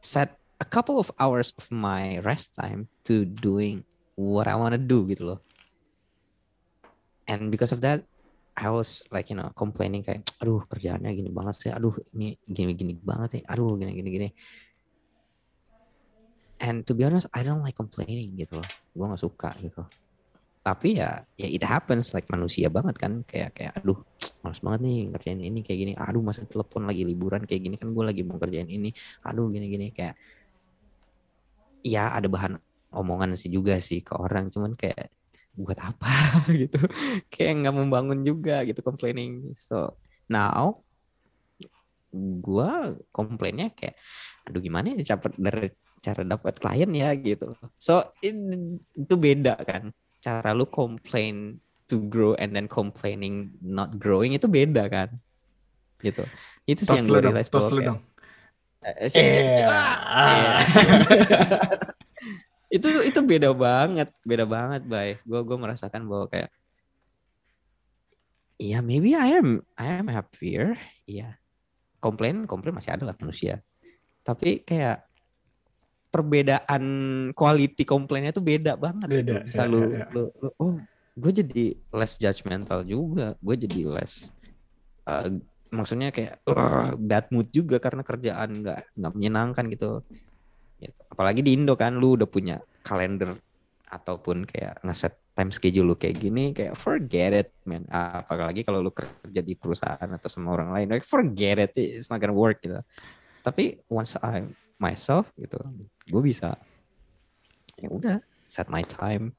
set 0.01 0.41
a 0.61 0.67
couple 0.67 1.01
of 1.01 1.13
hours 1.17 1.53
of 1.57 1.69
my 1.73 2.21
rest 2.25 2.57
time 2.57 2.89
to 3.09 3.25
doing 3.25 3.85
what 4.17 4.49
I 4.49 4.57
wanna 4.57 4.81
do 4.81 5.05
gitu 5.09 5.37
loh. 5.37 5.41
And 7.31 7.49
because 7.55 7.71
of 7.71 7.81
that 7.87 8.10
I 8.61 8.69
was 8.69 9.01
like 9.09 9.33
you 9.33 9.37
know 9.41 9.49
complaining 9.57 10.05
kayak 10.05 10.29
aduh 10.37 10.61
kerjaannya 10.69 11.09
gini 11.17 11.33
banget 11.33 11.55
sih. 11.57 11.71
Aduh 11.73 11.97
ini 12.13 12.37
gini 12.45 12.77
gini 12.77 12.93
banget 13.01 13.41
sih 13.41 13.43
aduh 13.49 13.73
gini 13.81 13.97
gini. 13.97 14.09
Gini 14.13 14.29
and 16.61 16.85
to 16.85 16.93
be 16.93 17.09
honest 17.09 17.25
I 17.33 17.41
don't 17.41 17.65
like 17.65 17.73
complaining 17.73 18.37
gitu 18.37 18.61
loh. 18.61 18.69
Gue 18.93 19.05
nggak 19.09 19.23
suka 19.25 19.51
gitu. 19.65 19.81
Tapi 20.61 21.01
ya 21.01 21.25
ya 21.41 21.49
it 21.49 21.65
happens 21.65 22.13
like 22.13 22.29
manusia 22.29 22.69
banget 22.69 23.01
kan. 23.01 23.25
Kayak 23.25 23.57
kayak 23.57 23.73
aduh 23.81 24.05
males 24.45 24.61
banget 24.61 24.81
nih 24.85 24.99
ngerjain 25.09 25.41
ini 25.41 25.61
kayak 25.65 25.79
gini. 25.81 25.93
Aduh 25.97 26.21
masa 26.21 26.45
telepon 26.45 26.85
lagi 26.85 27.03
liburan 27.09 27.49
kayak 27.49 27.65
gini. 27.65 27.77
Kan 27.81 27.97
gue 27.97 28.05
lagi 28.05 28.21
mau 28.29 28.37
kerjain 28.37 28.69
ini. 28.69 28.93
Aduh 29.25 29.49
gini 29.49 29.73
gini 29.73 29.87
kayak 29.89 30.21
ya 31.81 32.13
ada 32.13 32.29
bahan 32.29 32.61
omongan 32.93 33.41
sih 33.41 33.49
juga 33.49 33.81
sih 33.81 34.05
ke 34.05 34.13
orang. 34.21 34.53
Cuman 34.53 34.77
kayak 34.77 35.09
buat 35.55 35.79
apa 35.79 36.13
gitu 36.55 36.79
kayak 37.29 37.53
nggak 37.67 37.75
membangun 37.77 38.21
juga 38.23 38.63
gitu 38.65 38.81
complaining 38.81 39.53
so 39.55 39.95
now 40.27 40.81
gua 42.41 42.95
komplainnya 43.15 43.71
kayak 43.71 43.95
aduh 44.47 44.59
gimana 44.59 44.95
ya 44.99 45.15
cara 45.15 45.31
dari 45.39 45.69
cara 46.01 46.23
dapat 46.25 46.55
klien 46.59 46.91
ya 46.91 47.13
gitu 47.15 47.55
so 47.77 48.01
it- 48.19 48.81
itu 48.97 49.15
beda 49.15 49.55
kan 49.63 49.95
cara 50.19 50.51
lu 50.51 50.67
complain 50.67 51.59
to 51.87 52.03
grow 52.07 52.35
and 52.39 52.55
then 52.55 52.67
complaining 52.67 53.51
not 53.63 53.95
growing 53.99 54.35
itu 54.35 54.47
beda 54.51 54.87
kan 54.87 55.09
gitu 56.01 56.25
itu 56.65 56.83
sih 56.83 56.97
yang 56.97 57.07
gue 57.07 57.21
realize 57.29 57.51
tos 57.53 57.69
lu 57.69 57.81
dong. 57.85 58.01
Eh. 58.81 59.07
Yeah. 59.13 60.65
Itu 62.71 63.03
itu 63.03 63.21
beda 63.21 63.51
banget 63.51 64.09
beda 64.23 64.47
banget 64.47 64.83
bay. 64.87 65.19
Gue 65.27 65.43
gue 65.43 65.59
merasakan 65.59 66.07
bahwa 66.07 66.31
kayak 66.31 66.51
iya 68.63 68.79
maybe 68.81 69.19
I 69.19 69.37
am 69.37 69.61
I 69.75 69.99
am 69.99 70.07
happier. 70.09 70.79
Iya. 71.05 71.37
Komplain 71.99 72.47
komplain 72.47 72.79
masih 72.79 72.95
ada 72.95 73.05
lah 73.11 73.17
manusia. 73.19 73.61
Tapi 74.23 74.63
kayak 74.63 75.05
perbedaan 76.11 76.85
quality 77.35 77.87
komplainnya 77.87 78.35
tuh 78.35 78.43
beda 78.43 78.75
banget 78.79 79.23
gitu. 79.23 79.35
Beda, 79.35 79.47
bisa 79.47 79.63
ya, 79.63 79.71
lu, 79.71 79.79
ya, 79.79 79.87
ya. 79.91 80.07
lu, 80.11 80.23
lu- 80.43 80.57
oh 80.59 80.75
gue 81.21 81.33
jadi 81.43 81.65
less 81.93 82.17
judgmental 82.17 82.87
juga 82.87 83.35
gue 83.39 83.57
jadi 83.67 83.81
less 83.93 84.31
uh, 85.05 85.27
maksudnya 85.71 86.11
kayak 86.11 86.43
"Wah, 86.49 86.95
bad 86.99 87.31
mood 87.31 87.51
juga 87.53 87.79
karena 87.79 88.03
kerjaan 88.03 88.63
nggak 88.63 88.81
nggak 88.99 89.13
menyenangkan 89.15 89.65
gitu 89.71 90.03
Gitu. 90.81 90.97
apalagi 91.13 91.45
di 91.45 91.53
Indo 91.53 91.77
kan 91.77 92.01
lu 92.01 92.17
udah 92.17 92.25
punya 92.25 92.57
kalender 92.81 93.37
ataupun 93.91 94.49
kayak 94.49 94.81
ngeset 94.81 95.21
time 95.35 95.51
schedule 95.55 95.89
lu 95.93 95.97
kayak 95.97 96.17
gini 96.21 96.53
kayak 96.53 96.77
forget 96.77 97.33
it 97.33 97.49
man. 97.65 97.89
Apalagi 97.91 98.61
kalau 98.61 98.85
lu 98.85 98.93
kerja 98.93 99.41
di 99.41 99.55
perusahaan 99.57 100.11
atau 100.11 100.29
sama 100.29 100.53
orang 100.53 100.71
lain 100.75 100.87
like 100.93 101.07
forget 101.07 101.57
it 101.57 101.73
it's 101.77 102.13
not 102.13 102.21
gonna 102.23 102.35
work 102.37 102.61
gitu. 102.61 102.77
Tapi 103.41 103.81
once 103.89 104.21
I 104.21 104.47
myself 104.77 105.33
gitu 105.37 105.57
gue 106.09 106.23
bisa 106.23 106.61
ya 107.81 107.89
udah 107.89 108.17
set 108.45 108.69
my 108.69 108.85
time. 108.85 109.33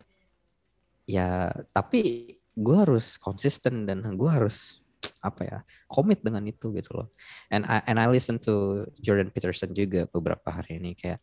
Ya 1.05 1.53
tapi 1.72 2.35
gue 2.57 2.76
harus 2.76 3.15
konsisten 3.22 3.85
dan 3.85 4.03
gue 4.03 4.31
harus 4.31 4.81
apa 5.22 5.41
ya 5.45 5.59
komit 5.85 6.26
dengan 6.26 6.41
itu 6.49 6.73
gitu 6.73 6.97
loh. 6.97 7.07
And 7.53 7.61
I 7.69 7.85
and 7.85 8.01
I 8.01 8.09
listen 8.09 8.41
to 8.49 8.85
Jordan 8.97 9.30
Peterson 9.30 9.69
juga 9.72 10.09
beberapa 10.09 10.49
hari 10.49 10.81
ini 10.81 10.97
kayak 10.97 11.22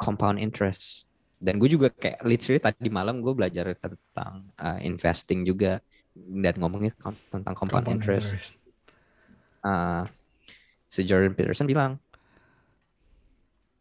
compound 0.00 0.40
interest. 0.40 1.12
Dan 1.36 1.60
gue 1.60 1.68
juga 1.68 1.92
kayak 1.92 2.24
literally 2.24 2.60
tadi 2.60 2.88
malam 2.88 3.20
gue 3.20 3.32
belajar 3.36 3.68
tentang 3.76 4.48
uh, 4.56 4.80
investing 4.80 5.44
juga. 5.44 5.84
Dan 6.16 6.56
ngomongin 6.58 6.96
kom 6.96 7.12
tentang 7.28 7.52
compound, 7.52 7.84
compound 7.84 8.00
interest, 8.00 8.28
interest. 8.34 8.52
Uh, 9.60 10.04
si 10.90 11.04
Jordan 11.04 11.36
Peterson 11.36 11.68
bilang 11.68 12.00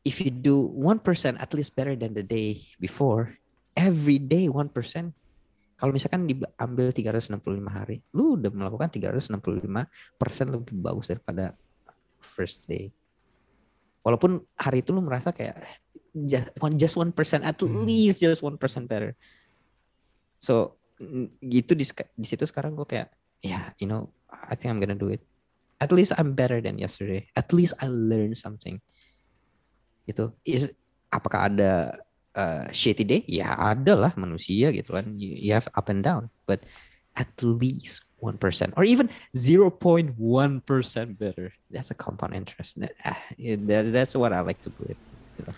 if 0.06 0.22
you 0.22 0.30
do 0.30 0.70
one 0.72 1.02
percent 1.02 1.41
at 1.41 1.52
least 1.58 1.74
better 1.74 1.98
than 1.98 2.14
the 2.14 2.24
day 2.24 2.62
before 2.78 3.34
every 3.74 4.22
day 4.22 4.46
one 4.46 4.70
percent 4.70 5.18
kalau 5.80 5.96
misalkan 5.96 6.28
diambil 6.28 6.91
365 6.91 7.40
hari 7.72 8.04
lu 8.12 8.36
udah 8.36 8.52
melakukan 8.52 8.91
365 8.91 9.64
persen 10.20 10.46
lebih 10.52 10.76
bagus 10.76 11.08
daripada 11.08 11.56
first 12.20 12.68
day. 12.68 12.91
Walaupun 14.04 14.44
hari 14.60 14.84
itu 14.84 14.91
lu 14.91 15.00
merasa 15.00 15.32
kayak 15.32 15.56
just 16.14 16.49
one 16.60 16.76
just 16.77 16.95
one 16.98 17.11
percent 17.11 17.45
at 17.45 17.60
hmm. 17.61 17.86
least 17.86 18.22
just 18.22 18.41
one 18.41 18.57
percent 18.57 18.90
better. 18.90 19.15
So 20.40 20.80
gitu 21.40 21.76
di 21.76 21.86
di 22.15 22.27
situ 22.27 22.44
sekarang 22.44 22.76
gue 22.76 22.84
kayak 22.84 23.10
ya 23.40 23.49
yeah, 23.49 23.65
you 23.80 23.88
know 23.88 24.11
I 24.30 24.56
think 24.56 24.73
I'm 24.73 24.81
gonna 24.81 24.99
do 24.99 25.10
it. 25.10 25.23
At 25.80 25.95
least 25.95 26.11
I'm 26.19 26.36
better 26.36 26.60
than 26.60 26.76
yesterday. 26.76 27.31
At 27.40 27.56
least 27.56 27.73
I 27.80 27.88
learned 27.88 28.36
something. 28.36 28.84
Gitu. 30.03 30.36
Is 30.44 30.76
apakah 31.07 31.48
ada 31.48 32.03
uh, 32.36 32.68
shitty 32.68 33.06
day? 33.07 33.22
Ya 33.31 33.56
ada 33.56 33.95
lah 33.95 34.11
manusia 34.19 34.76
gitu 34.76 34.99
kan. 34.99 35.15
You, 35.15 35.40
you 35.40 35.52
have 35.56 35.72
up 35.72 35.88
and 35.88 36.03
down. 36.03 36.27
But 36.44 36.68
at 37.15 37.31
least 37.40 38.03
1% 38.22 38.76
or 38.76 38.84
even 38.84 39.10
0.1% 39.36 40.19
better. 41.18 41.53
That's 41.72 41.91
a 41.91 41.98
compound 41.98 42.36
interest. 42.36 42.80
That, 42.80 42.91
that's 43.91 44.15
what 44.15 44.34
I 44.34 44.41
like 44.41 44.61
to 44.61 44.69
put 44.69 44.91
it. 44.91 44.99
you 45.40 45.45
know? 45.48 45.56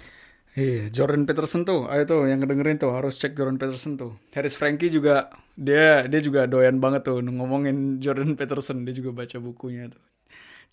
Iya, 0.52 0.92
Jordan 0.92 1.24
Peterson 1.24 1.64
tuh, 1.64 1.88
ayo 1.88 2.04
tuh 2.04 2.28
yang 2.28 2.44
ngedengerin 2.44 2.76
tuh 2.76 2.92
harus 2.92 3.16
cek 3.16 3.40
Jordan 3.40 3.56
Peterson 3.56 3.96
tuh. 3.96 4.20
Harris 4.36 4.60
Frankie 4.60 4.92
juga 4.92 5.32
dia 5.56 6.04
dia 6.12 6.20
juga 6.20 6.44
doyan 6.44 6.84
banget 6.84 7.08
tuh 7.08 7.24
ngomongin 7.24 8.04
Jordan 8.04 8.36
Peterson, 8.36 8.84
dia 8.84 8.92
juga 8.92 9.16
baca 9.16 9.40
bukunya 9.40 9.88
tuh. 9.88 10.04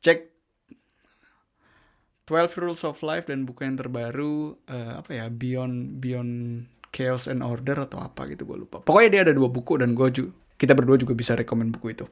Cek 0.02 0.18
12 2.26 2.58
Rules 2.58 2.82
of 2.82 2.98
Life 3.06 3.30
dan 3.30 3.46
buku 3.46 3.64
yang 3.64 3.78
terbaru 3.78 4.58
uh, 4.66 5.00
apa 5.00 5.10
ya 5.14 5.26
Beyond 5.30 6.02
Beyond 6.02 6.32
Chaos 6.90 7.30
and 7.30 7.46
Order 7.46 7.86
atau 7.86 8.02
apa 8.02 8.26
gitu 8.26 8.50
gue 8.50 8.66
lupa. 8.66 8.82
Pokoknya 8.82 9.08
dia 9.08 9.20
ada 9.30 9.34
dua 9.38 9.46
buku 9.46 9.78
dan 9.78 9.94
gue 9.94 10.10
juga 10.10 10.34
kita 10.58 10.74
berdua 10.74 10.98
juga 10.98 11.14
bisa 11.14 11.38
rekomend 11.38 11.70
buku 11.70 11.94
itu. 11.94 12.04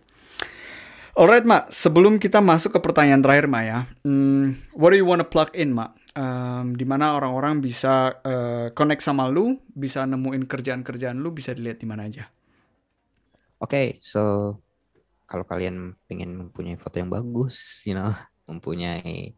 Alright, 1.18 1.42
Mak. 1.42 1.72
Sebelum 1.72 2.22
kita 2.22 2.38
masuk 2.38 2.76
ke 2.76 2.80
pertanyaan 2.80 3.24
terakhir, 3.24 3.50
Mak 3.50 3.64
ya. 3.66 3.78
Hmm, 4.06 4.60
what 4.76 4.94
do 4.94 5.00
you 5.00 5.08
wanna 5.08 5.26
plug 5.26 5.50
in, 5.56 5.74
Mak? 5.74 6.05
Um, 6.16 6.72
di 6.72 6.82
mana 6.88 7.14
orang-orang 7.14 7.60
bisa 7.60 8.18
uh, 8.24 8.72
connect 8.72 9.04
sama 9.04 9.28
lu, 9.28 9.60
bisa 9.68 10.08
nemuin 10.08 10.48
kerjaan-kerjaan 10.48 11.20
lu, 11.20 11.30
bisa 11.30 11.52
dilihat 11.52 11.78
di 11.78 11.86
mana 11.86 12.08
aja. 12.08 12.26
Oke, 13.60 13.70
okay, 13.70 13.88
so 14.00 14.56
kalau 15.28 15.44
kalian 15.44 15.94
pengen 16.08 16.34
mempunyai 16.48 16.80
foto 16.80 16.96
yang 16.96 17.12
bagus, 17.12 17.84
you 17.84 17.92
know, 17.92 18.10
mempunyai 18.50 19.36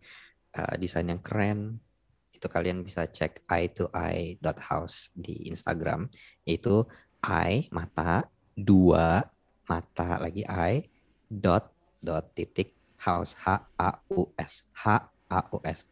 uh, 0.54 0.74
desain 0.78 1.10
yang 1.10 1.20
keren, 1.20 1.82
itu 2.30 2.46
kalian 2.46 2.86
bisa 2.86 3.10
cek 3.10 3.42
i 3.50 3.66
to 3.66 3.90
i 3.90 4.38
dot 4.38 4.62
house 4.62 5.10
di 5.10 5.50
Instagram, 5.50 6.06
yaitu 6.46 6.86
i 7.26 7.66
mata 7.74 8.30
dua 8.54 9.26
mata 9.66 10.22
lagi 10.22 10.46
i 10.46 10.86
dot 11.26 11.74
dot 11.98 12.30
titik 12.38 12.78
house 13.02 13.34
h 13.42 13.58
a 13.74 13.90
u 14.14 14.30
s 14.38 14.70
h 14.70 14.86
a 15.30 15.38
u 15.50 15.58
s 15.66 15.82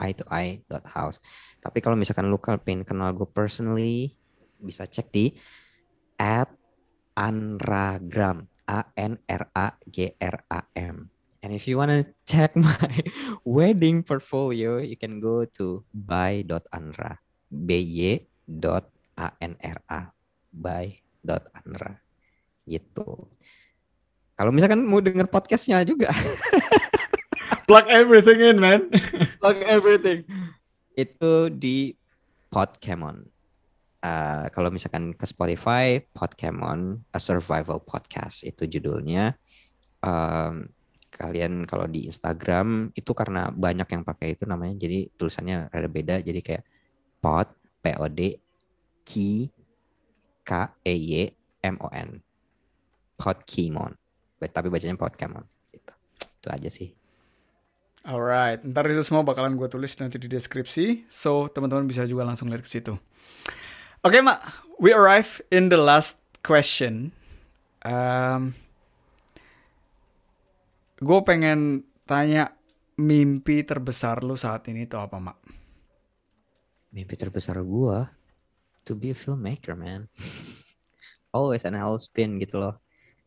i 0.00 0.10
to 0.12 0.24
i 0.32 0.60
dot 0.66 0.84
house. 0.88 1.22
Tapi 1.60 1.78
kalau 1.80 1.96
misalkan 1.98 2.28
lu 2.28 2.38
pengen 2.40 2.84
kenal 2.84 3.12
gue 3.16 3.28
personally, 3.28 4.16
bisa 4.60 4.88
cek 4.88 5.12
di 5.12 5.36
at 6.16 6.48
anragram 7.16 8.48
a 8.66 8.88
n 8.96 9.20
r 9.28 9.44
a 9.54 9.66
g 9.88 10.12
r 10.16 10.36
a 10.50 10.60
m. 10.74 11.08
And 11.44 11.54
if 11.54 11.70
you 11.70 11.78
wanna 11.78 12.10
check 12.26 12.56
my 12.58 13.04
wedding 13.46 14.02
portfolio, 14.02 14.82
you 14.82 14.98
can 14.98 15.22
go 15.22 15.46
to 15.60 15.86
by.anra 15.94 17.22
b 17.46 17.68
y 17.78 18.26
dot 18.44 18.90
a 19.16 19.30
n 19.38 19.54
r 19.62 19.78
a 19.86 20.16
by 20.50 20.98
dot 21.26 21.46
anra 21.52 22.00
gitu. 22.66 23.30
Kalau 24.36 24.52
misalkan 24.52 24.84
mau 24.84 25.00
denger 25.00 25.32
podcastnya 25.32 25.80
juga 25.86 26.12
Plug 27.66 27.90
everything 27.90 28.38
in, 28.38 28.62
man. 28.62 28.86
Plug 29.42 29.58
everything. 29.66 30.22
Itu 30.94 31.50
di 31.50 31.98
Podcamon. 32.46 33.26
Uh, 33.98 34.46
kalau 34.54 34.70
misalkan 34.70 35.10
ke 35.18 35.26
Spotify, 35.26 35.98
Podcamon, 35.98 37.02
a 37.10 37.18
survival 37.18 37.82
podcast 37.82 38.46
itu 38.46 38.70
judulnya. 38.70 39.34
Um, 39.98 40.70
kalian 41.10 41.66
kalau 41.66 41.90
di 41.90 42.06
Instagram 42.06 42.94
itu 42.94 43.10
karena 43.10 43.50
banyak 43.50 43.98
yang 43.98 44.06
pakai 44.06 44.38
itu 44.38 44.46
namanya, 44.46 44.78
jadi 44.78 45.10
tulisannya 45.18 45.66
rada 45.66 45.90
beda. 45.90 46.22
Jadi 46.22 46.38
kayak 46.46 46.62
pod, 47.18 47.50
p 47.82 47.84
o 47.98 48.06
d, 48.06 48.38
k, 49.02 49.10
k 50.46 50.50
e 50.86 50.94
y 50.94 51.34
m 51.66 51.82
o 51.82 51.90
n, 51.90 52.22
Podcamon. 53.18 53.90
Tapi 54.38 54.70
bacanya 54.70 54.94
Podcamon. 54.94 55.42
Itu, 55.74 55.90
itu 56.14 56.46
aja 56.46 56.70
sih. 56.70 57.05
Alright, 58.06 58.62
ntar 58.62 58.86
itu 58.86 59.02
semua 59.02 59.26
bakalan 59.26 59.58
gue 59.58 59.66
tulis 59.66 59.90
nanti 59.98 60.14
di 60.14 60.30
deskripsi, 60.30 61.10
so 61.10 61.50
teman-teman 61.50 61.90
bisa 61.90 62.06
juga 62.06 62.22
langsung 62.22 62.46
lihat 62.46 62.62
ke 62.62 62.70
situ. 62.70 62.94
Oke, 64.06 64.14
okay, 64.14 64.20
Mak, 64.22 64.38
we 64.78 64.94
arrive 64.94 65.42
in 65.50 65.66
the 65.66 65.80
last 65.80 66.22
question. 66.46 67.10
Um, 67.82 68.54
gue 71.02 71.18
pengen 71.26 71.82
tanya 72.06 72.54
mimpi 72.94 73.66
terbesar 73.66 74.22
lu 74.22 74.38
saat 74.38 74.70
ini 74.70 74.86
itu 74.86 74.94
apa, 74.94 75.18
Mak? 75.18 75.38
Mimpi 76.94 77.18
terbesar 77.18 77.58
gue 77.58 77.98
to 78.86 78.94
be 78.94 79.10
a 79.10 79.18
filmmaker, 79.18 79.74
man. 79.74 80.06
Always 81.34 81.66
and 81.66 81.74
always 81.74 82.06
been 82.06 82.38
gitu 82.38 82.62
loh. 82.62 82.78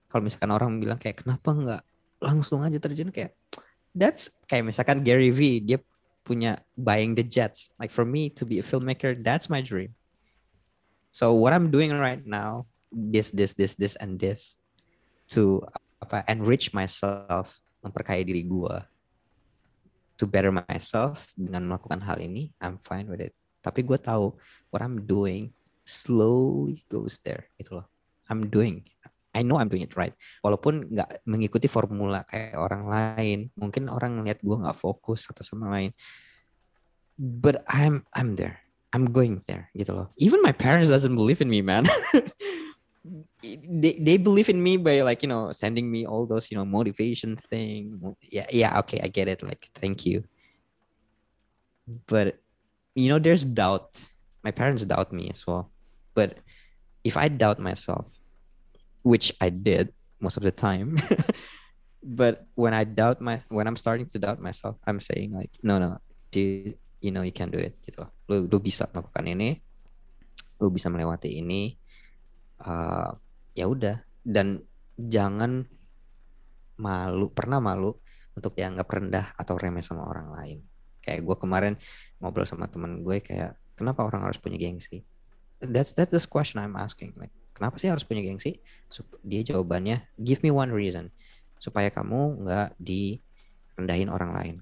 Kalau 0.08 0.24
misalkan 0.24 0.56
orang 0.56 0.80
bilang 0.80 0.98
kayak 0.98 1.28
kenapa 1.28 1.52
nggak 1.52 1.84
langsung 2.24 2.64
aja 2.64 2.80
terjun 2.82 3.12
kayak 3.14 3.39
that's 3.94 4.32
kayak 4.46 4.70
misalkan 4.70 5.02
Gary 5.02 5.34
V 5.34 5.62
dia 5.64 5.80
punya 6.24 6.62
buying 6.78 7.18
the 7.18 7.26
jets. 7.26 7.74
Like 7.82 7.90
for 7.90 8.06
me 8.06 8.30
to 8.38 8.46
be 8.46 8.62
a 8.62 8.66
filmmaker 8.66 9.18
that's 9.18 9.50
my 9.50 9.62
dream. 9.66 9.98
So 11.10 11.34
what 11.34 11.54
I'm 11.54 11.74
doing 11.74 11.90
right 11.96 12.22
now 12.22 12.70
this 12.94 13.34
this 13.34 13.58
this 13.58 13.74
this 13.74 13.98
and 13.98 14.18
this 14.18 14.58
to 15.34 15.66
apa 16.02 16.26
enrich 16.30 16.74
myself 16.74 17.62
memperkaya 17.86 18.26
diri 18.26 18.46
gue 18.46 18.76
to 20.20 20.26
better 20.28 20.52
myself 20.52 21.32
dengan 21.38 21.66
melakukan 21.70 22.02
hal 22.04 22.20
ini 22.20 22.54
I'm 22.62 22.78
fine 22.78 23.10
with 23.10 23.24
it. 23.24 23.34
Tapi 23.60 23.84
gue 23.84 23.98
tahu 23.98 24.36
what 24.70 24.86
I'm 24.86 25.04
doing 25.04 25.56
slowly 25.82 26.86
goes 26.86 27.18
there. 27.26 27.50
Itu 27.58 27.82
loh. 27.82 27.88
I'm 28.30 28.46
doing 28.46 28.86
I 29.34 29.46
know 29.46 29.62
I'm 29.62 29.70
doing 29.70 29.86
it 29.86 29.94
right. 29.94 30.14
Walaupun 30.42 30.90
nggak 30.90 31.26
mengikuti 31.30 31.70
formula 31.70 32.26
kayak 32.26 32.58
orang 32.58 32.90
lain, 32.90 33.40
mungkin 33.54 33.86
orang 33.90 34.18
ngeliat 34.20 34.42
gue 34.42 34.58
nggak 34.58 34.78
fokus 34.78 35.30
atau 35.30 35.46
sama 35.46 35.70
lain. 35.70 35.94
But 37.20 37.62
I'm 37.70 38.08
I'm 38.18 38.34
there. 38.40 38.66
I'm 38.90 39.14
going 39.14 39.46
there 39.46 39.70
gitu 39.78 39.94
loh. 39.94 40.08
Even 40.18 40.42
my 40.42 40.54
parents 40.54 40.90
doesn't 40.90 41.14
believe 41.14 41.46
in 41.46 41.50
me, 41.50 41.62
man. 41.62 41.86
they 43.70 43.96
they 44.02 44.18
believe 44.18 44.50
in 44.50 44.60
me 44.60 44.76
by 44.76 45.06
like 45.06 45.22
you 45.22 45.30
know 45.30 45.54
sending 45.54 45.88
me 45.88 46.04
all 46.04 46.26
those 46.26 46.50
you 46.50 46.58
know 46.58 46.66
motivation 46.66 47.38
thing. 47.38 48.02
Yeah 48.26 48.50
yeah 48.50 48.82
okay 48.82 48.98
I 48.98 49.14
get 49.14 49.30
it. 49.30 49.46
Like 49.46 49.70
thank 49.78 50.10
you. 50.10 50.26
But 52.10 52.42
you 52.98 53.14
know 53.14 53.22
there's 53.22 53.46
doubt. 53.46 54.10
My 54.42 54.50
parents 54.50 54.90
doubt 54.90 55.14
me 55.14 55.30
as 55.30 55.46
well. 55.46 55.70
But 56.18 56.42
if 57.06 57.16
I 57.16 57.30
doubt 57.30 57.60
myself, 57.60 58.10
which 59.04 59.34
I 59.40 59.50
did 59.50 59.94
most 60.20 60.38
of 60.38 60.44
the 60.44 60.54
time. 60.54 61.00
but 62.04 62.48
when 62.56 62.74
I 62.74 62.84
doubt 62.84 63.20
my 63.20 63.44
when 63.52 63.68
I'm 63.68 63.80
starting 63.80 64.08
to 64.12 64.20
doubt 64.20 64.40
myself, 64.40 64.78
I'm 64.88 65.00
saying 65.00 65.34
like, 65.36 65.56
no 65.64 65.80
no, 65.80 66.00
dude, 66.32 66.80
you 67.00 67.12
know 67.12 67.24
you 67.24 67.36
can 67.36 67.52
do 67.52 67.60
it 67.60 67.76
gitu 67.84 68.04
loh. 68.08 68.12
Lu, 68.30 68.48
lu 68.48 68.58
bisa 68.60 68.86
melakukan 68.92 69.26
ini. 69.26 69.62
lu 70.60 70.68
bisa 70.68 70.92
melewati 70.92 71.40
ini 71.40 71.72
uh, 72.68 73.16
ya 73.56 73.66
udah 73.66 74.04
dan 74.22 74.60
jangan 75.00 75.64
malu 76.80 77.32
pernah 77.32 77.64
malu 77.64 77.96
untuk 78.36 78.56
dianggap 78.56 78.88
rendah 78.88 79.26
atau 79.40 79.56
remeh 79.56 79.84
sama 79.84 80.08
orang 80.08 80.36
lain 80.36 80.60
kayak 81.00 81.24
gue 81.24 81.36
kemarin 81.40 81.74
ngobrol 82.20 82.44
sama 82.44 82.68
temen 82.68 83.04
gue 83.04 83.24
kayak 83.24 83.56
kenapa 83.80 84.04
orang 84.04 84.28
harus 84.28 84.40
punya 84.40 84.60
gengsi 84.60 85.08
that's 85.64 85.96
that's 85.96 86.12
the 86.12 86.20
question 86.28 86.60
I'm 86.60 86.76
asking 86.76 87.16
like 87.16 87.32
kenapa 87.60 87.76
sih 87.76 87.92
harus 87.92 88.08
punya 88.08 88.24
gengsi? 88.24 88.64
Dia 89.28 89.44
jawabannya 89.44 90.08
give 90.16 90.40
me 90.40 90.50
one 90.50 90.72
reason 90.72 91.12
supaya 91.60 91.92
kamu 91.92 92.48
nggak 92.48 92.80
direndahin 92.80 94.08
orang 94.08 94.32
lain. 94.32 94.56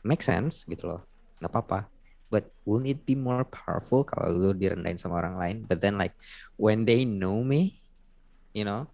Make 0.00 0.24
sense 0.24 0.64
gitu 0.64 0.88
loh 0.88 1.04
nggak 1.44 1.52
apa-apa. 1.52 1.92
But 2.32 2.48
won't 2.64 2.88
it 2.88 3.04
be 3.04 3.12
more 3.12 3.44
powerful 3.44 4.06
kalau 4.08 4.32
lu 4.32 4.56
direndahin 4.56 4.96
sama 4.96 5.20
orang 5.20 5.36
lain? 5.36 5.56
But 5.68 5.84
then 5.84 6.00
like 6.00 6.16
when 6.56 6.88
they 6.88 7.04
know 7.04 7.44
me 7.44 7.84
you 8.56 8.64
know 8.64 8.88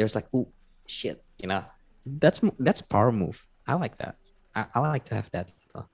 there's 0.00 0.16
like 0.16 0.32
oh 0.32 0.48
shit 0.88 1.20
you 1.36 1.52
know? 1.52 1.68
That's 2.08 2.40
that's 2.56 2.80
power 2.80 3.12
move. 3.12 3.44
I 3.68 3.76
like 3.76 4.00
that. 4.00 4.16
I, 4.56 4.68
I 4.72 4.78
like 4.80 5.04
to 5.12 5.16
have 5.16 5.28
that 5.36 5.52
gitu. 5.52 5.84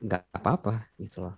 Nggak 0.00 0.22
apa-apa 0.32 0.92
gitu 1.00 1.24
loh. 1.28 1.36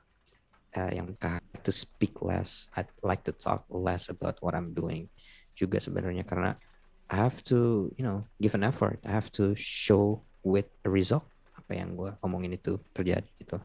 Uh, 0.77 0.93
yang 0.93 1.17
to 1.65 1.73
speak 1.73 2.21
less 2.21 2.69
I'd 2.77 2.93
like 3.01 3.25
to 3.25 3.33
talk 3.33 3.65
less 3.73 4.13
about 4.13 4.37
what 4.45 4.53
I'm 4.53 4.77
doing 4.77 5.09
juga 5.57 5.81
sebenarnya 5.81 6.29
karena 6.29 6.61
I 7.09 7.17
have 7.17 7.41
to 7.49 7.89
you 7.97 8.05
know 8.05 8.29
give 8.37 8.53
an 8.53 8.63
effort. 8.63 9.01
I 9.03 9.17
have 9.17 9.33
to 9.41 9.57
show 9.57 10.29
with 10.45 10.69
a 10.85 10.91
result 10.93 11.25
apa 11.57 11.73
yang 11.73 11.97
gue 11.97 12.13
omongin 12.21 12.57
itu 12.57 12.77
terjadi 12.93 13.29
gitu. 13.41 13.57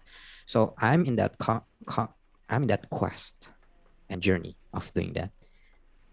So 0.47 0.75
I'm 0.79 1.03
in 1.03 1.19
that 1.19 1.35
I'm 2.47 2.63
in 2.65 2.69
that 2.71 2.87
quest 2.87 3.51
and 4.07 4.23
journey 4.23 4.55
of 4.71 4.89
doing 4.95 5.11
that. 5.19 5.35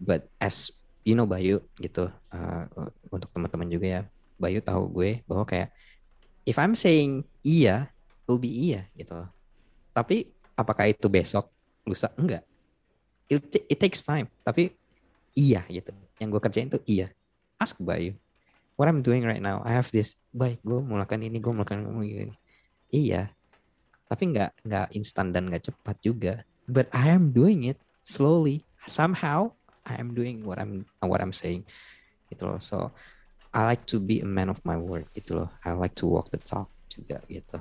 But 0.02 0.26
as 0.42 0.74
you 1.06 1.14
know 1.14 1.26
Bayu 1.26 1.64
gitu 1.80 2.10
uh, 2.10 2.64
untuk 3.08 3.30
teman-teman 3.32 3.68
juga 3.70 3.86
ya 3.86 4.02
Bayu 4.36 4.60
tahu 4.60 4.90
gue 4.90 5.10
bahwa 5.24 5.44
kayak 5.48 5.72
if 6.44 6.56
I'm 6.56 6.76
saying 6.76 7.24
iya 7.44 7.94
be 8.36 8.50
iya 8.50 8.86
gitu 8.94 9.16
loh. 9.16 9.30
Tapi 9.90 10.30
apakah 10.54 10.86
itu 10.86 11.08
besok, 11.08 11.50
lusa? 11.82 12.12
Enggak. 12.14 12.44
It, 13.30 13.42
it 13.66 13.78
takes 13.78 14.04
time. 14.04 14.28
Tapi 14.44 14.74
iya 15.34 15.64
gitu. 15.70 15.90
Yang 16.20 16.28
gue 16.36 16.40
kerjain 16.42 16.68
tuh 16.70 16.82
iya. 16.84 17.08
Ask 17.56 17.80
Bayu. 17.80 18.14
What 18.76 18.88
I'm 18.88 19.04
doing 19.04 19.24
right 19.28 19.42
now, 19.42 19.60
I 19.60 19.76
have 19.76 19.92
this. 19.92 20.16
Baik, 20.32 20.64
gue 20.64 20.80
mau 20.80 20.96
lakukan 20.96 21.20
ini, 21.20 21.36
gue 21.36 21.52
mau 21.52 21.64
lakukan 21.64 21.84
ini. 22.00 22.34
Iya. 22.88 23.28
Tapi 24.08 24.32
nggak 24.34 24.66
nggak 24.66 24.86
instan 24.96 25.30
dan 25.30 25.46
nggak 25.46 25.70
cepat 25.70 25.96
juga. 26.00 26.34
But 26.66 26.88
I 26.90 27.12
am 27.12 27.30
doing 27.30 27.68
it 27.68 27.78
slowly. 28.02 28.66
Somehow 28.88 29.54
I 29.84 30.00
am 30.00 30.16
doing 30.16 30.42
what 30.42 30.58
I'm 30.58 30.88
what 30.98 31.22
I'm 31.22 31.36
saying. 31.36 31.68
Gitu 32.32 32.48
loh. 32.48 32.58
So 32.58 32.90
I 33.50 33.66
like 33.66 33.86
to 33.90 33.98
be 33.98 34.22
a 34.22 34.28
man 34.28 34.50
of 34.50 34.62
my 34.62 34.78
word 34.78 35.10
gitu 35.14 35.38
loh. 35.38 35.50
I 35.62 35.74
like 35.74 35.94
to 36.02 36.06
walk 36.06 36.30
the 36.30 36.38
talk 36.38 36.70
juga 36.90 37.22
gitu. 37.30 37.58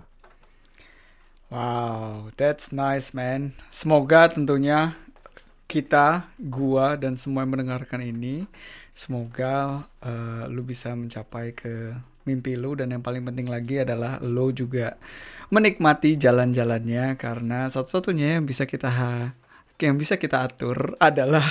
Wow, 1.50 2.30
that's 2.38 2.70
nice 2.70 3.10
man. 3.10 3.58
Semoga 3.74 4.30
tentunya 4.30 4.94
kita, 5.66 6.30
gua 6.38 6.94
dan 6.94 7.18
semua 7.18 7.42
yang 7.42 7.58
mendengarkan 7.58 8.06
ini, 8.06 8.46
semoga 8.94 9.86
uh, 10.06 10.46
lu 10.46 10.62
bisa 10.62 10.94
mencapai 10.94 11.58
ke 11.58 11.98
mimpi 12.30 12.54
lu 12.54 12.78
dan 12.78 12.94
yang 12.94 13.02
paling 13.02 13.26
penting 13.26 13.50
lagi 13.50 13.82
adalah 13.82 14.22
lu 14.22 14.54
juga 14.54 14.94
menikmati 15.50 16.22
jalan-jalannya 16.22 17.18
karena 17.18 17.66
satu-satunya 17.66 18.38
yang 18.38 18.46
bisa 18.46 18.70
kita 18.70 18.94
yang 19.80 19.96
bisa 19.98 20.22
kita 20.22 20.46
atur 20.46 20.94
adalah 21.02 21.50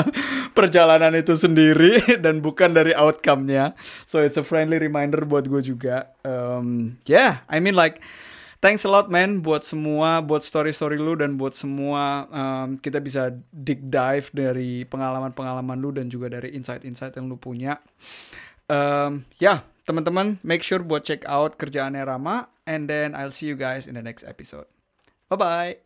perjalanan 0.56 1.14
itu 1.16 1.32
sendiri 1.38 2.04
dan 2.24 2.44
bukan 2.44 2.74
dari 2.76 2.92
outcome-nya. 2.92 3.78
So 4.04 4.20
it's 4.20 4.36
a 4.36 4.44
friendly 4.44 4.76
reminder 4.76 5.24
buat 5.24 5.48
gue 5.48 5.62
juga. 5.62 6.12
Um, 6.20 6.98
yeah, 7.06 7.46
I 7.48 7.62
mean 7.62 7.78
like 7.78 8.02
Thanks 8.58 8.82
a 8.82 8.90
lot 8.90 9.06
man 9.06 9.38
buat 9.38 9.62
semua, 9.62 10.18
buat 10.18 10.42
story-story 10.42 10.98
lu 10.98 11.14
dan 11.14 11.38
buat 11.38 11.54
semua 11.54 12.26
um, 12.26 12.74
kita 12.74 12.98
bisa 12.98 13.30
dig 13.54 13.86
dive 13.86 14.26
dari 14.34 14.82
pengalaman-pengalaman 14.82 15.78
lu 15.78 15.94
dan 15.94 16.10
juga 16.10 16.26
dari 16.26 16.50
insight-insight 16.58 17.14
yang 17.14 17.30
lu 17.30 17.38
punya. 17.38 17.78
Um, 18.66 19.22
ya, 19.38 19.46
yeah, 19.46 19.58
teman-teman, 19.86 20.42
make 20.42 20.66
sure 20.66 20.82
buat 20.82 21.06
check 21.06 21.22
out 21.30 21.54
kerjaannya 21.54 22.02
Rama 22.02 22.50
and 22.66 22.90
then 22.90 23.14
I'll 23.14 23.30
see 23.30 23.46
you 23.46 23.54
guys 23.54 23.86
in 23.86 23.94
the 23.94 24.02
next 24.02 24.26
episode. 24.26 24.66
Bye-bye. 25.30 25.78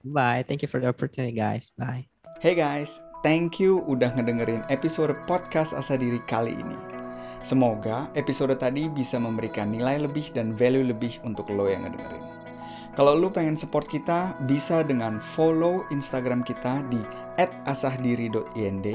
Bye. 0.00 0.48
Thank 0.48 0.64
you 0.64 0.72
for 0.72 0.80
the 0.80 0.88
opportunity 0.88 1.36
guys. 1.36 1.76
Bye. 1.76 2.08
Hey 2.40 2.56
guys, 2.56 3.04
thank 3.20 3.60
you 3.60 3.84
udah 3.84 4.16
ngedengerin 4.16 4.64
episode 4.72 5.12
podcast 5.28 5.76
Asa 5.76 6.00
Diri 6.00 6.18
kali 6.24 6.56
ini. 6.56 7.01
Semoga 7.42 8.06
episode 8.14 8.54
tadi 8.54 8.86
bisa 8.86 9.18
memberikan 9.18 9.74
nilai 9.74 9.98
lebih 9.98 10.30
dan 10.30 10.54
value 10.54 10.86
lebih 10.86 11.18
untuk 11.26 11.50
lo 11.50 11.66
yang 11.66 11.82
ngedengerin. 11.82 12.22
Kalau 12.94 13.18
lo 13.18 13.34
pengen 13.34 13.58
support 13.58 13.90
kita, 13.90 14.36
bisa 14.46 14.86
dengan 14.86 15.18
follow 15.18 15.82
Instagram 15.90 16.46
kita 16.46 16.86
di 16.86 17.02
@asahdiri.ind, 17.66 18.86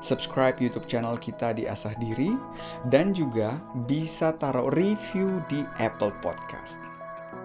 subscribe 0.00 0.56
YouTube 0.56 0.88
channel 0.88 1.18
kita 1.20 1.52
di 1.52 1.66
Asah 1.68 1.92
Diri, 1.98 2.32
dan 2.88 3.12
juga 3.12 3.58
bisa 3.84 4.32
taruh 4.40 4.70
review 4.72 5.42
di 5.52 5.66
Apple 5.82 6.14
Podcast. 6.24 6.78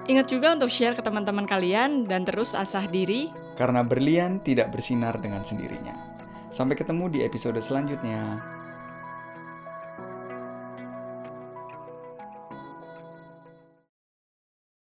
Ingat 0.08 0.32
juga 0.32 0.56
untuk 0.56 0.72
share 0.72 0.96
ke 0.96 1.04
teman-teman 1.04 1.44
kalian 1.44 2.08
dan 2.08 2.24
terus 2.24 2.56
asah 2.56 2.88
diri. 2.88 3.28
Karena 3.60 3.84
berlian 3.84 4.40
tidak 4.40 4.72
bersinar 4.72 5.20
dengan 5.20 5.44
sendirinya. 5.44 5.98
Sampai 6.54 6.80
ketemu 6.80 7.12
di 7.12 7.20
episode 7.28 7.60
selanjutnya. 7.60 8.57